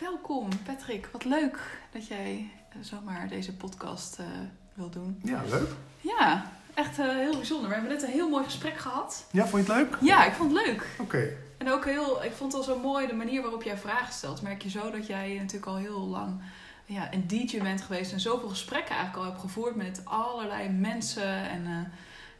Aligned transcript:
Welkom 0.00 0.48
Patrick, 0.64 1.08
wat 1.12 1.24
leuk 1.24 1.58
dat 1.92 2.06
jij 2.06 2.50
eh, 2.68 2.76
zomaar 2.80 3.28
deze 3.28 3.56
podcast 3.56 4.18
uh, 4.20 4.26
wil 4.74 4.90
doen. 4.90 5.20
Ja, 5.24 5.42
leuk. 5.50 5.68
Ja, 6.00 6.52
echt 6.74 6.98
uh, 6.98 7.06
heel 7.06 7.36
bijzonder. 7.36 7.68
We 7.68 7.74
hebben 7.74 7.92
net 7.92 8.02
een 8.02 8.10
heel 8.10 8.28
mooi 8.28 8.44
gesprek 8.44 8.76
gehad. 8.76 9.26
Ja, 9.30 9.46
vond 9.46 9.66
je 9.66 9.72
het 9.72 9.82
leuk? 9.82 9.98
Ja, 10.00 10.24
ik 10.26 10.32
vond 10.32 10.52
het 10.52 10.66
leuk. 10.66 10.86
Oké. 10.98 11.36
En 11.58 11.70
ook 11.70 11.84
heel, 11.84 12.24
ik 12.24 12.32
vond 12.32 12.52
het 12.52 12.60
al 12.60 12.74
zo 12.74 12.78
mooi 12.78 13.06
de 13.06 13.14
manier 13.14 13.42
waarop 13.42 13.62
jij 13.62 13.76
vragen 13.76 14.12
stelt. 14.12 14.42
Merk 14.42 14.62
je 14.62 14.70
zo 14.70 14.90
dat 14.90 15.06
jij 15.06 15.34
natuurlijk 15.34 15.66
al 15.66 15.76
heel 15.76 16.00
lang 16.00 16.40
ja, 16.84 17.12
een 17.12 17.26
DJ 17.26 17.62
bent 17.62 17.82
geweest 17.82 18.12
en 18.12 18.20
zoveel 18.20 18.48
gesprekken 18.48 18.94
eigenlijk 18.94 19.24
al 19.24 19.30
hebt 19.30 19.40
gevoerd 19.40 19.76
met 19.76 20.00
allerlei 20.04 20.68
mensen. 20.68 21.50
En 21.50 21.62
uh, 21.66 21.78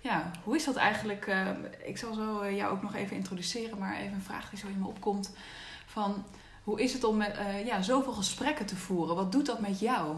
ja, 0.01 0.31
hoe 0.45 0.57
is 0.57 0.65
dat 0.65 0.77
eigenlijk? 0.77 1.35
Ik 1.85 1.99
zal 1.99 2.15
zo 2.15 2.51
jou 2.51 2.73
ook 2.73 2.83
nog 2.83 2.95
even 2.95 3.17
introduceren, 3.17 3.79
maar 3.79 3.97
even 3.97 4.15
een 4.15 4.23
vraag 4.23 4.51
die 4.51 4.59
zo 4.59 4.67
in 4.67 4.79
me 4.79 4.87
opkomt. 4.87 5.35
Van 5.87 6.25
hoe 6.65 6.81
is 6.83 6.93
het 6.93 7.05
om 7.05 7.17
met, 7.17 7.37
uh, 7.37 7.67
ja, 7.67 7.83
zoveel 7.83 8.13
gesprekken 8.13 8.67
te 8.67 8.77
voeren? 8.77 9.17
Wat 9.17 9.33
doet 9.33 9.47
dat 9.47 9.61
met 9.61 9.81
jou? 9.81 10.17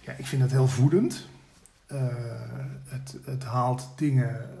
Ja, 0.00 0.12
ik 0.12 0.26
vind 0.26 0.42
het 0.42 0.50
heel 0.50 0.68
voedend. 0.68 1.26
het, 2.88 3.16
het 3.24 3.44
haalt 3.44 3.88
dingen 3.96 4.59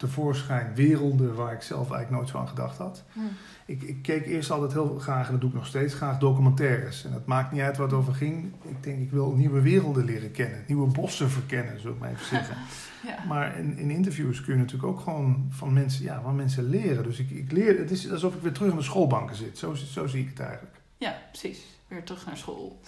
tevoorschijn, 0.00 0.74
werelden 0.74 1.34
waar 1.34 1.52
ik 1.52 1.62
zelf 1.62 1.90
eigenlijk 1.90 2.10
nooit 2.10 2.28
zo 2.28 2.38
aan 2.38 2.48
gedacht 2.48 2.78
had. 2.78 3.04
Hm. 3.12 3.20
Ik, 3.66 3.82
ik, 3.82 4.02
keek 4.02 4.26
eerst 4.26 4.50
altijd 4.50 4.72
heel 4.72 4.98
graag, 4.98 5.26
en 5.26 5.32
dat 5.32 5.40
doe 5.40 5.50
ik 5.50 5.56
nog 5.56 5.66
steeds 5.66 5.94
graag, 5.94 6.18
documentaires. 6.18 7.04
En 7.04 7.12
het 7.12 7.26
maakt 7.26 7.52
niet 7.52 7.60
uit 7.60 7.76
wat 7.76 7.90
het 7.90 8.00
over 8.00 8.14
ging. 8.14 8.52
Ik 8.62 8.82
denk, 8.82 9.00
ik 9.00 9.10
wil 9.10 9.32
nieuwe 9.32 9.60
werelden 9.60 10.04
leren 10.04 10.30
kennen, 10.30 10.64
nieuwe 10.66 10.92
bossen 10.92 11.30
verkennen, 11.30 11.80
zou 11.80 11.94
ik 11.94 12.00
maar 12.00 12.10
even 12.10 12.26
zeggen. 12.26 12.56
ja. 13.08 13.24
Maar 13.28 13.58
in, 13.58 13.78
in, 13.78 13.90
interviews 13.90 14.40
kun 14.40 14.52
je 14.52 14.58
natuurlijk 14.58 14.88
ook 14.88 15.00
gewoon 15.00 15.46
van 15.50 15.72
mensen, 15.72 16.04
ja, 16.04 16.22
van 16.22 16.36
mensen 16.36 16.64
leren. 16.64 17.02
Dus 17.02 17.18
ik, 17.18 17.30
ik 17.30 17.52
leer, 17.52 17.78
het 17.78 17.90
is 17.90 18.10
alsof 18.10 18.34
ik 18.34 18.42
weer 18.42 18.52
terug 18.52 18.70
in 18.70 18.76
de 18.76 18.82
schoolbanken 18.82 19.36
zit. 19.36 19.58
Zo, 19.58 19.74
zo 19.74 20.06
zie 20.06 20.22
ik 20.22 20.28
het 20.28 20.40
eigenlijk. 20.40 20.76
Ja, 20.96 21.16
precies. 21.30 21.66
Weer 21.88 22.04
terug 22.04 22.26
naar 22.26 22.36
school. 22.36 22.80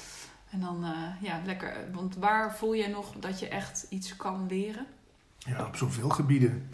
En 0.51 0.61
dan, 0.61 0.84
uh, 0.84 1.22
ja, 1.28 1.41
lekker. 1.44 1.75
Want 1.92 2.17
waar 2.17 2.56
voel 2.56 2.77
jij 2.77 2.89
nog 2.89 3.12
dat 3.20 3.41
je 3.41 3.48
echt 3.48 3.87
iets 3.89 4.17
kan 4.17 4.47
leren? 4.48 4.87
Ja, 5.39 5.67
op 5.67 5.77
zoveel 5.77 6.09
gebieden. 6.09 6.69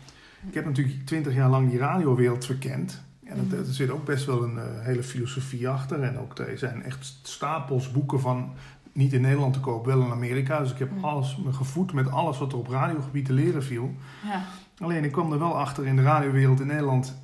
Ik 0.46 0.54
heb 0.54 0.64
natuurlijk 0.64 1.06
twintig 1.06 1.34
jaar 1.34 1.50
lang 1.50 1.70
die 1.70 1.78
radiowereld 1.78 2.44
verkend. 2.44 3.02
En 3.24 3.48
er 3.52 3.64
zit 3.64 3.90
ook 3.90 4.04
best 4.04 4.24
wel 4.24 4.42
een 4.42 4.56
uh, 4.56 4.62
hele 4.78 5.02
filosofie 5.02 5.68
achter. 5.68 6.02
En 6.02 6.18
ook 6.18 6.38
er 6.38 6.58
zijn 6.58 6.82
echt 6.82 7.18
stapels 7.22 7.90
boeken 7.90 8.20
van, 8.20 8.52
niet 8.92 9.12
in 9.12 9.20
Nederland 9.20 9.52
te 9.52 9.60
koop, 9.60 9.86
wel 9.86 10.02
in 10.02 10.10
Amerika. 10.10 10.58
Dus 10.58 10.72
ik 10.72 10.78
heb 10.78 10.90
alles, 11.00 11.36
me 11.36 11.52
gevoed 11.52 11.92
met 11.92 12.10
alles 12.10 12.38
wat 12.38 12.52
er 12.52 12.58
op 12.58 12.68
radiogebied 12.68 13.24
te 13.24 13.32
leren 13.32 13.64
viel. 13.64 13.94
Ja. 14.24 14.44
Alleen 14.78 15.04
ik 15.04 15.12
kwam 15.12 15.32
er 15.32 15.38
wel 15.38 15.58
achter 15.58 15.86
in 15.86 15.96
de 15.96 16.02
radiowereld 16.02 16.60
in 16.60 16.66
Nederland, 16.66 17.18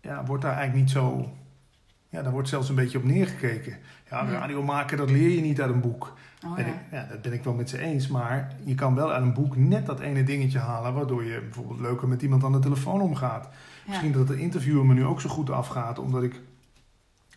ja, 0.00 0.24
wordt 0.24 0.42
daar 0.42 0.56
eigenlijk 0.56 0.86
niet 0.86 0.90
zo... 0.90 1.32
Ja, 2.08 2.22
daar 2.22 2.32
wordt 2.32 2.48
zelfs 2.48 2.68
een 2.68 2.74
beetje 2.74 2.98
op 2.98 3.04
neergekeken. 3.04 3.76
Ja, 4.10 4.24
radio 4.30 4.62
maken, 4.62 4.96
dat 4.96 5.10
leer 5.10 5.28
je 5.28 5.40
niet 5.40 5.60
uit 5.60 5.70
een 5.70 5.80
boek. 5.80 6.16
Oh, 6.46 6.58
en 6.58 6.66
ja. 6.66 6.72
ik, 6.72 6.78
ja, 6.90 7.06
dat 7.10 7.22
ben 7.22 7.32
ik 7.32 7.44
wel 7.44 7.54
met 7.54 7.68
ze 7.70 7.78
eens. 7.78 8.08
Maar 8.08 8.56
je 8.64 8.74
kan 8.74 8.94
wel 8.94 9.12
uit 9.12 9.22
een 9.22 9.32
boek 9.32 9.56
net 9.56 9.86
dat 9.86 10.00
ene 10.00 10.22
dingetje 10.22 10.58
halen... 10.58 10.94
waardoor 10.94 11.24
je 11.24 11.40
bijvoorbeeld 11.40 11.80
leuker 11.80 12.08
met 12.08 12.22
iemand 12.22 12.44
aan 12.44 12.52
de 12.52 12.58
telefoon 12.58 13.00
omgaat. 13.00 13.48
Misschien 13.86 14.12
dat 14.12 14.28
de 14.28 14.38
interviewer 14.38 14.84
me 14.84 14.94
nu 14.94 15.04
ook 15.04 15.20
zo 15.20 15.28
goed 15.28 15.50
afgaat... 15.50 15.98
omdat 15.98 16.22
ik 16.22 16.40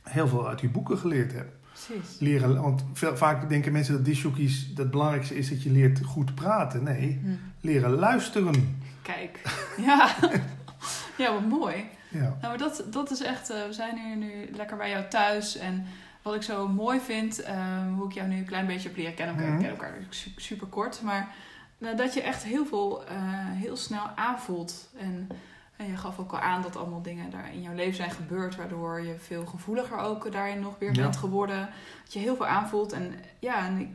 heel 0.04 0.28
veel 0.28 0.48
uit 0.48 0.60
die 0.60 0.70
boeken 0.70 0.98
geleerd 0.98 1.34
heb. 1.34 1.48
Precies. 1.72 2.20
Leren, 2.20 2.62
want 2.62 2.84
veel, 2.94 3.18
vaak 3.18 3.50
denken 3.50 3.72
mensen 3.72 3.94
dat 3.94 4.06
discjockeys... 4.06 4.68
dat 4.68 4.78
het 4.78 4.92
belangrijkste 4.92 5.36
is 5.36 5.50
dat 5.50 5.64
je 5.64 5.72
leert 5.72 6.04
goed 6.06 6.36
praten. 6.36 6.84
Nee, 6.84 7.20
Hm. 7.24 7.30
leren 7.62 7.92
luisteren. 7.92 8.80
Kijk. 9.02 9.42
Ja. 9.78 10.16
ja, 11.18 11.34
wat 11.34 11.48
mooi. 11.48 11.76
Ja. 12.10 12.20
Nou, 12.20 12.38
maar 12.42 12.58
dat, 12.58 12.84
dat 12.90 13.12
is 13.12 13.22
echt... 13.22 13.50
eh, 13.50 13.66
we 13.66 13.74
zijn 13.74 13.98
hier 13.98 14.16
nu 14.16 14.50
lekker 14.56 14.78
bij 14.78 14.90
jou 14.90 15.08
thuis. 15.08 15.58
En 15.58 15.86
wat 16.22 16.36
ik 16.36 16.42
zo 16.42 16.68
mooi 16.68 17.00
vind... 17.00 17.42
eh, 17.42 17.56
hoe 17.96 18.06
ik 18.08 18.14
jou 18.14 18.28
nu 18.28 18.38
een 18.38 18.46
klein 18.46 18.68
beetje 18.68 18.88
heb 18.88 18.98
leren 18.98 19.14
kennen. 19.14 19.36
Mhm. 19.36 19.44
We 19.46 19.52
kennen 19.52 19.70
elkaar 19.70 19.94
su- 20.10 20.32
super 20.36 20.68
kort. 20.68 21.02
Maar 21.02 21.28
nou, 21.78 21.96
dat 21.96 22.14
je 22.14 22.22
echt 22.22 22.44
heel 22.44 22.66
veel... 22.66 23.06
eh, 23.08 23.16
heel 23.52 23.78
snel 23.78 24.08
aanvoelt. 24.16 24.90
En, 24.98 25.28
en 25.76 25.88
je 25.88 25.98
gaf 25.98 26.20
ook 26.20 26.32
al 26.32 26.40
aan 26.40 26.62
dat 26.62 26.76
allemaal 26.76 27.02
dingen 27.02 27.30
daar 27.32 27.54
in 27.54 27.62
jouw 27.62 27.74
leven 27.74 27.96
zijn 27.96 28.12
gebeurd... 28.12 28.56
waardoor 28.56 29.02
je 29.02 29.16
veel 29.20 29.46
gevoeliger 29.46 29.98
ook 29.98 30.32
daarin 30.32 30.60
nog 30.60 30.76
weer 30.80 30.94
Ja. 30.96 31.02
bent 31.02 31.18
geworden. 31.18 31.70
Dat 32.04 32.14
je 32.14 32.20
heel 32.20 32.36
veel 32.36 32.48
aanvoelt. 32.48 32.92
En 32.92 33.14
ja, 33.40 33.66
en 33.66 33.78
ik, 33.80 33.90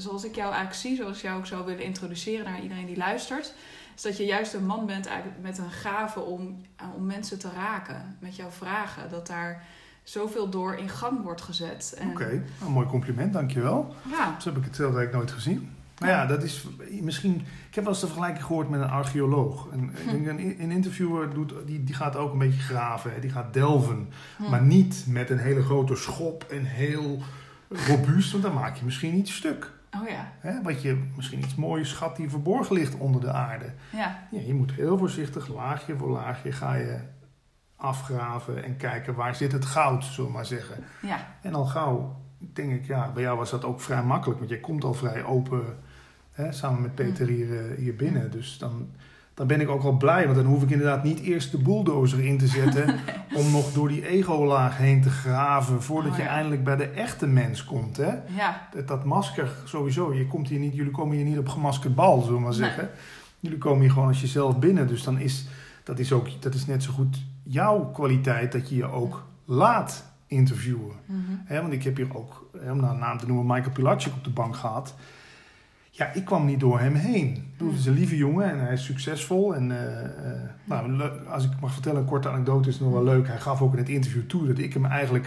zoals 0.00 0.24
ik 0.24 0.34
jou 0.34 0.46
eigenlijk 0.52 0.80
zie... 0.80 0.96
zoals 0.96 1.16
ik 1.16 1.22
jou 1.22 1.38
ook 1.38 1.46
zou 1.46 1.64
willen 1.64 1.84
introduceren 1.84 2.44
naar 2.44 2.60
iedereen 2.60 2.86
die 2.86 2.96
luistert... 2.96 3.54
is 3.98 4.04
dat 4.04 4.16
je 4.16 4.24
juist 4.24 4.54
een 4.54 4.66
man 4.66 4.86
bent 4.86 5.06
eigenlijk 5.06 5.42
met 5.42 5.58
een 5.58 5.70
gave 5.70 6.20
om, 6.20 6.60
eh, 6.76 6.86
om 6.96 7.06
mensen 7.06 7.38
te 7.38 7.50
raken. 7.54 8.16
Met 8.18 8.36
jouw 8.36 8.50
vragen. 8.50 9.10
Dat 9.10 9.26
daar 9.26 9.64
zoveel 10.02 10.48
door 10.48 10.74
in 10.74 10.88
gang 10.88 11.22
wordt 11.22 11.40
gezet. 11.40 11.94
En, 11.98 12.08
Oké, 12.08 12.42
een 12.64 12.72
mooi 12.72 12.86
compliment, 12.86 13.32
dankjewel. 13.32 13.94
Ja, 14.10 14.40
Zo 14.40 14.48
heb 14.48 14.58
ik 14.58 14.64
het 14.64 14.76
zelf 14.76 14.94
eigenlijk 14.94 15.16
nooit 15.16 15.30
gezien. 15.30 15.70
Nou 15.98 16.12
ja, 16.12 16.26
dat 16.26 16.42
is 16.42 16.66
misschien... 17.00 17.34
Ik 17.68 17.74
heb 17.74 17.84
wel 17.84 17.92
eens 17.92 18.02
de 18.02 18.06
vergelijking 18.06 18.44
gehoord 18.44 18.68
met 18.68 18.80
een 18.80 18.88
archeoloog. 18.88 19.68
Denk 20.10 20.26
een, 20.26 20.62
een 20.62 20.70
interviewer 20.70 21.34
doet, 21.34 21.52
die, 21.66 21.84
die 21.84 21.94
gaat 21.94 22.16
ook 22.16 22.32
een 22.32 22.38
beetje 22.38 22.60
graven. 22.60 23.12
Hè? 23.12 23.20
Die 23.20 23.30
gaat 23.30 23.54
delven. 23.54 24.08
Hm. 24.36 24.50
Maar 24.50 24.62
niet 24.62 25.04
met 25.08 25.30
een 25.30 25.38
hele 25.38 25.62
grote 25.62 25.96
schop 25.96 26.44
en 26.44 26.64
heel 26.64 27.22
robuust. 27.68 28.30
Want 28.30 28.42
dan 28.42 28.54
maak 28.54 28.76
je 28.76 28.84
misschien 28.84 29.14
iets 29.14 29.34
stuk. 29.34 29.70
Oh 29.96 30.08
ja, 30.08 30.32
Hè? 30.38 30.62
Wat 30.62 30.82
je 30.82 31.10
misschien 31.16 31.38
iets 31.38 31.54
moois 31.54 31.88
schat 31.88 32.16
die 32.16 32.30
verborgen 32.30 32.74
ligt 32.76 32.96
onder 32.96 33.20
de 33.20 33.32
aarde. 33.32 33.72
ja, 33.92 34.26
Ja, 34.30 34.40
je 34.40 34.54
moet 34.54 34.72
heel 34.72 34.98
voorzichtig, 34.98 35.48
laagje 35.48 35.96
voor 35.96 36.10
laagje, 36.10 36.52
ga 36.52 36.74
je 36.74 37.00
afgraven 37.76 38.64
en 38.64 38.76
kijken 38.76 39.14
waar 39.14 39.34
zit 39.34 39.52
het 39.52 39.64
goud, 39.64 40.04
zullen 40.04 40.30
we 40.30 40.36
maar 40.36 40.46
zeggen. 40.46 40.84
ja, 41.02 41.26
En 41.42 41.54
al 41.54 41.66
gauw 41.66 42.16
denk 42.38 42.72
ik, 42.72 42.86
ja, 42.86 43.12
bij 43.12 43.22
jou 43.22 43.38
was 43.38 43.50
dat 43.50 43.64
ook 43.64 43.80
vrij 43.80 44.02
makkelijk, 44.02 44.38
want 44.38 44.50
jij 44.50 44.60
komt 44.60 44.84
al 44.84 44.94
vrij 44.94 45.24
open 45.24 45.64
hè, 46.32 46.52
samen 46.52 46.82
met 46.82 46.94
Peter 46.94 47.26
hier, 47.26 47.70
eh, 47.70 47.76
hier 47.76 47.96
binnen. 47.96 48.30
Dus 48.30 48.58
dan, 48.58 48.90
dan 49.38 49.46
ben 49.46 49.60
ik 49.60 49.68
ook 49.68 49.82
al 49.82 49.96
blij, 49.96 50.24
want 50.24 50.36
dan 50.36 50.46
hoef 50.46 50.62
ik 50.62 50.70
inderdaad 50.70 51.04
niet 51.04 51.20
eerst 51.20 51.50
de 51.50 51.58
bulldozer 51.58 52.24
in 52.24 52.38
te 52.38 52.46
zetten 52.46 52.94
om 53.38 53.50
nog 53.50 53.72
door 53.72 53.88
die 53.88 54.06
ego-laag 54.08 54.76
heen 54.76 55.02
te 55.02 55.10
graven 55.10 55.82
voordat 55.82 56.12
Oh, 56.12 56.18
je 56.18 56.22
eindelijk 56.24 56.64
bij 56.64 56.76
de 56.76 56.84
echte 56.88 57.26
mens 57.26 57.64
komt. 57.64 57.96
Hè? 57.96 58.10
ja, 58.36 58.68
Dat, 58.74 58.88
dat 58.88 59.04
masker 59.04 59.48
sowieso, 59.64 60.14
je 60.14 60.26
komt 60.26 60.48
hier 60.48 60.58
niet, 60.58 60.74
jullie 60.74 60.92
komen 60.92 61.16
hier 61.16 61.24
niet 61.24 61.38
op 61.38 61.48
gemaskerd 61.48 61.94
bal, 61.94 62.20
zullen 62.20 62.34
we 62.36 62.40
maar 62.40 62.50
Nee. 62.50 62.58
zeggen. 62.58 62.88
Jullie 63.40 63.58
komen 63.58 63.80
hier 63.80 63.90
gewoon 63.90 64.08
als 64.08 64.20
jezelf 64.20 64.58
binnen, 64.58 64.86
dus 64.88 65.02
dan 65.02 65.18
is 65.18 65.46
dat 65.84 65.98
is, 65.98 66.12
ook, 66.12 66.28
dat 66.42 66.54
is 66.54 66.66
net 66.66 66.82
zo 66.82 66.92
goed 66.92 67.22
jouw 67.42 67.84
kwaliteit 67.84 68.52
dat 68.52 68.68
je 68.68 68.76
je 68.76 68.90
ook 68.90 69.26
laat 69.44 70.04
interviewen. 70.26 70.92
mhm, 71.06 71.60
want 71.60 71.72
ik 71.72 71.82
heb 71.82 71.96
hier 71.96 72.16
ook, 72.16 72.50
om 72.70 72.80
nou 72.80 72.92
een 72.94 72.98
naam 72.98 73.18
te 73.18 73.26
noemen, 73.26 73.46
Michael 73.54 73.72
Pilatschik 73.74 74.12
op 74.14 74.24
de 74.24 74.30
bank 74.30 74.56
gehad. 74.56 74.94
Ja, 75.98 76.12
ik 76.12 76.24
kwam 76.24 76.44
niet 76.46 76.60
door 76.60 76.80
hem 76.80 76.94
heen. 76.94 77.26
Ik 77.36 77.42
bedoel, 77.56 77.70
Het 77.70 77.78
is 77.80 77.86
een 77.86 77.92
lieve 77.94 78.16
jongen 78.16 78.50
en 78.50 78.58
hij 78.60 78.72
is 78.72 78.84
succesvol. 78.84 79.54
En 79.54 79.70
eh, 79.70 80.04
eh, 80.04 80.40
nou, 80.64 80.92
le- 80.92 81.20
als 81.28 81.44
ik 81.44 81.50
mag 81.60 81.72
vertellen, 81.72 82.00
een 82.00 82.06
korte 82.06 82.28
anekdote 82.28 82.68
is 82.68 82.80
nog 82.80 82.92
wel 82.92 83.04
leuk. 83.04 83.26
Hij 83.26 83.38
gaf 83.38 83.62
ook 83.62 83.72
in 83.72 83.78
het 83.78 83.88
interview 83.88 84.22
toe 84.26 84.46
dat 84.46 84.58
ik 84.58 84.72
hem 84.74 84.84
eigenlijk... 84.86 85.26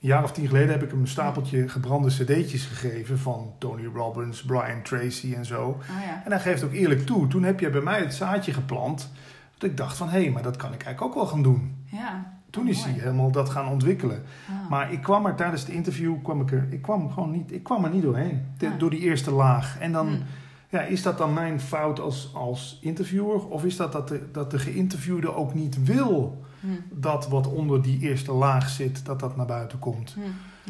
Een 0.00 0.08
jaar 0.12 0.22
of 0.22 0.32
tien 0.32 0.46
geleden 0.46 0.68
heb 0.70 0.82
ik 0.82 0.90
hem 0.90 1.00
een 1.00 1.08
stapeltje 1.08 1.68
gebrande 1.68 2.08
cd'tjes 2.08 2.64
gegeven... 2.66 3.18
van 3.18 3.52
Tony 3.58 3.84
Robbins, 3.94 4.42
Brian 4.44 4.82
Tracy 4.82 5.34
en 5.34 5.44
zo. 5.44 5.62
oh 5.68 5.76
ja, 6.06 6.22
En 6.24 6.30
hij 6.30 6.40
geeft 6.40 6.62
ook 6.64 6.72
eerlijk 6.72 7.06
toe. 7.06 7.26
Toen 7.26 7.42
heb 7.42 7.60
je 7.60 7.70
bij 7.70 7.80
mij 7.80 7.98
het 8.00 8.14
zaadje 8.14 8.52
geplant. 8.52 9.12
Dat 9.58 9.70
ik 9.70 9.76
dacht 9.76 9.96
van, 9.96 10.08
hé, 10.08 10.30
maar 10.30 10.42
dat 10.42 10.56
kan 10.56 10.72
ik 10.72 10.82
eigenlijk 10.82 11.02
ook 11.02 11.14
wel 11.22 11.26
gaan 11.32 11.42
doen. 11.42 11.84
ja. 11.84 12.34
Toen 12.50 12.68
is 12.68 12.84
hij 12.84 12.92
helemaal 12.92 13.30
dat 13.30 13.48
gaan 13.48 13.68
ontwikkelen. 13.68 14.22
Ah. 14.48 14.70
Maar 14.70 14.92
ik 14.92 15.00
kwam 15.02 15.26
er 15.26 15.34
tijdens 15.34 15.60
het 15.62 15.70
interview, 15.70 16.22
kwam 16.22 16.40
ik 16.40 16.52
er, 16.52 16.66
ik 16.70 16.82
kwam 16.82 17.10
gewoon 17.12 17.30
niet, 17.30 17.52
ik 17.52 17.62
kwam 17.62 17.84
er 17.84 17.90
niet 17.90 18.02
doorheen. 18.02 18.46
Ja. 18.58 18.70
Door 18.78 18.90
die 18.90 19.00
eerste 19.00 19.30
laag. 19.30 19.78
En 19.78 19.92
dan, 19.92 20.06
Hm. 20.08 20.20
ja, 20.68 20.80
is 20.80 21.02
dat 21.02 21.18
dan 21.18 21.32
mijn 21.34 21.60
fout 21.60 22.00
als, 22.00 22.30
als 22.34 22.78
interviewer? 22.82 23.46
Of 23.46 23.64
is 23.64 23.76
dat 23.76 23.92
dat 23.92 24.08
de, 24.08 24.28
dat 24.32 24.50
de 24.50 24.58
geïnterviewde 24.58 25.34
ook 25.34 25.54
niet 25.54 25.84
wil 25.84 26.44
Hm. 26.60 26.66
dat 26.90 27.28
wat 27.28 27.46
onder 27.52 27.82
die 27.82 27.98
eerste 28.00 28.32
laag 28.32 28.68
zit, 28.68 29.04
dat 29.06 29.20
dat 29.20 29.36
naar 29.36 29.46
buiten 29.46 29.78
komt? 29.78 30.12
Hm. 30.14 30.20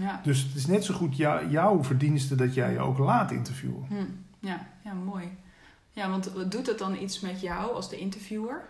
Ja. 0.02 0.20
Dus 0.22 0.42
het 0.42 0.54
is 0.54 0.66
net 0.66 0.84
zo 0.84 0.94
goed 0.94 1.16
jou- 1.16 1.48
jouw 1.50 1.84
verdienste 1.84 2.34
dat 2.34 2.54
jij 2.54 2.72
je 2.72 2.78
ook 2.78 2.98
laat 2.98 3.30
interviewen. 3.30 3.84
Ja, 4.38 4.66
ja, 4.84 4.92
mooi. 4.92 5.24
Ja, 5.92 6.10
want 6.10 6.30
doet 6.50 6.66
het 6.66 6.78
dan 6.78 6.96
iets 7.00 7.20
met 7.20 7.40
jou 7.40 7.74
als 7.74 7.88
de 7.90 7.98
interviewer? 7.98 8.60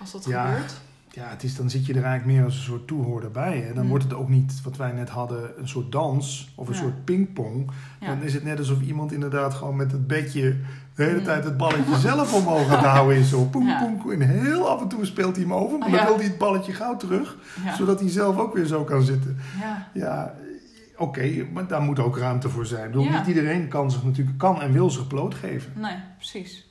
Als 0.00 0.12
dat 0.12 0.24
Ja. 0.24 0.46
gebeurt? 0.46 0.80
Ja, 1.14 1.28
het 1.28 1.42
is, 1.42 1.56
dan 1.56 1.70
zit 1.70 1.86
je 1.86 1.94
er 1.94 2.02
eigenlijk 2.04 2.36
meer 2.36 2.44
als 2.44 2.56
een 2.56 2.62
soort 2.62 2.86
toehoorder 2.86 3.30
bij. 3.30 3.58
Hè? 3.58 3.72
Dan 3.72 3.82
Hm. 3.82 3.88
wordt 3.88 4.04
het 4.04 4.14
ook 4.14 4.28
niet, 4.28 4.60
wat 4.64 4.76
wij 4.76 4.92
net 4.92 5.08
hadden, 5.08 5.50
een 5.58 5.68
soort 5.68 5.92
dans 5.92 6.52
of 6.54 6.68
een 6.68 6.74
Ja. 6.74 6.80
soort 6.80 7.04
pingpong. 7.04 7.70
Ja. 8.00 8.06
Dan 8.06 8.22
is 8.22 8.34
het 8.34 8.44
net 8.44 8.58
alsof 8.58 8.80
iemand 8.80 9.12
inderdaad 9.12 9.54
gewoon 9.54 9.76
met 9.76 9.92
het 9.92 10.06
bedje 10.06 10.56
de 10.94 11.02
hele 11.04 11.18
Mm. 11.18 11.24
tijd 11.24 11.44
het 11.44 11.56
balletje 11.56 11.96
zelf 11.98 12.34
omhoog 12.34 12.64
aan 12.68 12.76
het 12.78 12.86
houden 12.86 13.16
is. 13.16 13.28
Zo 13.28 13.44
poeng, 13.44 13.68
Ja. 13.68 13.78
poeng. 14.02 14.12
En 14.20 14.28
heel 14.28 14.68
af 14.68 14.80
en 14.80 14.88
toe 14.88 15.04
speelt 15.06 15.36
hij 15.36 15.44
hem 15.44 15.54
over, 15.54 15.78
maar 15.78 15.90
Ja. 15.90 15.96
dan 15.96 16.06
wil 16.06 16.16
hij 16.16 16.24
het 16.24 16.38
balletje 16.38 16.72
gauw 16.72 16.96
terug. 16.96 17.36
Zodat 17.76 18.00
hij 18.00 18.08
zelf 18.10 18.38
ook 18.38 18.54
weer 18.54 18.66
zo 18.66 18.84
kan 18.84 19.02
zitten. 19.02 19.36
Ja. 19.60 19.88
Ja, 19.94 20.34
oké, 20.96 21.46
maar 21.52 21.66
daar 21.66 21.82
moet 21.82 21.98
ook 21.98 22.18
ruimte 22.18 22.48
voor 22.48 22.66
zijn. 22.66 22.84
Ik 22.84 22.90
bedoel, 22.90 23.10
niet 23.10 23.26
iedereen 23.26 23.68
kan 23.68 23.90
zich 23.90 24.04
natuurlijk, 24.04 24.38
kan 24.38 24.60
en 24.60 24.72
wil 24.72 24.90
zich 24.90 25.06
blootgeven. 25.06 25.72
Nee, 25.76 25.96
precies. 26.16 26.70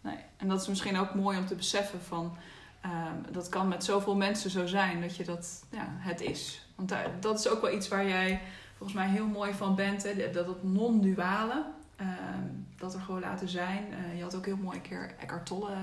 Nee. 0.00 0.16
En 0.36 0.48
dat 0.48 0.60
is 0.60 0.68
misschien 0.68 0.98
ook 0.98 1.14
mooi 1.14 1.38
om 1.38 1.46
te 1.46 1.54
beseffen 1.54 1.98
van... 2.08 2.32
ehm, 2.82 3.32
dat 3.32 3.48
kan 3.48 3.68
met 3.68 3.84
zoveel 3.84 4.16
mensen 4.16 4.50
zo 4.50 4.66
zijn 4.66 5.00
dat 5.00 5.16
je 5.16 5.24
dat 5.24 5.64
ja, 5.70 5.86
het 5.88 6.20
is. 6.20 6.66
Want 6.74 6.94
dat 7.20 7.38
is 7.38 7.48
ook 7.48 7.60
wel 7.60 7.74
iets 7.74 7.88
waar 7.88 8.08
jij 8.08 8.40
volgens 8.76 8.98
mij 8.98 9.08
heel 9.08 9.26
mooi 9.26 9.52
van 9.52 9.74
bent. 9.74 10.02
Hè, 10.02 10.30
dat 10.30 10.46
het 10.46 10.62
non-duale, 10.62 11.64
ehm, 11.96 12.46
dat 12.78 12.94
er 12.94 13.00
gewoon 13.00 13.20
laten 13.20 13.48
zijn. 13.48 13.84
Eh, 13.92 14.16
je 14.16 14.22
had 14.22 14.34
ook 14.34 14.46
heel 14.46 14.56
mooi 14.56 14.76
een 14.76 14.82
keer 14.82 15.14
Eckhart 15.18 15.46
Tolle 15.46 15.76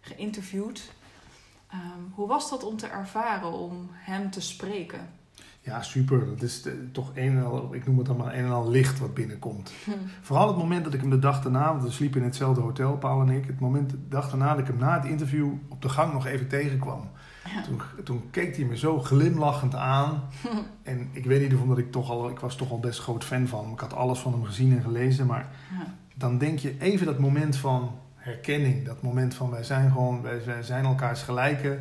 geïnterviewd. 0.00 0.90
Ehm, 1.70 2.02
hoe 2.14 2.26
was 2.26 2.50
dat 2.50 2.64
om 2.64 2.76
te 2.76 2.86
ervaren, 2.86 3.52
om 3.52 3.88
hem 3.92 4.30
te 4.30 4.40
spreken? 4.40 5.17
Ja, 5.68 5.82
super. 5.82 6.26
Dat 6.26 6.42
is 6.42 6.62
de- 6.62 6.88
toch 6.92 7.10
een 7.14 7.36
en 7.36 7.44
al, 7.44 7.74
ik 7.74 7.86
noem 7.86 7.98
het 7.98 8.06
dan 8.06 8.16
maar 8.16 8.34
een 8.34 8.44
en 8.44 8.50
al 8.50 8.70
licht 8.70 8.98
wat 8.98 9.14
binnenkomt. 9.14 9.72
Vooral 10.20 10.48
het 10.48 10.56
moment 10.56 10.84
dat 10.84 10.94
ik 10.94 11.00
hem 11.00 11.10
de 11.10 11.18
dag 11.18 11.42
daarna, 11.42 11.70
want 11.70 11.82
we 11.82 11.90
sliepen 11.90 12.20
in 12.20 12.26
hetzelfde 12.26 12.60
hotel, 12.60 12.96
Paul 12.96 13.20
en 13.20 13.28
ik. 13.28 13.46
Het 13.46 13.60
moment 13.60 13.90
de 13.90 14.08
dag 14.08 14.28
daarna 14.30 14.50
dat 14.50 14.58
ik 14.58 14.66
hem 14.66 14.78
na 14.78 14.94
het 15.00 15.04
interview 15.10 15.48
op 15.68 15.82
de 15.82 15.88
gang 15.88 16.12
nog 16.12 16.26
even 16.26 16.48
tegenkwam. 16.48 17.08
Ja. 17.54 17.62
Toen, 17.62 17.80
toen 18.04 18.22
keek 18.30 18.56
hij 18.56 18.64
me 18.64 18.76
zo 18.78 19.00
glimlachend 19.00 19.74
aan. 19.74 20.22
En 20.82 21.08
ik 21.12 21.24
weet 21.24 21.40
niet 21.40 21.54
of 21.54 21.60
omdat 21.62 21.78
ik 21.78 21.92
toch 21.92 22.10
al, 22.10 22.28
ik 22.28 22.38
was 22.38 22.56
toch 22.56 22.70
al 22.70 22.80
best 22.80 23.00
groot 23.00 23.24
fan 23.24 23.46
van 23.46 23.64
hem. 23.64 23.72
Ik 23.72 23.80
had 23.80 23.94
alles 23.94 24.18
van 24.18 24.32
hem 24.32 24.44
gezien 24.44 24.76
en 24.76 24.82
gelezen. 24.82 25.26
Maar 25.26 25.48
Ja. 25.78 25.94
dan 26.14 26.38
denk 26.38 26.58
je 26.58 26.74
even 26.78 27.06
dat 27.06 27.18
moment 27.18 27.56
van 27.56 27.90
herkenning. 28.14 28.84
Dat 28.86 29.02
moment 29.02 29.34
van 29.34 29.50
wij 29.50 29.64
zijn 29.64 29.90
gewoon, 29.90 30.22
wij, 30.22 30.44
wij 30.44 30.62
zijn 30.62 30.84
elkaars 30.84 31.22
gelijken. 31.22 31.80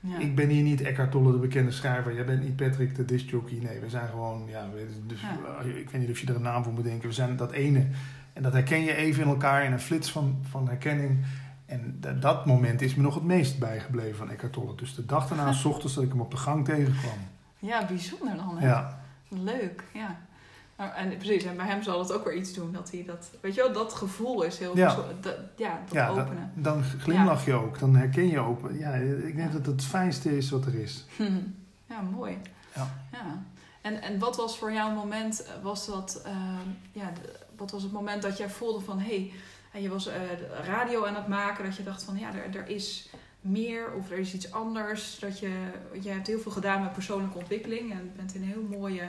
Ja. 0.00 0.18
Ik 0.18 0.34
ben 0.34 0.48
hier 0.48 0.62
niet 0.62 0.80
Eckhart 0.82 1.10
Tolle, 1.10 1.32
de 1.32 1.38
bekende 1.38 1.70
schrijver. 1.70 2.14
Jij 2.14 2.24
bent 2.24 2.42
niet 2.42 2.56
Patrick, 2.56 2.94
de 2.94 3.04
discjockey. 3.04 3.58
Nee, 3.62 3.80
we 3.80 3.88
zijn 3.90 4.08
gewoon, 4.08 4.42
ja, 4.48 4.66
dus, 5.06 5.20
Ja. 5.20 5.60
ik 5.60 5.90
weet 5.90 6.00
niet 6.00 6.10
of 6.10 6.18
je 6.18 6.26
er 6.26 6.34
een 6.36 6.42
naam 6.42 6.62
voor 6.64 6.72
moet 6.72 6.84
denken. 6.84 7.08
We 7.08 7.14
zijn 7.14 7.36
dat 7.36 7.52
ene. 7.52 7.86
En 8.32 8.42
dat 8.42 8.52
herken 8.52 8.80
je 8.80 8.94
even 8.94 9.22
in 9.22 9.28
elkaar 9.28 9.64
in 9.64 9.72
een 9.72 9.80
flits 9.80 10.10
van, 10.10 10.38
van 10.50 10.68
herkenning. 10.68 11.24
En 11.66 11.96
da- 12.00 12.12
dat 12.12 12.46
moment 12.46 12.80
is 12.82 12.94
me 12.94 13.02
nog 13.02 13.14
het 13.14 13.24
meest 13.24 13.58
bijgebleven 13.58 14.16
van 14.16 14.30
Eckhart 14.30 14.52
Tolle. 14.52 14.74
Dus 14.74 14.94
de 14.94 15.06
dag 15.06 15.28
daarna, 15.28 15.52
s 15.62 15.64
ochtends, 15.64 15.94
dat 15.94 16.04
ik 16.04 16.10
hem 16.10 16.20
op 16.20 16.30
de 16.30 16.36
gang 16.36 16.64
tegenkwam. 16.64 17.18
ja, 17.58 17.86
bijzonder 17.86 18.36
dan. 18.36 18.58
Hè? 18.58 18.66
Ja, 18.66 19.00
Leuk, 19.28 19.84
ja. 19.94 20.16
Nou, 20.78 20.92
en 20.94 21.16
precies, 21.16 21.44
en 21.44 21.56
bij 21.56 21.66
hem 21.66 21.82
zal 21.82 21.98
het 21.98 22.12
ook 22.12 22.24
weer 22.24 22.34
iets 22.36 22.52
doen 22.52 22.72
dat 22.72 22.90
hij 22.90 23.04
dat, 23.06 23.30
weet 23.40 23.54
je 23.54 23.60
wel, 23.62 23.72
dat 23.72 23.94
gevoel 23.94 24.42
is 24.42 24.58
heel, 24.58 24.76
Ja. 24.76 24.96
dat, 25.20 25.34
ja, 25.56 25.80
dat 25.84 25.94
ja 25.94 26.14
da- 26.14 26.22
openen. 26.22 26.52
dan 26.54 26.82
glimlach 26.82 27.44
je 27.44 27.52
ook. 27.54 27.78
Dan 27.78 27.96
herken 27.96 28.28
je 28.28 28.38
ook. 28.38 28.70
Ja, 28.78 28.92
ik 28.92 29.36
denk 29.36 29.52
dat 29.52 29.66
het 29.66 29.66
het 29.66 29.84
fijnste 29.84 30.36
is 30.36 30.50
wat 30.50 30.66
er 30.66 30.74
is. 30.74 31.04
Ja, 31.86 32.00
mooi. 32.00 32.38
Ja. 32.74 32.88
ja. 33.12 33.42
En, 33.80 34.02
en 34.02 34.18
wat 34.18 34.36
was 34.36 34.58
voor 34.58 34.72
jou 34.72 34.90
een 34.90 34.96
moment, 34.96 35.42
eh, 35.42 35.52
was 35.62 35.86
dat, 35.86 36.22
ehm, 36.24 36.68
ja, 36.92 37.12
wat 37.56 37.70
was 37.70 37.82
het 37.82 37.92
moment 37.92 38.22
dat 38.22 38.36
jij 38.38 38.50
voelde 38.50 38.80
van, 38.84 38.98
hé, 38.98 39.32
hey, 39.70 39.82
je 39.82 39.88
was 39.88 40.06
eh, 40.06 40.14
radio 40.64 41.04
aan 41.06 41.14
het 41.14 41.28
maken, 41.28 41.64
dat 41.64 41.76
je 41.76 41.82
dacht 41.82 42.02
van, 42.02 42.18
ja, 42.18 42.28
er, 42.34 42.56
er 42.56 42.68
is 42.68 43.10
meer 43.40 43.92
of 43.92 44.10
er 44.10 44.18
is 44.18 44.34
iets 44.34 44.52
anders. 44.52 45.18
Dat 45.18 45.38
je, 45.38 45.50
je 46.00 46.10
hebt 46.10 46.26
heel 46.26 46.38
veel 46.40 46.52
gedaan 46.52 46.82
met 46.82 46.92
persoonlijke 46.92 47.38
ontwikkeling 47.38 47.92
en 47.92 48.12
bent 48.16 48.34
in 48.34 48.42
een 48.42 48.48
heel 48.48 48.66
mooie 48.78 49.02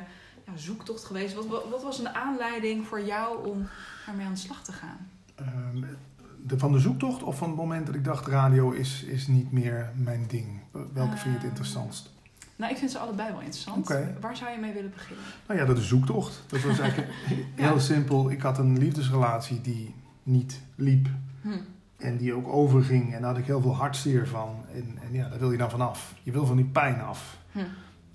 ja, 0.51 0.57
zoektocht 0.57 1.03
geweest. 1.03 1.33
Wat, 1.33 1.47
wat, 1.47 1.69
wat 1.69 1.83
was 1.83 1.99
een 1.99 2.09
aanleiding 2.09 2.87
voor 2.87 3.01
jou 3.01 3.47
om 3.47 3.67
daarmee 4.05 4.25
aan 4.25 4.33
de 4.33 4.39
slag 4.39 4.63
te 4.63 4.71
gaan? 4.71 5.09
Ehm, 5.35 5.83
de, 6.43 6.59
van 6.59 6.71
de 6.71 6.79
zoektocht 6.79 7.23
of 7.23 7.37
van 7.37 7.47
het 7.47 7.57
moment 7.57 7.85
dat 7.85 7.95
ik 7.95 8.03
dacht 8.03 8.27
radio 8.27 8.71
is, 8.71 9.03
is 9.03 9.27
niet 9.27 9.51
meer 9.51 9.91
mijn 9.95 10.25
ding? 10.27 10.47
Welke 10.71 11.17
vind 11.17 11.23
je 11.23 11.29
het 11.29 11.39
Ehm, 11.39 11.47
interessantst? 11.47 12.11
Nou, 12.55 12.71
ik 12.71 12.77
vind 12.77 12.91
ze 12.91 12.97
allebei 12.97 13.31
wel 13.31 13.41
interessant. 13.41 13.87
Waar 14.19 14.37
zou 14.37 14.51
je 14.51 14.57
mee 14.57 14.73
willen 14.73 14.91
beginnen? 14.91 15.25
Nou 15.47 15.59
ja, 15.59 15.65
dat 15.65 15.77
is 15.77 15.87
zoektocht. 15.87 16.43
Dat 16.47 16.61
was 16.61 16.79
eigenlijk 16.79 17.13
heel 17.55 17.79
simpel. 17.79 18.31
Ik 18.31 18.41
had 18.41 18.57
een 18.57 18.77
liefdesrelatie 18.77 19.61
die 19.61 19.95
niet 20.23 20.61
liep. 20.75 21.07
Hm. 21.41 21.49
En 21.97 22.17
die 22.17 22.33
ook 22.33 22.47
overging. 22.47 23.13
En 23.13 23.21
daar 23.21 23.29
had 23.29 23.39
ik 23.39 23.45
heel 23.45 23.61
veel 23.61 23.75
hartzeer 23.75 24.27
van. 24.27 24.55
En, 24.73 24.97
en 25.01 25.13
ja, 25.13 25.29
daar 25.29 25.39
wil 25.39 25.51
je 25.51 25.57
dan 25.57 25.69
vanaf. 25.69 26.13
Je 26.23 26.31
wil 26.31 26.45
van 26.45 26.55
die 26.55 26.65
pijn 26.65 27.01
af. 27.01 27.37
Hm. 27.51 27.59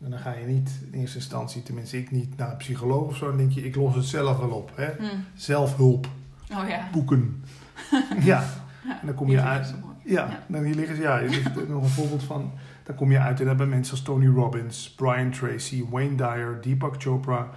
En 0.04 0.10
dan 0.10 0.18
ga 0.18 0.32
je 0.32 0.46
niet 0.46 0.70
in 0.92 1.00
eerste 1.00 1.16
instantie, 1.18 1.62
tenminste 1.62 1.98
ik 1.98 2.10
niet, 2.10 2.36
naar 2.36 2.50
een 2.50 2.56
psycholoog 2.56 3.08
of 3.08 3.16
zo. 3.16 3.26
Dan 3.28 3.36
denk 3.36 3.50
je, 3.52 3.64
ik 3.64 3.74
los 3.76 3.94
het 3.94 4.04
zelf 4.04 4.38
wel 4.38 4.48
op. 4.50 4.72
Hè? 4.74 4.86
Hm. 4.98 5.16
Zelfhulp, 5.34 6.06
Oh 6.52 6.68
ja. 6.68 6.88
boeken. 6.92 7.44
ja, 8.20 8.44
Ja, 8.84 9.00
En 9.00 9.06
dan 9.06 9.14
kom 9.14 9.30
je 9.30 9.40
uit- 9.40 9.74
ja, 10.04 10.12
Ja. 10.28 10.44
dan 10.48 10.62
hier 10.62 10.74
liggen 10.74 10.96
ze. 10.96 11.02
Ja, 11.02 11.18
is 11.18 11.42
nog 11.68 11.82
een 11.82 11.88
voorbeeld 11.88 12.22
van. 12.22 12.52
Dan 12.82 12.94
kom 12.96 13.10
je 13.10 13.18
uit 13.18 13.30
en 13.30 13.36
dan 13.36 13.46
hebben 13.46 13.68
mensen 13.68 13.92
als 13.94 14.02
Tony 14.02 14.26
Robbins, 14.26 14.90
Brian 14.94 15.30
Tracy, 15.30 15.84
Wayne 15.90 16.14
Dyer, 16.14 16.58
Deepak 16.60 16.94
Chopra. 17.02 17.50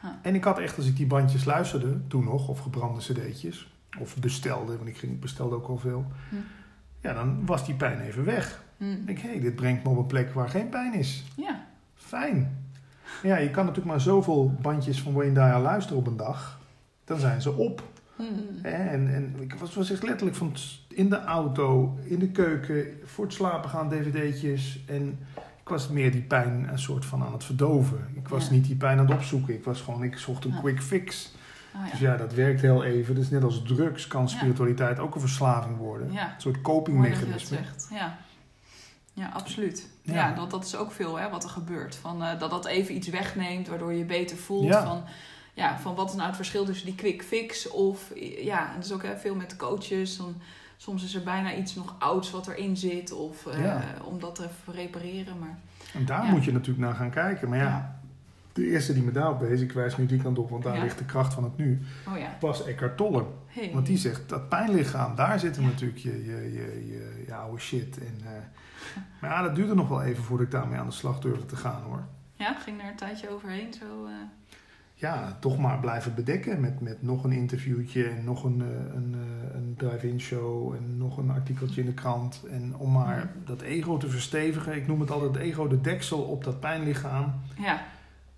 Huh. 0.00 0.10
En 0.22 0.34
ik 0.34 0.44
had 0.44 0.58
echt, 0.58 0.76
als 0.76 0.86
ik 0.86 0.96
die 0.96 1.06
bandjes 1.06 1.44
luisterde, 1.44 2.00
toen 2.06 2.24
nog, 2.24 2.48
of 2.48 2.58
gebrande 2.60 3.00
cd'tjes, 3.00 3.72
of 3.98 4.16
bestelde, 4.16 4.76
want 4.76 4.88
ik 4.88 4.96
ging, 4.98 5.20
bestelde 5.20 5.54
ook 5.54 5.68
al 5.68 5.76
veel. 5.78 6.04
Hm. 6.28 6.36
Ja, 7.00 7.12
dan 7.14 7.46
was 7.46 7.66
die 7.66 7.74
pijn 7.74 8.00
even 8.00 8.24
weg. 8.24 8.62
Hm. 8.76 8.84
Ik 8.90 9.06
denk, 9.06 9.18
hé, 9.18 9.28
hey, 9.28 9.40
dit 9.40 9.54
brengt 9.54 9.84
me 9.84 9.90
op 9.90 9.96
een 9.98 10.06
plek 10.06 10.32
waar 10.32 10.48
geen 10.48 10.68
pijn 10.68 10.94
is. 10.94 11.24
Ja. 11.36 11.66
Fijn. 12.10 12.64
Ja, 13.22 13.36
je 13.36 13.50
kan 13.50 13.64
natuurlijk 13.64 13.92
maar 13.92 14.00
zoveel 14.00 14.54
bandjes 14.60 15.00
van 15.00 15.12
Wayne 15.12 15.32
Dyer 15.32 15.58
luisteren 15.58 15.98
op 15.98 16.06
een 16.06 16.16
dag. 16.16 16.60
Dan 17.04 17.18
zijn 17.18 17.42
ze 17.42 17.52
op. 17.52 17.82
Hm. 18.16 18.22
Hè, 18.62 18.70
En, 18.88 19.14
en 19.14 19.34
ik 19.40 19.54
was, 19.54 19.74
was 19.74 19.90
echt 19.90 20.02
letterlijk 20.02 20.36
van 20.36 20.52
in 20.88 21.08
de 21.10 21.20
auto, 21.24 21.98
in 22.04 22.18
de 22.18 22.28
keuken, 22.28 22.84
voor 23.04 23.24
het 23.24 23.34
slapen 23.34 23.70
gaan 23.70 23.88
dvd'tjes. 23.88 24.84
En 24.86 25.18
ik 25.62 25.68
was 25.68 25.88
meer 25.88 26.12
die 26.12 26.22
pijn 26.22 26.68
een 26.72 26.78
soort 26.78 27.04
van 27.04 27.22
aan 27.22 27.32
het 27.32 27.44
verdoven. 27.44 27.98
Ik 28.14 28.28
was 28.28 28.44
Ja. 28.46 28.52
niet 28.52 28.66
die 28.66 28.76
pijn 28.76 28.98
aan 28.98 29.06
het 29.06 29.14
opzoeken. 29.14 29.54
Ik 29.54 29.64
was 29.64 29.80
gewoon, 29.80 30.02
ik 30.02 30.18
zocht 30.18 30.44
een 30.44 30.52
Ja. 30.52 30.58
quick 30.60 30.82
fix. 30.82 31.32
Oh, 31.74 31.84
ja. 31.84 31.90
Dus 31.90 32.00
ja, 32.00 32.16
dat 32.16 32.34
werkt 32.34 32.60
heel 32.60 32.84
even. 32.84 33.14
Dus 33.14 33.30
net 33.30 33.44
als 33.44 33.62
drugs 33.62 34.06
kan 34.06 34.28
spiritualiteit 34.28 34.98
ook 34.98 35.14
een 35.14 35.20
verslaving 35.20 35.76
worden. 35.76 36.12
Ja. 36.12 36.24
Een 36.34 36.40
soort 36.40 36.60
copingmechanisme. 36.60 37.58
Ja. 37.90 38.18
Ja, 39.20 39.30
absoluut. 39.32 39.88
Ja. 40.02 40.14
Ja, 40.14 40.34
dat, 40.34 40.50
dat 40.50 40.64
is 40.64 40.76
ook 40.76 40.92
veel 40.92 41.18
hè, 41.18 41.30
wat 41.30 41.44
er 41.44 41.50
gebeurt. 41.50 41.94
Van, 41.96 42.22
eh, 42.24 42.38
dat 42.38 42.50
dat 42.50 42.66
even 42.66 42.94
iets 42.94 43.08
wegneemt, 43.08 43.68
waardoor 43.68 43.92
je 43.92 44.04
beter 44.04 44.36
voelt. 44.36 44.64
Ja. 44.66 44.84
Van, 44.84 45.02
ja, 45.54 45.78
van 45.78 45.94
wat 45.94 46.08
is 46.10 46.14
nou 46.14 46.26
het 46.26 46.36
verschil 46.36 46.64
tussen 46.64 46.86
die 46.86 46.94
quick 46.94 47.22
fix 47.22 47.68
of... 47.70 48.12
Ja, 48.42 48.68
en 48.68 48.74
dat 48.74 48.84
is 48.84 48.92
ook 48.92 49.02
hè, 49.02 49.16
veel 49.16 49.34
met 49.34 49.56
coaches. 49.56 50.16
Dan, 50.16 50.34
soms 50.76 51.04
is 51.04 51.14
er 51.14 51.22
bijna 51.22 51.54
iets 51.54 51.74
nog 51.74 51.94
ouds 51.98 52.30
wat 52.30 52.48
erin 52.48 52.76
zit. 52.76 53.12
Of 53.12 53.46
eh, 53.46 53.64
Ja. 53.64 53.82
om 54.04 54.20
dat 54.20 54.34
te 54.34 54.46
repareren. 54.72 55.38
Maar 55.38 55.58
En 55.94 56.04
daar 56.04 56.24
moet 56.24 56.44
je 56.44 56.52
natuurlijk 56.52 56.84
naar 56.86 56.94
gaan 56.94 57.10
kijken. 57.10 57.48
Maar 57.48 57.58
ja, 57.58 57.64
Ja. 57.64 58.00
de 58.52 58.66
eerste 58.66 58.92
die 58.92 59.02
me 59.02 59.12
daarop 59.12 59.40
wees, 59.40 59.60
ik 59.60 59.72
wijs 59.72 59.96
nu 59.96 60.06
die 60.06 60.22
kant 60.22 60.38
op, 60.38 60.50
want 60.50 60.62
daar 60.62 60.76
Ja. 60.76 60.82
ligt 60.82 60.98
de 60.98 61.04
kracht 61.04 61.34
van 61.34 61.44
het 61.44 61.56
nu, 61.56 61.80
oh 62.08 62.18
ja. 62.18 62.36
was 62.40 62.64
Eckhart 62.64 62.96
Tolle. 62.96 63.24
Hey. 63.46 63.70
Want 63.74 63.86
die 63.86 63.98
zegt, 63.98 64.28
dat 64.28 64.48
pijnlichaam, 64.48 65.14
daar 65.16 65.38
zit 65.40 65.56
hem 65.56 65.64
Ja. 65.64 65.70
natuurlijk 65.70 65.98
je, 66.00 66.24
je, 66.24 66.52
je, 66.52 66.86
je, 66.86 67.24
je 67.26 67.34
oude 67.34 67.60
shit. 67.60 67.98
En, 67.98 68.20
eh, 68.24 68.30
maar 69.20 69.30
ja, 69.30 69.42
dat 69.42 69.54
duurde 69.54 69.74
nog 69.74 69.88
wel 69.88 70.02
even 70.02 70.24
voordat 70.24 70.46
ik 70.46 70.52
daarmee 70.52 70.78
aan 70.78 70.86
de 70.86 70.92
slag 70.92 71.18
durfde 71.20 71.46
te 71.46 71.56
gaan 71.56 71.82
hoor. 71.82 72.02
Ja, 72.34 72.54
ging 72.54 72.82
er 72.82 72.88
een 72.90 72.96
tijdje 72.96 73.30
overheen 73.30 73.72
zo... 73.72 74.06
eh, 74.06 74.12
Ja, 74.94 75.36
toch 75.40 75.58
maar 75.58 75.78
blijven 75.78 76.14
bedekken 76.14 76.60
met, 76.60 76.80
met 76.80 77.02
nog 77.02 77.24
een 77.24 77.32
interviewtje 77.32 78.08
en 78.08 78.24
nog 78.24 78.44
een, 78.44 78.60
eh, 78.62 78.94
een, 78.94 79.14
eh, 79.14 79.54
een 79.54 79.74
drive-in 79.76 80.20
show 80.20 80.74
en 80.74 80.96
nog 80.98 81.16
een 81.18 81.30
artikeltje 81.30 81.80
in 81.80 81.86
de 81.86 81.94
krant. 81.94 82.42
En 82.50 82.74
om 82.76 82.92
maar 82.92 83.32
dat 83.44 83.60
ego 83.60 83.96
te 83.96 84.08
verstevigen. 84.08 84.76
Ik 84.76 84.86
noem 84.86 85.00
het 85.00 85.10
altijd 85.10 85.34
het 85.34 85.42
ego 85.42 85.68
de 85.68 85.80
deksel 85.80 86.22
op 86.22 86.44
dat 86.44 86.60
pijnlichaam. 86.60 87.34
ja, 87.58 87.82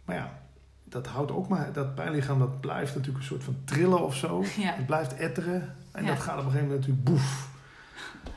Maar 0.05 0.17
ja, 0.17 0.39
dat 0.85 1.07
houdt 1.07 1.31
ook 1.33 1.49
maar, 1.49 1.73
dat 1.73 1.95
pijnlichaam 1.95 2.39
dat 2.39 2.61
blijft 2.61 2.91
natuurlijk 2.95 3.19
een 3.19 3.25
soort 3.31 3.45
van 3.45 3.57
trillen 3.65 4.05
of 4.05 4.17
zo. 4.17 4.45
ja. 4.59 4.73
Het 4.75 4.87
blijft 4.87 5.15
etteren. 5.17 5.75
En 5.93 6.03
Ja. 6.05 6.09
dat 6.09 6.21
gaat 6.21 6.39
op 6.39 6.45
een 6.45 6.51
gegeven 6.51 6.67
moment 6.69 6.87
natuurlijk 6.87 7.05
boef. 7.05 7.51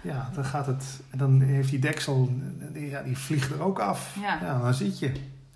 Ja, 0.01 0.30
dan 0.34 0.46
gaat 0.46 0.65
het. 0.65 1.00
En 1.10 1.18
dan 1.18 1.42
heeft 1.42 1.70
die 1.70 1.80
deksel, 1.80 2.30
die, 2.74 2.89
ja, 2.89 3.01
die 3.04 3.18
vliegt 3.18 3.51
er 3.51 3.62
ook 3.62 3.80
af. 3.80 4.15
Ja. 4.22 4.60
dan 4.62 4.74
zit 4.74 5.00
je. 5.00 5.08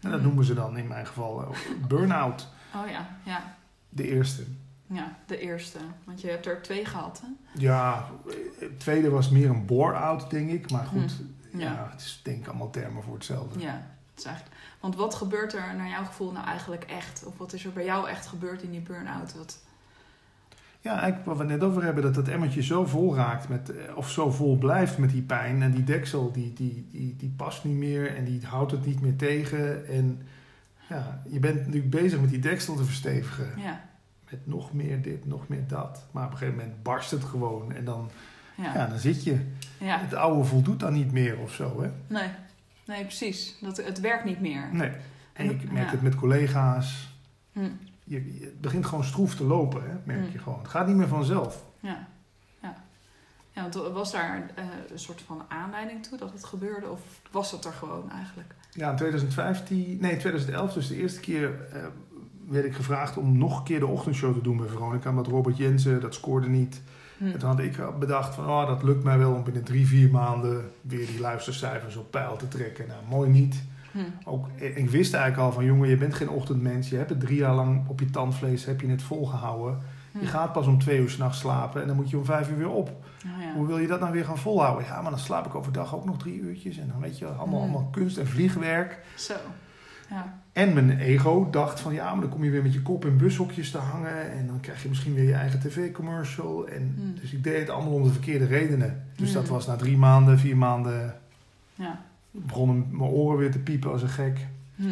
En 0.02 0.10
dat 0.10 0.12
Mhm. 0.20 0.22
noemen 0.24 0.46
ze 0.46 0.54
dan 0.54 0.78
in 0.78 0.88
mijn 0.88 1.06
geval 1.08 1.42
eh, 1.42 1.48
burn-out. 1.88 2.48
Oh 2.76 2.90
ja, 2.90 3.08
ja. 3.24 3.56
De 3.90 4.08
eerste. 4.08 4.44
Ja, 4.88 5.16
de 5.26 5.40
eerste. 5.40 5.78
Want 6.04 6.22
je 6.22 6.30
hebt 6.30 6.46
er 6.46 6.62
twee 6.62 6.86
gehad, 6.86 7.22
hè? 7.26 7.28
Ja, 7.62 8.06
het 8.60 8.80
tweede 8.80 9.10
was 9.10 9.30
meer 9.30 9.50
een 9.50 9.66
bore-out, 9.66 10.30
denk 10.30 10.50
ik. 10.50 10.72
Maar 10.72 10.86
goed, 10.86 11.16
Ja. 11.52 11.60
ja. 11.72 11.88
het 11.92 12.02
is 12.02 12.20
denk 12.24 12.40
ik 12.40 12.48
allemaal 12.48 12.70
termen 12.70 13.04
voor 13.04 13.14
hetzelfde. 13.14 13.60
Ja, 13.60 13.72
het 14.10 14.20
is 14.20 14.24
eigenlijk... 14.26 14.56
Want 14.80 14.96
wat 14.96 15.16
gebeurt 15.16 15.54
er 15.54 15.76
naar 15.76 15.90
jouw 15.90 16.06
gevoel 16.06 16.32
nou 16.32 16.46
eigenlijk 16.46 16.84
echt? 16.84 17.24
Of 17.26 17.38
wat 17.38 17.54
is 17.54 17.66
er 17.66 17.72
bij 17.74 17.86
jou 17.86 18.10
echt 18.10 18.28
gebeurd 18.28 18.62
in 18.62 18.72
die 18.72 18.82
burn-out? 18.82 19.34
Wat... 19.36 19.60
Ja, 20.82 20.92
eigenlijk 20.92 21.26
wat 21.26 21.38
we 21.38 21.44
net 21.44 21.64
over 21.64 21.84
hebben, 21.84 22.04
dat 22.04 22.16
dat 22.16 22.28
emmertje 22.28 22.64
zo 22.64 22.86
vol 22.86 23.16
raakt, 23.16 23.50
met, 23.50 23.70
eh, 23.76 23.98
of 23.98 24.10
zo 24.10 24.32
vol 24.32 24.58
blijft 24.58 24.98
met 24.98 25.10
die 25.10 25.22
pijn. 25.22 25.62
En 25.62 25.72
die 25.72 25.84
deksel, 25.84 26.32
die, 26.32 26.54
die, 26.54 26.88
die, 26.92 27.16
die 27.18 27.34
past 27.36 27.64
niet 27.64 27.78
meer 27.78 28.16
en 28.16 28.26
die 28.26 28.46
houdt 28.46 28.72
het 28.72 28.86
niet 28.86 29.02
meer 29.02 29.16
tegen. 29.16 29.88
En 29.88 30.22
ja, 30.90 31.22
je 31.30 31.40
bent 31.40 31.58
natuurlijk 31.58 31.90
bezig 31.90 32.20
met 32.22 32.30
die 32.30 32.40
deksel 32.40 32.76
te 32.76 32.84
verstevigen. 32.84 33.50
Ja, 33.58 33.82
Met 34.30 34.48
nog 34.48 34.74
meer 34.74 35.02
dit, 35.02 35.26
nog 35.26 35.48
meer 35.48 35.68
dat. 35.68 36.06
Maar 36.12 36.26
op 36.26 36.32
een 36.32 36.38
gegeven 36.38 36.60
moment 36.60 36.84
barst 36.84 37.12
het 37.12 37.24
gewoon 37.24 37.74
en 37.74 37.86
dan, 37.86 38.10
ja, 38.56 38.74
ja. 38.74 38.88
dan 38.88 39.00
zit 39.00 39.24
je. 39.24 39.40
ja. 39.78 40.00
Het 40.00 40.14
oude 40.14 40.44
voldoet 40.44 40.80
dan 40.80 40.94
niet 40.94 41.12
meer 41.12 41.38
of 41.38 41.54
zo, 41.54 41.82
hè? 41.82 41.90
Nee, 42.08 42.30
nee, 42.86 43.02
precies. 43.02 43.58
Dat, 43.62 43.78
het 43.78 44.00
werkt 44.00 44.26
niet 44.26 44.42
meer. 44.42 44.70
Nee. 44.72 44.92
En 45.34 45.50
ik 45.50 45.72
merk 45.72 45.92
het 45.92 46.02
met 46.02 46.16
collega's. 46.16 47.14
Hm, 47.52 47.70
Je, 48.10 48.40
het 48.42 48.62
begint 48.62 48.86
gewoon 48.86 49.04
stroef 49.04 49.36
te 49.36 49.44
lopen, 49.44 49.82
hè? 49.84 49.96
merk 50.04 50.26
Hm. 50.26 50.32
je 50.32 50.40
gewoon. 50.40 50.60
Het 50.60 50.68
gaat 50.68 50.88
niet 50.88 50.96
meer 50.96 51.08
vanzelf. 51.08 51.64
ja, 51.80 52.08
ja. 52.62 52.76
Ja, 53.52 53.62
want 53.62 53.94
was 53.94 54.12
daar 54.12 54.50
eh, 54.56 54.66
een 54.92 55.00
soort 55.00 55.22
van 55.22 55.46
aanleiding 55.48 56.04
toe 56.04 56.18
dat 56.18 56.32
het 56.32 56.44
gebeurde? 56.44 56.90
Of 56.90 57.02
was 57.32 57.52
dat 57.52 57.66
er 57.66 57.74
gewoon 57.74 58.12
eigenlijk? 58.12 58.56
Ja, 58.72 58.90
in 58.90 58.96
2015, 58.96 59.98
nee, 60.02 60.18
2011, 60.18 60.74
dus 60.74 60.88
de 60.88 60.96
eerste 60.96 61.20
keer, 61.20 61.68
eh, 61.74 61.84
werd 62.48 62.66
ik 62.66 62.74
gevraagd 62.74 63.18
om 63.18 63.38
nog 63.38 63.58
een 63.58 63.64
keer 63.64 63.80
de 63.80 63.88
ochtendshow 63.88 64.34
te 64.34 64.42
doen 64.42 64.58
bij 64.58 64.68
Veronica. 64.68 65.10
Omdat 65.10 65.28
Robert 65.28 65.58
Jensen, 65.58 66.02
dat 66.02 66.14
scoorde 66.14 66.50
niet. 66.50 66.82
Hm. 67.18 67.26
En 67.26 67.40
toen 67.40 67.50
had 67.50 67.60
ik 67.60 68.00
bedacht 68.00 68.36
van, 68.36 68.46
oh, 68.46 68.68
dat 68.68 68.84
lukt 68.84 69.04
mij 69.04 69.18
wel 69.18 69.34
om 69.34 69.44
binnen 69.44 69.64
drie, 69.64 69.88
vier 69.88 70.10
maanden 70.10 70.72
weer 70.82 71.08
die 71.08 71.20
luistercijfers 71.20 71.96
op 71.96 72.12
peil 72.12 72.36
te 72.36 72.48
trekken. 72.48 72.88
Nou, 72.88 73.00
mooi 73.10 73.30
niet. 73.30 73.64
Hm. 73.92 74.00
Ook, 74.24 74.48
ik 74.56 74.90
wist 74.90 75.14
eigenlijk 75.14 75.44
al 75.44 75.52
van, 75.52 75.66
jongen, 75.66 75.90
je 75.90 75.98
bent 75.98 76.14
geen 76.14 76.30
ochtendmens. 76.30 76.90
Je 76.90 76.96
hebt 76.96 77.10
het 77.10 77.20
drie 77.20 77.38
jaar 77.38 77.56
lang 77.56 77.88
op 77.88 78.00
je 78.00 78.10
tandvlees, 78.10 78.66
heb 78.66 78.82
je 78.82 78.88
het 78.88 79.02
volgehouden. 79.02 79.78
Hm. 80.12 80.20
Je 80.20 80.26
gaat 80.26 80.54
pas 80.54 80.68
om 80.68 80.80
twee 80.80 81.00
uur 81.00 81.10
s'nachts 81.10 81.40
slapen 81.40 81.82
en 81.82 81.88
dan 81.88 81.96
moet 81.96 82.10
je 82.10 82.18
om 82.18 82.26
vijf 82.26 82.50
uur 82.50 82.58
weer 82.58 82.70
op. 82.70 82.90
Oh, 82.90 83.44
ja. 83.44 83.54
Hoe 83.54 83.68
wil 83.68 83.78
je 83.78 83.88
dat 83.88 84.00
nou 84.00 84.12
weer 84.12 84.26
gaan 84.26 84.38
volhouden? 84.38 84.86
Ja, 84.86 85.02
maar 85.02 85.12
dan 85.12 85.20
slaap 85.20 85.46
ik 85.46 85.56
overdag 85.56 85.96
ook 85.96 86.06
nog 86.06 86.18
drie 86.18 86.40
uurtjes. 86.40 86.78
En 86.78 86.88
dan 86.92 87.02
weet 87.02 87.18
je, 87.18 87.26
allemaal, 87.26 87.46
Hmm. 87.46 87.74
allemaal 87.74 87.90
kunst 87.92 88.18
en 88.18 88.28
vliegwerk. 88.28 89.00
Zo. 89.16 89.34
Ja. 90.10 90.40
En 90.54 90.74
mijn 90.74 91.00
ego 91.00 91.48
dacht 91.52 91.80
van, 91.80 91.94
ja, 91.94 92.12
maar 92.12 92.22
dan 92.22 92.30
kom 92.30 92.44
je 92.44 92.50
weer 92.50 92.64
met 92.64 92.74
je 92.74 92.82
kop 92.82 93.06
in 93.06 93.18
bushokjes 93.18 93.72
te 93.72 93.78
hangen. 93.78 94.32
En 94.32 94.48
dan 94.48 94.60
krijg 94.60 94.84
je 94.84 94.90
misschien 94.90 95.14
weer 95.14 95.24
je 95.24 95.34
eigen 95.34 95.60
tv-commercial. 95.60 96.68
En. 96.68 97.14
Dus 97.22 97.34
ik 97.34 97.44
deed 97.44 97.60
het 97.60 97.70
allemaal 97.70 97.94
om 97.94 98.04
de 98.04 98.12
verkeerde 98.12 98.46
redenen. 98.46 99.04
Dus 99.16 99.34
dat 99.34 99.48
was 99.48 99.68
na 99.68 99.76
drie 99.76 99.98
maanden, 99.98 100.40
vier 100.40 100.58
maanden... 100.58 101.16
Ja. 101.76 102.00
Begonnen 102.32 102.88
mijn 102.92 103.10
oren 103.12 103.38
weer 103.38 103.52
te 103.52 103.60
piepen 103.60 103.92
als 103.92 104.02
een 104.02 104.10
gek. 104.10 104.48
Hm. 104.76 104.84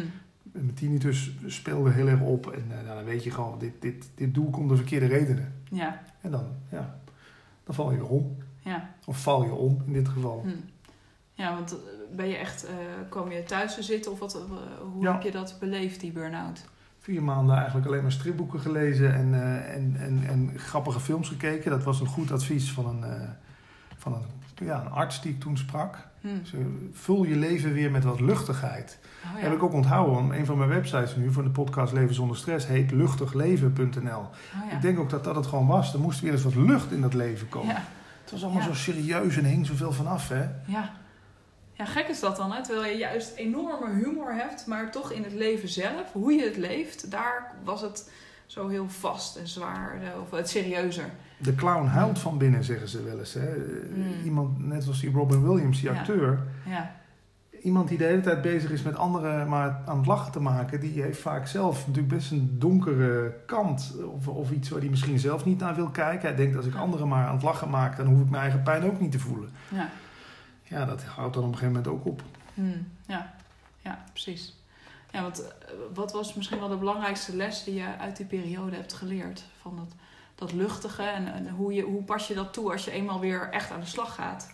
En 0.52 0.64
Mijn 0.64 0.74
tinnitus 0.74 1.30
speelde 1.46 1.90
heel 1.90 2.08
erg 2.08 2.20
op. 2.20 2.46
En 2.50 2.64
eh, 2.70 2.84
nou, 2.84 2.96
dan 2.96 3.04
weet 3.04 3.24
je 3.24 3.30
gewoon, 3.30 3.58
dit, 3.58 3.72
dit, 3.82 4.08
dit 4.14 4.34
doe 4.34 4.48
ik 4.48 4.56
om 4.56 4.68
de 4.68 4.76
verkeerde 4.76 5.06
redenen. 5.06 5.54
Ja. 5.70 6.02
En 6.20 6.30
dan, 6.30 6.44
ja, 6.70 6.98
dan 7.64 7.74
val 7.74 7.90
je 7.90 7.96
weer 7.96 8.08
om. 8.08 8.36
Ja. 8.60 8.90
Of 9.06 9.22
val 9.22 9.44
je 9.44 9.52
om 9.52 9.82
in 9.86 9.92
dit 9.92 10.08
geval. 10.08 10.40
Hm. 10.42 10.48
Ja, 11.32 11.54
want 11.54 11.70
eh, 11.72 11.78
ben 12.16 12.28
je 12.28 12.36
echt, 12.36 12.64
eh 12.64 12.74
kwam 13.08 13.30
je 13.30 13.42
thuis 13.42 13.74
te 13.74 13.82
zitten 13.82 14.12
of 14.12 14.18
wat, 14.18 14.32
hoe 14.92 15.02
Ja. 15.02 15.12
heb 15.12 15.22
je 15.22 15.30
dat 15.30 15.56
beleefd, 15.60 16.00
die 16.00 16.12
burn-out? 16.12 16.64
Vier 16.98 17.22
maanden 17.22 17.56
eigenlijk 17.56 17.86
alleen 17.86 18.02
maar 18.02 18.12
stripboeken 18.12 18.60
gelezen 18.60 19.14
en, 19.14 19.34
en, 19.66 19.96
en, 19.98 20.26
en 20.28 20.58
grappige 20.58 21.00
films 21.00 21.28
gekeken. 21.28 21.70
Dat 21.70 21.84
was 21.84 22.00
een 22.00 22.06
goed 22.06 22.30
advies 22.32 22.72
van 22.72 22.86
een, 23.02 23.28
van 23.96 24.14
een, 24.14 24.66
ja, 24.66 24.80
een 24.80 24.90
arts 24.90 25.22
die 25.22 25.32
ik 25.32 25.40
toen 25.40 25.56
sprak. 25.56 26.07
Hm. 26.20 26.28
Dus, 26.42 26.52
eh, 26.52 26.60
vul 26.92 27.24
je 27.24 27.36
leven 27.36 27.72
weer 27.72 27.90
met 27.90 28.04
wat 28.04 28.20
luchtigheid. 28.20 28.98
Oh, 29.24 29.40
ja. 29.40 29.40
Heb 29.40 29.52
ik 29.52 29.62
ook 29.62 29.72
onthouden, 29.72 30.14
want 30.14 30.32
een 30.32 30.46
van 30.46 30.58
mijn 30.58 30.70
websites 30.70 31.16
nu 31.16 31.32
voor 31.32 31.42
de 31.42 31.50
podcast 31.50 31.92
Leven 31.92 32.14
zonder 32.14 32.36
stress 32.36 32.66
heet 32.66 32.90
luchtigleven.nl. 32.90 34.18
Oh, 34.18 34.28
ja. 34.70 34.76
Ik 34.76 34.82
denk 34.82 34.98
ook 34.98 35.10
dat 35.10 35.24
dat 35.24 35.34
het 35.34 35.46
gewoon 35.46 35.66
was. 35.66 35.94
Er 35.94 36.00
moest 36.00 36.20
weer 36.20 36.32
eens 36.32 36.42
wat 36.42 36.54
lucht 36.54 36.92
in 36.92 37.00
dat 37.00 37.14
leven 37.14 37.48
komen. 37.48 37.74
ja. 37.74 37.84
Het 38.22 38.40
was 38.40 38.50
allemaal 38.50 38.62
zo 38.62 38.74
serieus 38.74 39.36
en 39.36 39.44
hing 39.44 39.66
zoveel 39.66 39.92
vanaf, 39.92 40.28
hè? 40.28 40.42
Ja. 40.64 40.92
ja, 41.72 41.84
gek 41.84 42.08
is 42.08 42.20
dat 42.20 42.36
dan, 42.36 42.52
hè? 42.52 42.62
terwijl 42.62 42.92
je 42.92 42.98
juist 42.98 43.34
enorme 43.34 43.94
humor 43.94 44.34
hebt, 44.34 44.66
maar 44.66 44.90
toch 44.90 45.12
in 45.12 45.22
het 45.22 45.32
leven 45.32 45.68
zelf, 45.68 46.12
hoe 46.12 46.32
je 46.32 46.44
het 46.44 46.56
leeft, 46.56 47.10
daar 47.10 47.54
was 47.64 47.80
het 47.80 48.10
zo 48.46 48.68
heel 48.68 48.88
vast 48.88 49.36
en 49.36 49.48
zwaar, 49.48 50.02
eh, 50.02 50.20
of 50.20 50.30
het 50.30 50.48
serieuzer. 50.48 51.10
De 51.38 51.54
clown 51.54 51.86
huilt 51.86 52.18
van 52.18 52.38
binnen, 52.38 52.64
zeggen 52.64 52.88
ze 52.88 53.02
wel 53.02 53.18
eens. 53.18 53.34
Hè? 53.34 53.54
Mm. 53.94 54.24
Iemand, 54.24 54.66
net 54.66 54.86
als 54.86 55.00
die 55.00 55.10
Robin 55.12 55.42
Williams, 55.48 55.80
die 55.80 55.90
Ja. 55.92 55.98
acteur. 55.98 56.42
Ja, 56.66 56.96
Iemand 57.62 57.88
die 57.88 57.98
de 57.98 58.04
hele 58.04 58.20
tijd 58.20 58.42
bezig 58.42 58.70
is 58.70 58.82
met 58.82 58.96
anderen 58.96 59.48
maar 59.48 59.82
aan 59.86 59.96
het 59.96 60.06
lachen 60.06 60.32
te 60.32 60.40
maken, 60.40 60.80
die 60.80 61.02
heeft 61.02 61.20
vaak 61.20 61.46
zelf 61.46 61.86
natuurlijk 61.86 62.14
best 62.14 62.30
een 62.30 62.56
donkere 62.58 63.34
kant. 63.46 63.94
Of, 64.16 64.28
of 64.28 64.50
iets 64.50 64.68
waar 64.68 64.80
hij 64.80 64.88
misschien 64.88 65.18
zelf 65.18 65.44
niet 65.44 65.58
naar 65.58 65.74
wil 65.74 65.88
kijken. 65.88 66.28
Hij 66.28 66.36
denkt, 66.36 66.56
als 66.56 66.66
ik 66.66 66.74
anderen 66.74 67.08
maar 67.08 67.26
aan 67.26 67.34
het 67.34 67.42
lachen 67.42 67.70
maak, 67.70 67.96
dan 67.96 68.06
hoef 68.06 68.20
ik 68.20 68.30
mijn 68.30 68.42
eigen 68.42 68.62
pijn 68.62 68.84
ook 68.84 69.00
niet 69.00 69.12
te 69.12 69.18
voelen. 69.18 69.50
ja. 69.68 69.88
Ja, 70.62 70.84
dat 70.84 71.04
houdt 71.04 71.34
dan 71.34 71.42
op 71.44 71.48
een 71.52 71.58
gegeven 71.58 71.82
moment 71.82 71.94
ook 71.94 72.06
op. 72.06 72.22
Hm, 72.54 72.62
ja. 73.06 73.34
ja, 73.80 74.04
precies. 74.12 74.56
Ja, 75.10 75.22
want 75.22 75.40
eh, 75.42 75.48
wat 75.94 76.12
was 76.12 76.34
misschien 76.34 76.58
wel 76.58 76.68
de 76.68 76.76
belangrijkste 76.76 77.36
les 77.36 77.64
die 77.64 77.74
je 77.74 77.98
uit 77.98 78.16
die 78.16 78.26
periode 78.26 78.76
hebt 78.76 78.92
geleerd? 78.92 79.44
Van 79.60 79.76
dat, 79.76 79.94
dat 80.38 80.52
luchtige 80.52 81.02
en, 81.02 81.32
en 81.34 81.48
hoe, 81.48 81.72
je, 81.72 81.82
hoe 81.82 82.02
pas 82.02 82.28
je 82.28 82.34
dat 82.34 82.52
toe 82.52 82.72
als 82.72 82.84
je 82.84 82.90
eenmaal 82.90 83.20
weer 83.20 83.48
echt 83.50 83.70
aan 83.70 83.80
de 83.80 83.86
slag 83.86 84.14
gaat? 84.14 84.50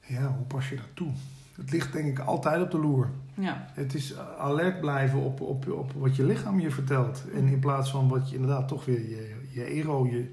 Ja, 0.00 0.26
hoe 0.26 0.46
pas 0.46 0.68
je 0.68 0.76
dat 0.76 0.84
toe? 0.94 1.10
Het 1.56 1.70
ligt 1.70 1.92
denk 1.92 2.18
ik 2.18 2.24
altijd 2.26 2.62
op 2.62 2.70
de 2.70 2.78
loer. 2.78 3.10
Ja, 3.34 3.66
Het 3.72 3.94
is 3.94 4.16
alert 4.18 4.80
blijven 4.80 5.18
op, 5.18 5.40
op, 5.40 5.70
op 5.72 5.92
wat 5.92 6.16
je 6.16 6.24
lichaam 6.24 6.60
je 6.60 6.70
vertelt. 6.70 7.22
En 7.34 7.46
in 7.48 7.58
plaats 7.58 7.90
van 7.90 8.08
wat 8.08 8.28
je 8.28 8.34
inderdaad 8.36 8.68
toch 8.68 8.84
weer 8.84 9.08
je, 9.08 9.46
je 9.50 9.64
ego 9.64 10.06
je 10.10 10.30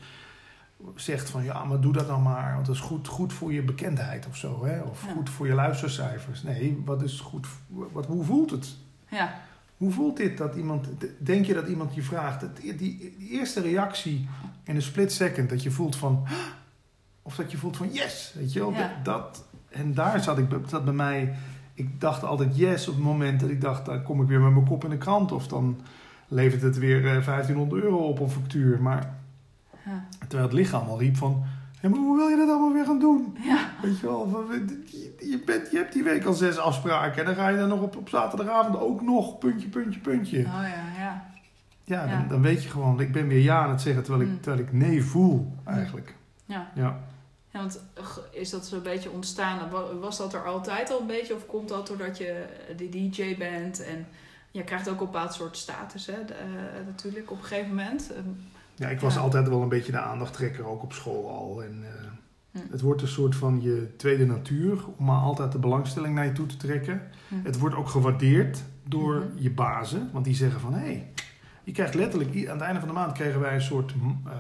zegt 0.96 1.30
van 1.30 1.44
ja, 1.44 1.64
maar 1.64 1.80
doe 1.80 1.94
dat 1.94 2.08
nou 2.08 2.22
maar. 2.22 2.54
Want 2.54 2.66
dat 2.66 2.76
is 2.76 2.82
goed, 2.82 3.08
goed 3.08 3.34
voor 3.34 3.54
je 3.54 3.62
bekendheid 3.62 4.28
of 4.28 4.36
zo. 4.38 4.66
Hè? 4.66 4.82
Of 4.82 5.06
Ja. 5.06 5.12
goed 5.14 5.30
voor 5.30 5.48
je 5.48 5.54
luistercijfers. 5.54 6.44
Nee, 6.44 6.82
wat 6.86 7.02
is 7.04 7.20
goed? 7.20 7.48
Wat, 7.68 8.06
hoe 8.06 8.24
voelt 8.24 8.52
het? 8.52 8.76
ja, 9.10 9.34
Hoe 9.78 9.92
voelt 9.92 10.18
dit 10.18 10.38
dat 10.38 10.56
iemand, 10.56 10.88
denk 11.18 11.46
je 11.46 11.54
dat 11.54 11.68
iemand 11.68 11.96
je 11.96 12.02
vraagt? 12.02 12.42
Het, 12.42 12.58
die, 12.62 12.76
die 12.76 13.16
eerste 13.32 13.62
reactie 13.62 14.28
in 14.64 14.76
een 14.76 14.82
split 14.82 15.12
second 15.12 15.50
dat 15.50 15.64
je 15.64 15.72
voelt 15.72 15.96
van, 15.96 16.24
of 17.22 17.36
dat 17.36 17.52
je 17.52 17.58
voelt 17.58 17.78
van 17.78 17.90
yes, 17.92 18.34
weet 18.38 18.54
je 18.54 18.60
wel? 18.60 18.72
Ja. 18.72 18.78
Dat, 19.04 19.04
dat- 19.04 19.46
en 19.70 19.94
daar 19.94 20.24
zat 20.24 20.38
ik, 20.38 20.46
zat 20.68 20.84
bij 20.86 20.94
mij, 20.94 21.34
ik 21.74 22.02
dacht 22.02 22.24
altijd 22.24 22.58
yes 22.58 22.88
op 22.88 22.94
het 22.96 23.04
moment 23.04 23.40
dat 23.40 23.50
ik 23.50 23.62
dacht, 23.62 23.86
dan 23.86 24.04
kom 24.04 24.22
ik 24.22 24.28
weer 24.28 24.40
met 24.42 24.54
mijn 24.54 24.66
kop 24.66 24.84
in 24.84 24.90
de 24.90 24.98
krant 24.98 25.32
of 25.32 25.48
dan 25.48 25.82
levert 26.28 26.62
het 26.62 26.78
weer 26.78 26.98
eh, 26.98 27.26
1500 27.26 27.84
euro 27.84 27.98
op 27.98 28.20
een 28.20 28.30
factuur. 28.30 28.82
Maar 28.82 29.14
ja, 29.86 30.08
terwijl 30.20 30.44
het 30.44 30.54
lichaam 30.54 30.88
al 30.88 31.00
riep 31.00 31.18
van, 31.18 31.44
hé, 31.84 31.90
maar 31.90 32.00
hoe 32.00 32.18
wil 32.18 32.28
je 32.28 32.36
dat 32.38 32.50
allemaal 32.50 32.74
weer 32.74 32.86
gaan 32.86 33.00
doen? 33.00 33.38
ja, 33.42 33.70
Weet 33.82 34.00
je 34.00 34.06
wel, 34.06 34.28
van, 34.30 34.46
je, 35.20 35.42
bent, 35.46 35.72
je 35.72 35.78
hebt 35.78 35.94
die 35.94 36.04
week 36.04 36.26
al 36.26 36.34
zes 36.34 36.58
afspraken 36.58 37.20
en 37.20 37.26
dan 37.26 37.36
ga 37.36 37.48
je 37.50 37.58
dan 37.58 37.70
nog 37.70 37.82
op, 37.82 37.96
op 37.98 38.10
zaterdagavond 38.10 38.80
ook 38.80 39.02
nog 39.02 39.38
puntje, 39.38 39.68
puntje, 39.68 40.00
puntje. 40.00 40.38
oh 40.40 40.44
ja, 40.46 40.84
ja. 40.98 41.32
Ja, 41.86 42.06
Ja. 42.06 42.18
Dan, 42.18 42.28
dan 42.28 42.42
weet 42.42 42.64
je 42.64 42.70
gewoon, 42.70 43.00
ik 43.00 43.12
ben 43.12 43.28
weer 43.28 43.42
ja 43.42 43.64
aan 43.64 43.70
het 43.70 43.82
zeggen 43.82 44.04
terwijl 44.04 44.24
ik, 44.26 44.30
Mm. 44.34 44.42
terwijl 44.42 44.64
ik 44.64 44.74
nee 44.74 45.04
voel 45.04 45.54
eigenlijk. 45.66 46.16
Ja, 46.46 46.72
Ja. 46.76 47.00
ja 47.52 47.60
want 47.60 47.80
eh, 47.94 48.04
is 48.42 48.50
dat 48.50 48.66
zo'n 48.66 48.82
beetje 48.82 49.12
ontstaan? 49.12 49.70
Wa- 49.70 49.96
Was 49.96 50.18
dat 50.18 50.34
er 50.34 50.46
altijd 50.46 50.92
al 50.92 51.00
een 51.02 51.08
beetje? 51.08 51.36
Of 51.36 51.46
komt 51.46 51.70
dat 51.70 51.88
doordat 51.88 52.18
je 52.18 52.46
de 52.78 52.90
DJ 52.90 53.38
bent 53.38 53.84
en 53.86 54.06
je 54.52 54.64
krijgt 54.64 54.90
ook 54.90 55.00
een 55.00 55.06
bepaald 55.06 55.34
soort 55.34 55.58
status, 55.58 56.06
hè? 56.06 56.26
de- 56.26 56.34
eh, 56.34 56.86
natuurlijk, 56.86 57.32
op 57.32 57.38
een 57.38 57.44
gegeven 57.44 57.70
moment. 57.70 58.12
Ja, 58.76 58.88
ik 58.88 59.00
was 59.00 59.14
Ja. 59.14 59.20
altijd 59.20 59.48
wel 59.48 59.62
een 59.62 59.70
beetje 59.70 59.92
de 59.92 60.00
aandachttrekker, 60.00 60.66
ook 60.66 60.84
op 60.84 60.94
school 60.94 61.30
al. 61.30 61.64
En, 61.64 61.84
eh, 61.84 62.02
Hm. 62.52 62.60
Het 62.72 62.82
wordt 62.82 63.02
een 63.02 63.08
soort 63.08 63.36
van 63.36 63.62
je 63.62 63.94
tweede 63.98 64.26
natuur 64.26 64.78
om 64.98 65.06
maar 65.06 65.20
altijd 65.20 65.52
de 65.52 65.60
belangstelling 65.60 66.16
naar 66.16 66.26
je 66.26 66.32
toe 66.32 66.46
te 66.46 66.58
trekken. 66.58 67.02
hm. 67.28 67.36
Het 67.44 67.60
wordt 67.60 67.76
ook 67.76 67.88
gewaardeerd 67.88 68.64
door 68.88 69.16
Mhm. 69.16 69.28
je 69.36 69.52
bazen, 69.52 70.10
want 70.12 70.26
die 70.26 70.36
zeggen 70.36 70.60
van 70.60 70.74
hé, 70.74 70.80
hey, 70.80 71.12
je 71.64 71.72
krijgt 71.72 71.94
letterlijk, 71.94 72.48
aan 72.48 72.54
het 72.56 72.62
einde 72.62 72.80
van 72.80 72.88
de 72.88 72.94
maand 72.94 73.12
kregen 73.12 73.40
wij 73.40 73.54
een 73.56 73.62
soort, 73.62 73.94
ehm, 74.26 74.36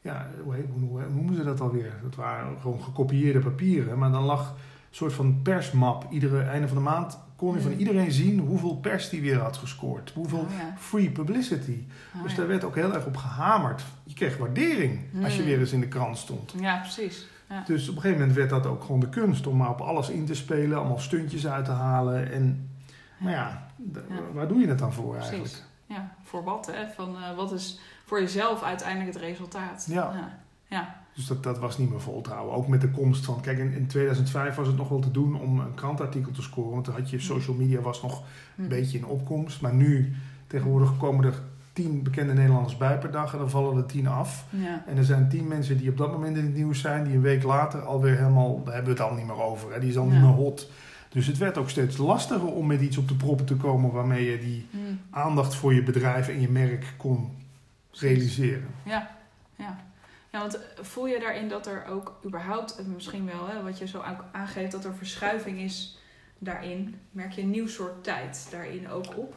ja, 0.00 0.28
hoe, 0.44 0.54
hoe 0.78 1.00
noemen 1.14 1.34
ze 1.34 1.44
dat 1.44 1.60
alweer? 1.60 1.92
Dat 2.02 2.14
waren 2.14 2.60
gewoon 2.60 2.82
gekopieerde 2.82 3.38
papieren, 3.38 3.98
maar 3.98 4.12
dan 4.12 4.22
lag 4.24 4.48
een 4.50 4.56
soort 4.90 5.12
van 5.12 5.40
persmap. 5.42 6.06
Iedere 6.10 6.40
einde 6.42 6.68
van 6.68 6.76
de 6.76 6.82
maand 6.82 7.18
kon 7.42 7.54
je 7.54 7.60
van 7.60 7.70
Mhm. 7.70 7.80
iedereen 7.80 8.12
zien 8.12 8.38
hoeveel 8.38 8.76
pers 8.76 9.08
die 9.08 9.20
weer 9.20 9.38
had 9.38 9.56
gescoord, 9.56 10.10
hoeveel 10.14 10.38
Oh 10.38 10.50
ja. 10.58 10.74
free 10.78 11.10
publicity. 11.10 11.84
Oh 12.16 12.22
dus 12.22 12.30
ja. 12.30 12.36
daar 12.38 12.46
werd 12.46 12.64
ook 12.64 12.74
heel 12.74 12.94
erg 12.94 13.06
op 13.06 13.16
gehamerd. 13.16 13.82
Je 14.04 14.14
kreeg 14.14 14.36
waardering 14.36 15.00
als 15.24 15.32
je 15.32 15.38
Mhm. 15.38 15.48
weer 15.48 15.58
eens 15.58 15.72
in 15.72 15.80
de 15.80 15.88
krant 15.88 16.18
stond. 16.18 16.54
Ja, 16.60 16.76
precies. 16.78 17.26
Ja. 17.48 17.62
Dus 17.66 17.88
op 17.88 17.94
een 17.94 18.00
gegeven 18.00 18.18
moment 18.20 18.36
werd 18.36 18.50
dat 18.50 18.66
ook 18.66 18.82
gewoon 18.84 19.00
de 19.00 19.08
kunst 19.08 19.46
om 19.46 19.56
maar 19.56 19.68
op 19.70 19.80
alles 19.80 20.08
in 20.08 20.26
te 20.26 20.34
spelen, 20.34 20.78
allemaal 20.78 20.98
stuntjes 20.98 21.46
uit 21.46 21.64
te 21.64 21.70
halen. 21.70 22.32
En, 22.32 22.70
maar 23.18 23.32
ja, 23.32 23.66
waar 24.32 24.48
doe 24.48 24.60
je 24.60 24.66
het 24.68 24.78
dan 24.78 24.92
voor 24.92 25.14
Precies. 25.14 25.30
eigenlijk? 25.30 25.62
Ja, 25.86 26.14
voor 26.22 26.44
wat, 26.44 26.66
hè? 26.66 26.86
Van 26.94 27.16
eh, 27.16 27.36
wat 27.36 27.52
is 27.52 27.80
voor 28.04 28.20
jezelf 28.20 28.62
uiteindelijk 28.62 29.12
het 29.12 29.22
resultaat? 29.22 29.86
Ja. 29.90 30.30
Ja. 30.68 31.01
Dus 31.14 31.26
dat, 31.26 31.42
dat 31.42 31.58
was 31.58 31.78
niet 31.78 31.90
meer 31.90 32.00
vol 32.00 32.20
te 32.20 32.30
houden. 32.30 32.54
Ook 32.54 32.68
met 32.68 32.80
de 32.80 32.90
komst 32.90 33.24
van, 33.24 33.40
kijk, 33.40 33.58
in, 33.58 33.72
in 33.72 33.86
2005 33.86 34.54
was 34.54 34.66
het 34.66 34.76
nog 34.76 34.88
wel 34.88 34.98
te 35.00 35.10
doen 35.10 35.40
om 35.40 35.58
een 35.60 35.74
krantartikel 35.74 36.32
te 36.32 36.42
scoren. 36.42 36.70
Want 36.72 36.84
dan 36.84 36.94
had 36.94 37.10
je 37.10 37.20
social 37.20 37.56
media 37.56 37.80
was 37.80 38.02
nog 38.02 38.22
Hm. 38.54 38.62
een 38.62 38.68
beetje 38.68 38.98
in 38.98 39.04
opkomst. 39.06 39.60
Maar 39.60 39.74
nu, 39.74 40.12
tegenwoordig 40.46 40.96
komen 40.96 41.24
er 41.24 41.42
tien 41.72 42.02
bekende 42.02 42.32
Nederlanders 42.32 42.76
bij 42.76 42.98
per 42.98 43.10
dag 43.10 43.32
en 43.32 43.38
dan 43.38 43.50
vallen 43.50 43.76
er 43.76 43.86
tien 43.86 44.06
af. 44.06 44.44
Ja. 44.50 44.84
En 44.86 44.96
er 44.96 45.04
zijn 45.04 45.28
tien 45.28 45.48
mensen 45.48 45.78
die 45.78 45.90
op 45.90 45.96
dat 45.96 46.12
moment 46.12 46.36
in 46.36 46.44
het 46.44 46.54
nieuws 46.54 46.80
zijn, 46.80 47.04
die 47.04 47.14
een 47.14 47.20
week 47.20 47.42
later 47.42 47.80
alweer 47.82 48.16
helemaal, 48.16 48.62
daar 48.64 48.74
hebben 48.74 48.94
we 48.96 49.00
het 49.02 49.10
al 49.10 49.16
niet 49.16 49.26
meer 49.26 49.42
over. 49.42 49.72
Hè? 49.72 49.80
Die 49.80 49.88
is 49.88 49.96
al 49.98 50.06
Ja. 50.06 50.10
niet 50.12 50.20
meer 50.20 50.30
hot. 50.30 50.70
Dus 51.08 51.26
het 51.26 51.38
werd 51.38 51.58
ook 51.58 51.70
steeds 51.70 51.96
lastiger 51.96 52.52
om 52.52 52.66
met 52.66 52.80
iets 52.80 52.96
op 52.96 53.08
de 53.08 53.14
proppen 53.14 53.46
te 53.46 53.56
komen 53.56 53.90
waarmee 53.92 54.30
je 54.30 54.38
die 54.38 54.66
Hm. 54.70 54.76
aandacht 55.10 55.54
voor 55.54 55.74
je 55.74 55.82
bedrijf 55.82 56.28
en 56.28 56.40
je 56.40 56.48
merk 56.50 56.94
kon 56.96 57.28
realiseren. 57.90 58.66
Ja, 58.84 59.10
ja. 59.56 59.80
Ja, 60.32 60.38
want 60.38 60.54
eh, 60.54 60.84
voel 60.84 61.06
je 61.06 61.20
daarin 61.20 61.48
dat 61.48 61.66
er 61.66 61.84
ook 61.86 62.20
überhaupt, 62.26 62.76
eh, 62.76 62.84
misschien 62.84 63.26
wel, 63.26 63.48
hè, 63.48 63.62
wat 63.62 63.78
je 63.78 63.86
zo 63.86 64.04
aangeeft, 64.32 64.72
dat 64.72 64.84
er 64.84 64.94
verschuiving 64.94 65.58
is 65.58 65.98
daarin? 66.38 66.94
Merk 67.10 67.32
je 67.32 67.42
een 67.42 67.50
nieuw 67.50 67.66
soort 67.66 68.04
tijd 68.04 68.48
daarin 68.50 68.90
ook 68.90 69.16
op? 69.18 69.34